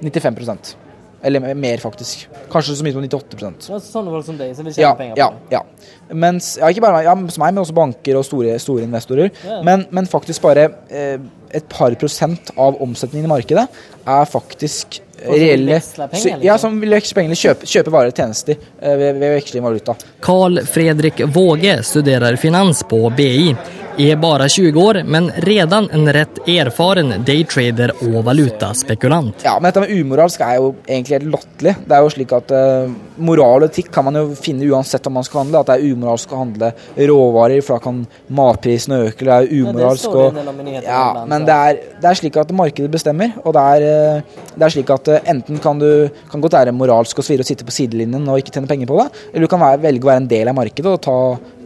95 0.03 0.88
Eller 1.23 1.55
mer, 1.59 1.81
faktisk. 1.83 2.29
Kanskje 2.53 2.77
så 2.79 2.85
mye 2.87 2.95
som 2.95 3.03
98% 3.03 3.71
Ja, 3.73 3.79
Sånne 3.83 4.13
folk 4.13 4.27
som 4.29 4.37
deg 4.39 4.53
som 4.55 4.69
vil 4.69 4.77
tjene 4.77 4.85
ja, 4.87 4.93
penger 4.99 5.17
på 5.17 5.25
ja, 5.25 5.31
det. 5.35 5.57
ja. 5.57 6.15
Mens, 6.15 6.53
ja, 6.61 6.69
ikke 6.71 6.85
bare 6.85 7.01
ja, 7.09 7.15
som 7.35 7.43
meg, 7.43 7.57
men 7.57 7.63
også 7.65 7.75
banker 7.75 8.21
og 8.21 8.27
store, 8.29 8.55
store 8.63 8.87
investorer. 8.87 9.33
Men, 9.67 9.83
men 9.91 10.07
faktisk 10.09 10.47
bare 10.47 10.69
eh, 10.95 11.19
et 11.55 11.69
par 11.73 11.95
prosent 12.01 12.53
av 12.57 12.81
omsetningen 12.83 13.29
i 13.29 13.33
markedet 13.33 13.67
er 14.09 14.29
faktisk 14.29 15.01
reelle 15.19 15.81
penger, 15.81 16.13
liksom? 16.13 16.45
Ja, 16.47 16.59
som 16.59 16.79
vil 16.81 16.95
veksle 16.95 17.19
penger, 17.19 17.39
kjøpe, 17.39 17.69
kjøpe 17.69 17.95
varer 17.95 18.13
og 18.13 18.23
tjenester 18.23 18.55
eh, 18.59 18.95
ved, 18.95 19.19
ved 19.19 19.35
veksling 19.39 19.65
av 19.65 19.73
valuta. 19.73 19.97
Carl 20.25 20.63
Fredrik 20.69 21.25
Våge 21.35 21.81
studerer 21.87 22.39
finans 22.41 22.85
på 22.89 23.03
BI. 23.17 23.53
Er 23.99 24.15
bare 24.17 24.47
20 24.47 24.77
år 24.79 25.01
men 25.11 25.25
redan 25.43 25.89
en 25.91 26.07
rett 26.15 26.37
erfaren 26.47 27.17
daytrader 27.27 27.91
og 28.07 28.21
valutaspekulant. 28.29 29.43
Ja, 29.43 29.57
men 29.59 29.67
dette 29.67 29.83
med 29.83 29.91
umoralsk 29.91 30.45
er 30.47 30.61
jo 30.61 30.69
egentlig 30.85 31.17
helt 31.17 31.33
latterlig. 31.33 31.73
Det 31.83 31.97
er 31.97 32.05
jo 32.07 32.13
slik 32.15 32.35
at 32.37 32.55
uh, 32.55 32.93
moral 33.27 33.67
og 33.67 33.73
etikk 33.73 33.91
kan 33.97 34.07
man 34.07 34.21
jo 34.21 34.37
finne 34.39 34.69
uansett 34.71 35.11
om 35.11 35.19
man 35.19 35.27
skal 35.27 35.43
handle. 35.43 35.65
At 35.65 35.73
det 35.73 35.81
er 35.81 35.97
umoralsk 35.97 36.31
å 36.31 36.45
handle 36.45 36.71
råvarer, 37.11 37.65
for 37.67 37.75
da 37.75 37.87
kan 37.89 37.99
matprisene 38.39 39.01
øke. 39.09 39.27
Eller 39.27 39.49
det 39.49 39.59
er 39.59 39.67
umoralsk 39.67 40.15
det 40.15 40.23
å 40.23 40.87
Ja, 40.87 41.03
men 41.39 41.47
det 41.47 41.55
er, 41.55 41.79
det 42.03 42.09
er 42.11 42.19
slik 42.19 42.37
at 42.41 42.51
markedet 42.57 42.91
bestemmer. 42.91 43.37
Og 43.45 43.55
det 43.55 43.65
er, 43.75 43.85
eh, 43.87 44.41
det 44.57 44.67
er 44.67 44.75
slik 44.75 44.91
at 44.95 45.11
eh, 45.13 45.29
enten 45.31 45.61
kan 45.63 45.79
du 45.79 46.09
kan 46.31 46.43
godt 46.43 46.59
være 46.59 46.75
moralsk 46.75 47.21
og 47.21 47.27
svire 47.27 47.45
og 47.45 47.49
sitte 47.49 47.67
på 47.67 47.75
sidelinjen 47.75 48.27
og 48.27 48.43
ikke 48.43 48.57
tjene 48.57 48.71
penger 48.71 48.91
på 48.91 48.99
det, 48.99 49.09
eller 49.31 49.47
du 49.47 49.53
kan 49.53 49.63
være, 49.63 49.83
velge 49.87 50.07
å 50.07 50.11
være 50.11 50.25
en 50.25 50.31
del 50.31 50.51
av 50.51 50.59
markedet 50.59 50.91
og 50.91 51.01
ta, 51.05 51.19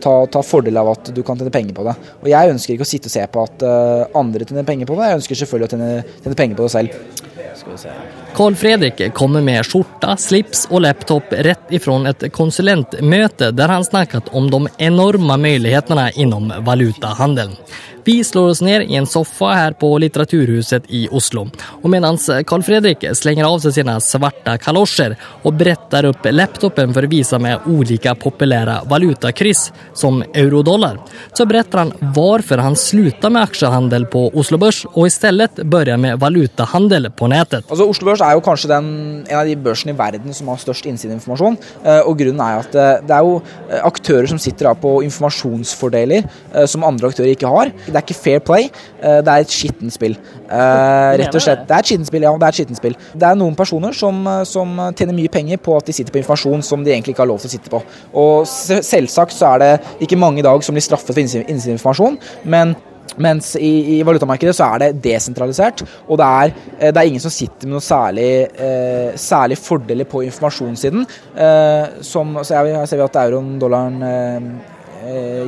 ta, 0.05 0.15
ta 0.37 0.45
fordel 0.45 0.81
av 0.83 0.93
at 0.93 1.13
du 1.17 1.23
kan 1.27 1.41
tjene 1.41 1.55
penger 1.55 1.79
på 1.79 1.87
det. 1.89 1.97
Og 2.21 2.33
jeg 2.33 2.55
ønsker 2.55 2.77
ikke 2.77 2.89
å 2.89 2.93
sitte 2.93 3.11
og 3.11 3.17
se 3.17 3.27
på 3.33 3.47
at 3.49 3.67
eh, 3.69 4.19
andre 4.23 4.49
tjener 4.49 4.69
penger 4.69 4.91
på 4.91 4.99
det. 4.99 5.09
Jeg 5.09 5.23
ønsker 5.23 5.43
selvfølgelig 5.43 5.71
å 5.71 5.77
tjene, 5.77 5.93
tjene 6.27 6.43
penger 6.43 6.61
på 6.61 6.69
det 6.69 6.75
selv. 6.77 7.23
Skal 7.53 7.75
vi 7.75 7.79
se. 7.79 7.95
Carl 8.33 8.55
Fredrik 8.57 9.01
kommer 9.13 9.43
med 9.45 9.61
skjorta, 9.69 10.15
slips 10.17 10.65
og 10.71 10.87
laptop 10.87 11.35
rett 11.45 11.73
ifrån 11.77 12.09
et 12.09 12.25
konsulentmøte 12.33 13.51
der 13.53 13.73
han 13.75 13.85
snakket 13.85 14.31
om 14.33 14.49
de 14.53 14.63
enorme 14.81 15.37
mulighetene 15.41 16.09
innom 16.17 16.49
valutahandelen. 16.65 17.59
Vi 18.05 18.25
slår 18.25 18.49
oss 18.49 18.61
ned 18.61 18.83
i 18.91 18.97
en 18.97 19.07
soffa 19.07 19.53
her 19.55 19.73
på 19.79 19.99
Litteraturhuset 20.03 20.89
i 20.89 21.05
Oslo. 21.15 21.45
Og 21.83 21.91
mens 21.93 22.27
Carl 22.47 22.65
Fredrik 22.67 23.05
slenger 23.15 23.47
av 23.47 23.61
seg 23.63 23.77
sine 23.77 23.95
svarte 24.03 24.57
kalosjer 24.63 25.15
og 25.47 25.55
bretter 25.59 26.09
opp 26.11 26.27
laptopen 26.33 26.95
for 26.97 27.07
å 27.07 27.11
vise 27.13 27.39
med 27.43 27.69
ulike 27.71 28.15
populære 28.19 28.81
valutakryss, 28.91 29.69
som 29.95 30.23
eurodollar, 30.35 30.99
så 31.37 31.47
beretter 31.47 31.83
han 31.83 31.93
hvorfor 32.15 32.63
han 32.63 32.77
slutta 32.79 33.31
med 33.31 33.47
aksjehandel 33.47 34.09
på 34.11 34.25
Oslo 34.39 34.59
Børs 34.59 34.83
og 34.93 35.07
i 35.07 35.13
stedet 35.13 35.63
begynte 35.63 35.99
med 36.03 36.19
valutahandel 36.23 37.11
på 37.15 37.29
nettet. 37.31 37.69
Altså 37.69 37.87
Oslo 37.89 38.11
Børs 38.11 38.25
er 38.25 38.35
jo 38.35 38.43
kanskje 38.45 38.73
den, 38.73 38.91
en 39.29 39.39
av 39.39 39.47
de 39.47 39.57
børsene 39.63 39.95
i 39.95 39.99
verden 39.99 40.35
som 40.37 40.51
har 40.51 40.61
størst 40.63 40.89
innsideinformasjon. 40.91 41.59
Eh, 41.85 42.03
og 42.03 42.19
grunnen 42.19 42.43
er 42.43 42.65
at 42.65 42.75
eh, 42.75 43.07
det 43.07 43.17
er 43.17 43.27
jo 43.27 43.39
eh, 43.69 43.79
aktører 43.83 44.31
som 44.31 44.41
sitter 44.43 44.71
på 44.83 44.93
informasjonsfordeler 45.07 46.27
som 46.71 46.85
andre 46.87 47.09
aktører 47.11 47.33
ikke 47.35 47.51
har. 47.51 47.73
Det 47.93 48.01
er 48.01 48.07
ikke 48.07 48.19
fair 48.19 48.43
play, 48.45 48.69
eh, 49.01 49.21
det 49.25 49.33
er 49.33 49.47
et 49.47 49.53
skittent 49.53 49.95
spill. 49.95 50.17
Eh, 50.49 51.11
rett 51.23 51.35
og 51.35 51.45
slett. 51.45 51.67
Det 51.69 51.77
er 51.77 51.85
et 51.85 51.91
skittent 51.93 52.11
spill, 52.11 52.27
ja. 52.27 52.33
Det 52.37 52.49
er 52.49 52.55
et 52.57 52.61
skittent 52.61 52.81
spill. 52.81 52.97
Det 53.15 53.29
er 53.29 53.39
noen 53.39 53.57
personer 53.59 53.97
som, 53.97 54.23
eh, 54.27 54.45
som 54.49 54.77
tjener 54.99 55.17
mye 55.17 55.33
penger 55.33 55.61
på 55.63 55.77
at 55.77 55.87
de 55.87 55.97
sitter 55.97 56.13
på 56.15 56.23
informasjon 56.23 56.65
som 56.67 56.85
de 56.85 56.95
egentlig 56.95 57.15
ikke 57.15 57.27
har 57.27 57.33
lov 57.33 57.43
til 57.43 57.51
å 57.51 57.57
sitte 57.57 57.73
på. 57.73 57.83
Og 58.15 58.47
selvsagt 58.47 59.37
så 59.37 59.55
er 59.55 59.59
det 59.59 60.07
ikke 60.09 60.19
mange 60.19 60.43
i 60.43 60.47
dag 60.47 60.65
som 60.65 60.75
blir 60.75 60.85
straffet 60.85 61.13
for 61.13 61.23
innsid- 61.23 61.49
innsideinformasjon, 61.49 62.19
men 62.45 62.75
mens 63.21 63.57
i, 63.57 63.99
i 63.99 64.03
valutamarkedet 64.07 64.55
så 64.57 64.71
er 64.73 64.79
det 64.85 65.03
desentralisert, 65.05 65.83
og 66.09 66.17
det 66.21 66.27
er, 66.27 66.53
det 66.93 66.97
er 66.97 67.09
ingen 67.11 67.21
som 67.21 67.33
sitter 67.35 67.69
med 67.69 67.77
noe 67.77 67.85
særlig, 67.85 68.29
eh, 68.57 69.11
særlig 69.21 69.59
fordeler 69.61 70.09
på 70.09 70.23
informasjonssiden. 70.25 71.05
Eh, 71.37 72.01
som, 72.09 72.39
så 72.41 72.57
jeg, 72.57 72.73
jeg 72.73 72.89
ser 72.89 73.03
vi 73.03 73.05
at 73.05 73.19
euroen, 73.27 73.59
dollaren 73.61 73.99
eh, 74.07 74.47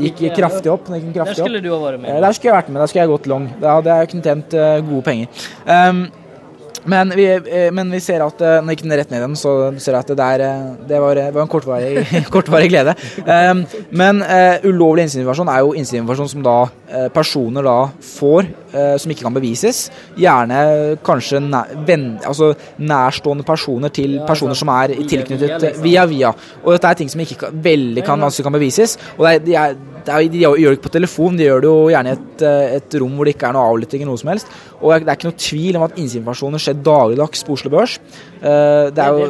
gikk, 0.02 0.18
gikk 0.24 0.34
kraftig 0.38 0.72
opp. 0.72 0.88
Gikk 0.90 1.12
kraftig 1.14 1.36
Der 1.36 1.44
skulle 1.44 1.58
opp. 1.60 1.64
du 1.64 1.70
ha 1.74 1.78
vært 1.90 2.00
med. 2.02 2.10
Eh, 2.10 2.20
Der 2.20 2.32
skulle 2.32 2.50
jeg 2.52 2.58
vært 2.58 2.68
med, 2.74 2.80
der 2.82 2.86
skulle 2.92 3.04
jeg 3.04 3.12
gått 3.14 3.26
long. 3.30 3.48
Da 3.60 3.76
hadde 3.78 3.96
jeg 4.00 4.08
kunnet 4.12 4.24
tjent 4.30 4.54
eh, 4.54 4.80
gode 4.88 5.02
penger. 5.04 5.28
Um, 5.66 6.04
men 6.84 7.12
vi, 7.16 7.26
eh, 7.32 7.70
men 7.72 7.90
vi 7.92 8.00
ser 8.02 8.22
at 8.24 8.42
eh, 8.44 8.58
Nå 8.64 8.74
gikk 8.74 8.84
den 8.84 8.94
rett 8.98 9.12
ned 9.12 9.22
igjen, 9.22 9.36
så 9.38 9.54
ser 9.80 9.96
at 9.98 10.10
det, 10.10 10.16
der, 10.20 10.44
eh, 10.44 10.74
det, 10.88 11.00
var, 11.00 11.20
var 11.34 11.44
en 11.44 11.50
kortvarig, 11.50 12.04
kortvarig 12.34 12.68
glede. 12.72 12.94
Um, 13.24 13.64
men 13.94 14.20
ulovlig 14.66 15.06
innsideinformasjon 15.06 15.50
er 15.52 15.62
jo 15.64 15.72
innsideinformasjon 15.78 16.32
som 16.34 16.44
da 16.44 16.56
personer 17.14 17.64
da 17.66 17.76
får, 18.04 18.46
som 19.00 19.10
ikke 19.10 19.24
kan 19.26 19.34
bevises. 19.34 19.86
Gjerne 20.18 20.58
kanskje 21.04 21.40
nær, 21.42 21.72
venn, 21.86 22.06
altså 22.26 22.52
nærstående 22.78 23.46
personer 23.46 23.92
til 23.94 24.18
personer 24.28 24.58
som 24.58 24.70
er 24.74 24.94
tilknyttet 25.08 25.56
liksom. 25.56 25.82
via 25.84 26.04
via. 26.10 26.30
Og 26.62 26.74
dette 26.74 26.90
er 26.90 27.00
ting 27.00 27.10
som 27.10 27.22
ikke 27.24 27.50
veldig 27.64 28.04
kan, 28.06 28.22
vanskelig 28.22 28.46
kan 28.46 28.56
bevises. 28.56 28.96
Og 29.16 29.26
det 29.26 29.56
er, 29.56 29.74
er, 29.74 29.93
er, 30.12 30.28
de 30.28 30.42
gjør 30.44 30.58
det 30.58 30.76
ikke 30.76 30.86
på 30.88 30.94
telefon, 30.98 31.38
de 31.38 31.48
gjør 31.48 31.64
det 31.64 31.70
jo 31.70 31.88
gjerne 31.94 32.12
i 32.12 32.16
et, 32.18 32.44
eh, 32.44 32.76
et 32.76 32.96
rom 33.00 33.16
hvor 33.16 33.28
det 33.28 33.34
ikke 33.36 33.48
er 33.48 33.56
noe 33.56 33.70
avlytting 33.72 34.04
eller 34.04 34.12
noe 34.12 34.20
som 34.20 34.30
helst. 34.34 34.52
Og 34.84 34.92
det 34.92 35.08
er 35.08 35.16
ikke 35.16 35.30
noe 35.30 35.40
tvil 35.40 35.78
om 35.78 35.86
at 35.86 35.96
innsideinformasjoner 35.96 36.60
skjer 36.60 36.76
dagligdags 36.84 37.44
på 37.46 37.56
Oslo 37.56 37.72
Børs. 37.72 37.96
Eh, 38.44 38.90
Det 38.94 39.00
er, 39.00 39.16
jo, 39.16 39.28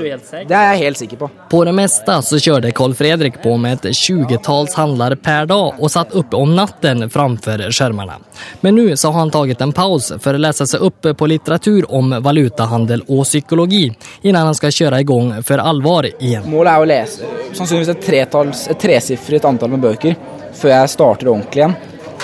det 0.49 0.57
er 0.59 0.75
jeg 0.75 0.81
helt 0.83 0.99
sikker 0.99 1.21
på. 1.21 1.31
På 1.51 1.63
det 1.65 1.75
meste 1.77 2.19
så 2.27 2.41
kjørte 2.43 2.73
Carl 2.75 2.95
Fredrik 2.99 3.39
på 3.43 3.55
med 3.61 3.85
et 3.85 3.95
20-tals 3.95 4.75
handlare 4.75 5.17
per 5.17 5.47
dag 5.47 5.79
og 5.79 5.93
satt 5.93 6.17
oppe 6.19 6.41
om 6.41 6.57
natten 6.57 7.07
framfor 7.13 7.69
skjermene. 7.71 8.19
Men 8.67 8.75
nå 8.75 8.89
så 8.99 9.13
har 9.13 9.21
han 9.21 9.31
tatt 9.31 9.63
en 9.63 9.73
paus 9.77 10.11
for 10.19 10.35
å 10.35 10.43
lese 10.43 10.67
seg 10.67 10.83
opp 10.83 11.07
på 11.15 11.31
litteratur 11.31 11.87
om 11.95 12.17
valutahandel 12.25 13.07
og 13.07 13.23
psykologi 13.29 13.87
innan 14.23 14.51
han 14.51 14.59
skal 14.59 14.75
kjøre 14.75 14.99
i 14.99 15.05
igång 15.05 15.43
for 15.45 15.63
alvor 15.63 16.09
igjen. 16.09 16.49
Målet 16.51 16.73
er 16.73 16.83
å 16.83 16.89
lese 16.89 17.33
sannsynligvis 17.55 17.93
et, 17.95 18.03
tretalls, 18.05 18.65
et 18.73 18.81
tresifret 18.81 19.45
antall 19.49 19.75
med 19.77 19.85
bøker 19.85 20.17
før 20.55 20.73
jeg 20.75 20.93
starter 20.95 21.31
ordentlig 21.33 21.63
igjen. 21.63 21.77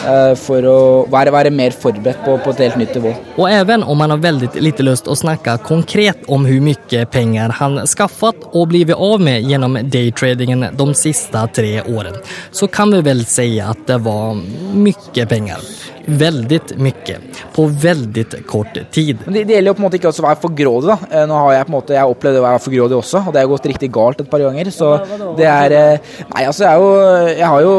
Eh, 0.08 0.32
For 0.40 0.66
å 0.68 0.78
være, 1.10 1.32
være 1.34 1.52
mer 1.54 1.74
forberedt 1.76 2.22
på, 2.24 2.36
på 2.44 2.54
et 2.54 2.64
helt 2.66 2.80
nytt 2.80 2.96
nivå. 2.98 3.14
Og 3.36 3.46
even 3.50 3.84
om 3.84 4.00
han 4.04 4.14
har 4.14 4.22
veldig 4.22 4.52
lite 4.62 4.86
lyst 4.86 5.10
å 5.10 5.16
snakke 5.18 5.58
konkret 5.66 6.26
om 6.28 6.46
hvor 6.48 6.64
mye 6.64 7.04
penger 7.12 7.56
han 7.60 7.80
skaffet 7.88 8.48
og 8.50 8.70
blitt 8.72 8.92
av 8.94 9.22
med 9.22 9.46
gjennom 9.46 9.78
daytradingen 9.92 10.70
de 10.76 10.88
siste 10.98 11.44
tre 11.56 11.76
årene, 11.82 12.22
så 12.52 12.68
kan 12.70 12.92
vi 12.94 13.02
vel 13.06 13.24
si 13.28 13.52
at 13.62 13.86
det 13.88 14.00
var 14.04 14.36
mye 14.36 15.26
penger. 15.30 15.64
Veldig 16.10 16.60
mye. 16.82 17.18
På 17.54 17.66
veldig 17.66 18.24
kort 18.48 18.78
tid. 18.90 19.20
Men 19.26 19.36
det, 19.36 19.44
det 19.48 19.54
gjelder 19.58 19.70
jo 19.70 19.76
på 19.76 19.82
en 19.82 19.86
måte 19.86 20.00
ikke 20.00 20.10
å 20.10 20.24
være 20.26 20.40
for 20.42 20.56
grådig. 20.56 20.88
da. 20.90 20.96
Eh, 21.10 21.26
Nå 21.28 21.38
har 21.44 21.52
jeg 21.54 21.66
på 21.68 21.70
en 21.70 21.76
måte, 21.76 21.94
jeg 21.94 22.14
opplevd 22.14 22.40
å 22.40 22.46
være 22.46 22.62
for 22.64 22.74
grådig 22.74 22.98
også, 22.98 23.22
og 23.26 23.36
det 23.36 23.44
har 23.44 23.52
gått 23.52 23.68
riktig 23.70 23.92
galt 23.94 24.24
et 24.24 24.30
par 24.32 24.42
ganger. 24.42 24.72
Så 24.74 24.90
det 25.38 25.46
er 25.50 25.76
eh, 25.76 26.10
Nei, 26.32 26.44
altså, 26.48 26.64
jeg, 26.66 26.72
er 26.72 26.80
jo, 26.80 26.90
jeg 27.36 27.46
har 27.46 27.64
jo 27.66 27.76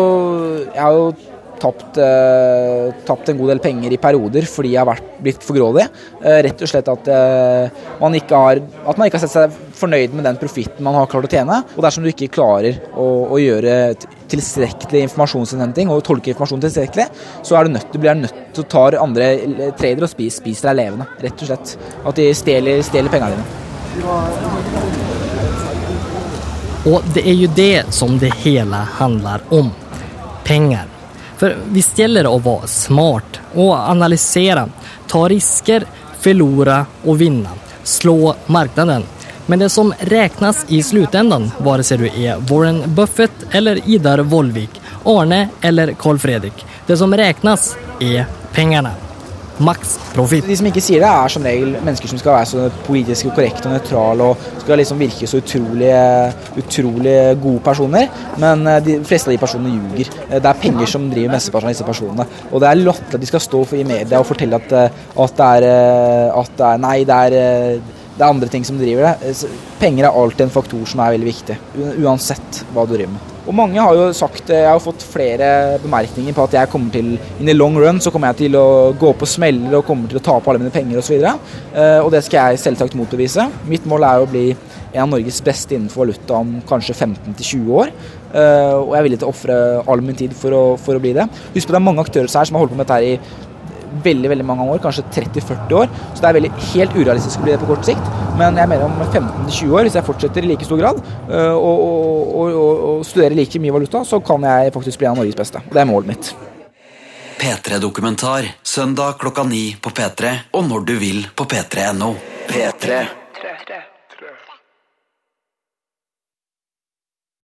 Jeg 0.72 0.82
har 0.82 0.98
jo 1.00 1.06
tapt, 1.62 1.98
eh, 2.02 2.92
tapt 3.06 3.30
en 3.30 3.38
god 3.38 3.52
del 3.54 3.62
penger 3.64 3.94
i 3.94 4.00
perioder 4.02 4.48
fordi 4.50 4.74
jeg 4.74 4.82
har 4.82 4.90
vært, 4.90 5.10
blitt 5.22 5.44
for 5.46 5.58
grådig. 5.58 5.86
Eh, 6.24 6.40
rett 6.48 6.62
og 6.62 6.72
slett 6.72 6.90
at, 6.90 7.08
eh, 7.08 7.70
man 8.02 8.18
har, 8.18 8.62
at 8.88 8.98
man 8.98 9.08
ikke 9.08 9.20
har 9.20 9.28
sett 9.28 9.36
seg 9.36 9.60
fornøyd 9.78 10.14
med 10.18 10.26
den 10.26 10.40
profitten 10.42 10.84
man 10.84 10.98
har 10.98 11.08
klart 11.08 11.28
å 11.30 11.32
tjene. 11.32 11.64
Og 11.76 11.84
dersom 11.86 12.04
du 12.04 12.10
ikke 12.12 12.32
klarer 12.34 12.82
å, 12.96 13.08
å 13.32 13.40
gjøre 13.42 13.96
tilstrekkelig 14.32 15.04
informasjonsinnhenting 15.10 15.92
og 15.92 16.04
tolke 16.08 16.32
informasjon 16.34 16.64
tilstrekkelig, 16.64 17.08
så 17.44 17.58
er 17.58 17.68
du 17.68 17.76
nødt, 17.76 17.92
du 17.92 18.00
blir 18.00 18.16
nødt 18.16 18.54
til 18.56 18.64
å 18.64 18.70
ta 18.72 18.86
andre 19.02 19.26
tradere 19.78 20.08
og 20.08 20.14
spise, 20.14 20.40
spise 20.42 20.70
deg 20.70 20.80
levende. 20.82 21.10
Rett 21.22 21.44
og 21.44 21.52
slett. 21.52 21.76
At 22.06 22.16
de 22.18 22.30
stjeler, 22.38 22.82
stjeler 22.88 23.12
pengene 23.14 23.36
dine. 23.36 23.46
Og 26.90 27.04
det 27.14 27.22
er 27.30 27.38
jo 27.38 27.52
det 27.54 27.94
som 27.94 28.18
det 28.18 28.32
hele 28.42 28.80
handler 28.98 29.44
om. 29.54 29.70
Pengar. 30.48 31.01
För 31.42 31.58
visst 31.72 31.98
gäller 32.00 32.24
det 32.24 32.30
å 32.30 32.38
være 32.38 32.68
smart 32.70 33.40
og 33.58 33.72
analysere, 33.74 34.68
ta 35.10 35.24
risker, 35.30 35.88
förlora 36.22 36.84
og 37.02 37.18
vinne, 37.18 37.50
slå 37.84 38.36
marknaden. 38.46 39.08
Men 39.50 39.60
det 39.60 39.70
som 39.74 39.94
räknas 40.00 40.66
i 40.68 40.84
slutändan, 40.84 41.52
vare 41.58 41.84
sig 41.84 41.98
du 41.98 42.06
er 42.06 42.38
Warren 42.50 42.84
Buffett 42.86 43.34
eller 43.52 43.90
Idar 43.90 44.20
Vollvik, 44.20 44.82
Arne 45.04 45.48
eller 45.62 45.94
Carl 45.94 46.20
Fredrik, 46.20 46.66
det 46.88 46.98
som 46.98 47.16
räknas 47.16 47.76
er 48.00 48.26
pengarna. 48.54 49.11
Max 49.62 49.96
profitt. 50.16 50.48
De 50.48 50.56
som 50.58 50.68
ikke 50.70 50.82
sier 50.84 51.04
det, 51.04 51.10
er 51.10 51.32
som 51.32 51.46
regel 51.46 51.76
mennesker 51.78 52.10
som 52.12 52.20
skal 52.22 52.36
være 52.38 52.50
så 52.50 52.66
politisk 52.88 53.30
korrekte 53.36 53.70
og 53.70 53.76
nøytrale 53.76 54.28
og 54.32 54.46
skal 54.64 54.82
liksom 54.82 55.02
virke 55.02 55.30
så 55.30 55.42
utrolig, 55.42 55.92
utrolig 56.62 57.16
gode 57.44 57.64
personer. 57.66 58.10
Men 58.42 58.66
eh, 58.68 58.82
de 58.86 58.98
fleste 59.08 59.30
av 59.30 59.36
de 59.36 59.42
personene 59.42 59.76
ljuger. 59.76 60.12
Eh, 60.28 60.38
Det 60.42 60.52
er 60.52 60.62
penger 60.66 60.90
som 60.90 61.08
driver 61.12 61.36
mesteparten 61.36 61.70
av 61.70 61.76
disse 61.76 61.88
personene. 61.88 62.28
Og 62.52 62.62
det 62.64 62.70
er 62.70 62.82
latterlig 62.82 63.20
at 63.20 63.26
de 63.26 63.32
skal 63.32 63.46
stå 63.48 63.64
i 63.78 63.88
media 63.88 64.22
og 64.22 64.30
fortelle 64.30 64.62
at, 64.62 64.78
eh, 64.78 65.02
at, 65.26 65.36
det 65.42 65.50
er, 65.58 66.32
at 66.42 66.56
det 66.58 66.70
er 66.72 66.82
Nei, 66.82 66.98
det 67.08 67.20
er, 67.28 67.82
det 68.18 68.24
er 68.24 68.30
andre 68.30 68.50
ting 68.52 68.66
som 68.68 68.80
driver 68.82 69.12
det. 69.12 69.36
Penger 69.82 70.10
er 70.10 70.24
alltid 70.24 70.48
en 70.48 70.56
faktor 70.56 70.88
som 70.90 71.04
er 71.04 71.18
veldig 71.18 71.30
viktig. 71.30 71.60
Uansett 72.02 72.66
hva 72.74 72.88
du 72.88 72.96
driver 72.98 73.14
med. 73.14 73.31
Og 73.42 73.56
mange 73.58 73.82
har 73.82 73.96
jo 73.98 74.10
sagt 74.14 74.52
Jeg 74.54 74.68
har 74.70 74.82
fått 74.84 75.02
flere 75.06 75.80
bemerkninger 75.82 76.36
på 76.38 76.46
at 76.46 76.58
jeg 76.60 76.70
kommer 76.70 76.94
til 76.94 77.16
In 77.40 77.50
the 77.50 77.56
long 77.56 77.78
run 77.80 78.02
så 78.04 78.14
kommer 78.14 78.32
jeg 78.32 78.46
til 78.46 78.58
å 78.60 78.92
gå 79.00 79.14
på 79.18 79.30
smeller 79.30 79.80
og 79.80 79.88
kommer 79.88 80.12
til 80.12 80.20
å 80.20 80.26
tape 80.26 80.52
alle 80.52 80.62
mine 80.62 80.74
penger 80.74 81.02
osv. 81.02 81.18
Og, 81.18 81.50
så 81.74 81.88
og 82.06 82.12
det 82.14 82.22
skal 82.26 82.52
jeg 82.52 82.62
selvsagt 82.62 82.98
motbevise. 82.98 83.48
Mitt 83.70 83.88
mål 83.90 84.06
er 84.06 84.22
å 84.22 84.30
bli 84.30 84.46
en 84.92 85.04
av 85.06 85.12
Norges 85.14 85.40
beste 85.44 85.76
innenfor 85.76 86.06
valuta 86.06 86.40
om 86.42 86.58
kanskje 86.68 86.96
15-20 86.98 87.70
år. 87.82 87.94
Uh, 88.32 88.76
og 88.80 88.92
jeg 88.94 89.00
er 89.00 89.06
villig 89.08 89.22
til 89.22 89.28
å 89.28 89.32
ofre 89.34 89.56
all 89.92 90.04
min 90.06 90.20
tid 90.20 90.36
for 90.38 90.56
å, 90.56 90.64
for 90.80 90.98
å, 90.98 91.04
bli 91.04 91.14
det. 91.18 91.28
Husk 91.56 91.68
på 91.68 91.76
det 91.76 91.80
er 91.80 91.88
mange 91.88 92.04
aktører 92.04 92.32
her 92.32 92.48
som 92.48 92.58
har 92.58 92.66
holdt 92.66 92.76
på 92.76 92.80
med 92.80 92.88
dette 92.88 93.00
her 93.00 93.08
i 93.08 93.50
veldig 94.06 94.32
veldig 94.32 94.46
mange 94.48 94.68
år, 94.74 94.82
kanskje 94.84 95.06
30-40 95.14 95.76
år. 95.82 95.90
Så 96.14 96.24
det 96.24 96.30
er 96.30 96.38
veldig, 96.40 96.52
helt 96.72 96.96
urealistisk 96.98 97.42
å 97.42 97.48
bli 97.48 97.56
det 97.56 97.62
på 97.64 97.72
kort 97.72 97.88
sikt. 97.88 98.14
Men 98.40 98.60
jeg 98.60 98.72
mener 98.72 98.88
om 98.88 98.96
15-20 99.08 99.76
år, 99.76 99.88
hvis 99.88 100.00
jeg 100.00 100.08
fortsetter 100.08 100.48
i 100.48 100.54
like 100.54 100.68
stor 100.68 100.80
grad 100.82 101.02
uh, 101.02 101.56
og, 101.56 101.84
og, 101.84 102.40
og, 102.46 102.86
og 102.92 103.06
studerer 103.08 103.38
like 103.38 103.62
mye 103.62 103.76
valuta, 103.76 104.06
så 104.08 104.22
kan 104.26 104.48
jeg 104.48 104.74
faktisk 104.78 105.02
bli 105.02 105.10
en 105.10 105.16
av 105.16 105.22
Norges 105.24 105.38
beste. 105.44 105.64
Og 105.68 105.76
det 105.76 105.84
er 105.84 105.92
målet 105.92 106.14
mitt. 106.14 106.34
P3-dokumentar 107.42 108.52
søndag 108.64 109.18
klokka 109.22 109.48
ni 109.50 109.72
på 109.82 109.90
P3 109.98 110.36
og 110.54 110.68
når 110.70 110.86
du 110.92 110.94
vil 111.02 111.24
på 111.34 111.50
p3.no. 111.50 112.14
P3. 112.52 113.02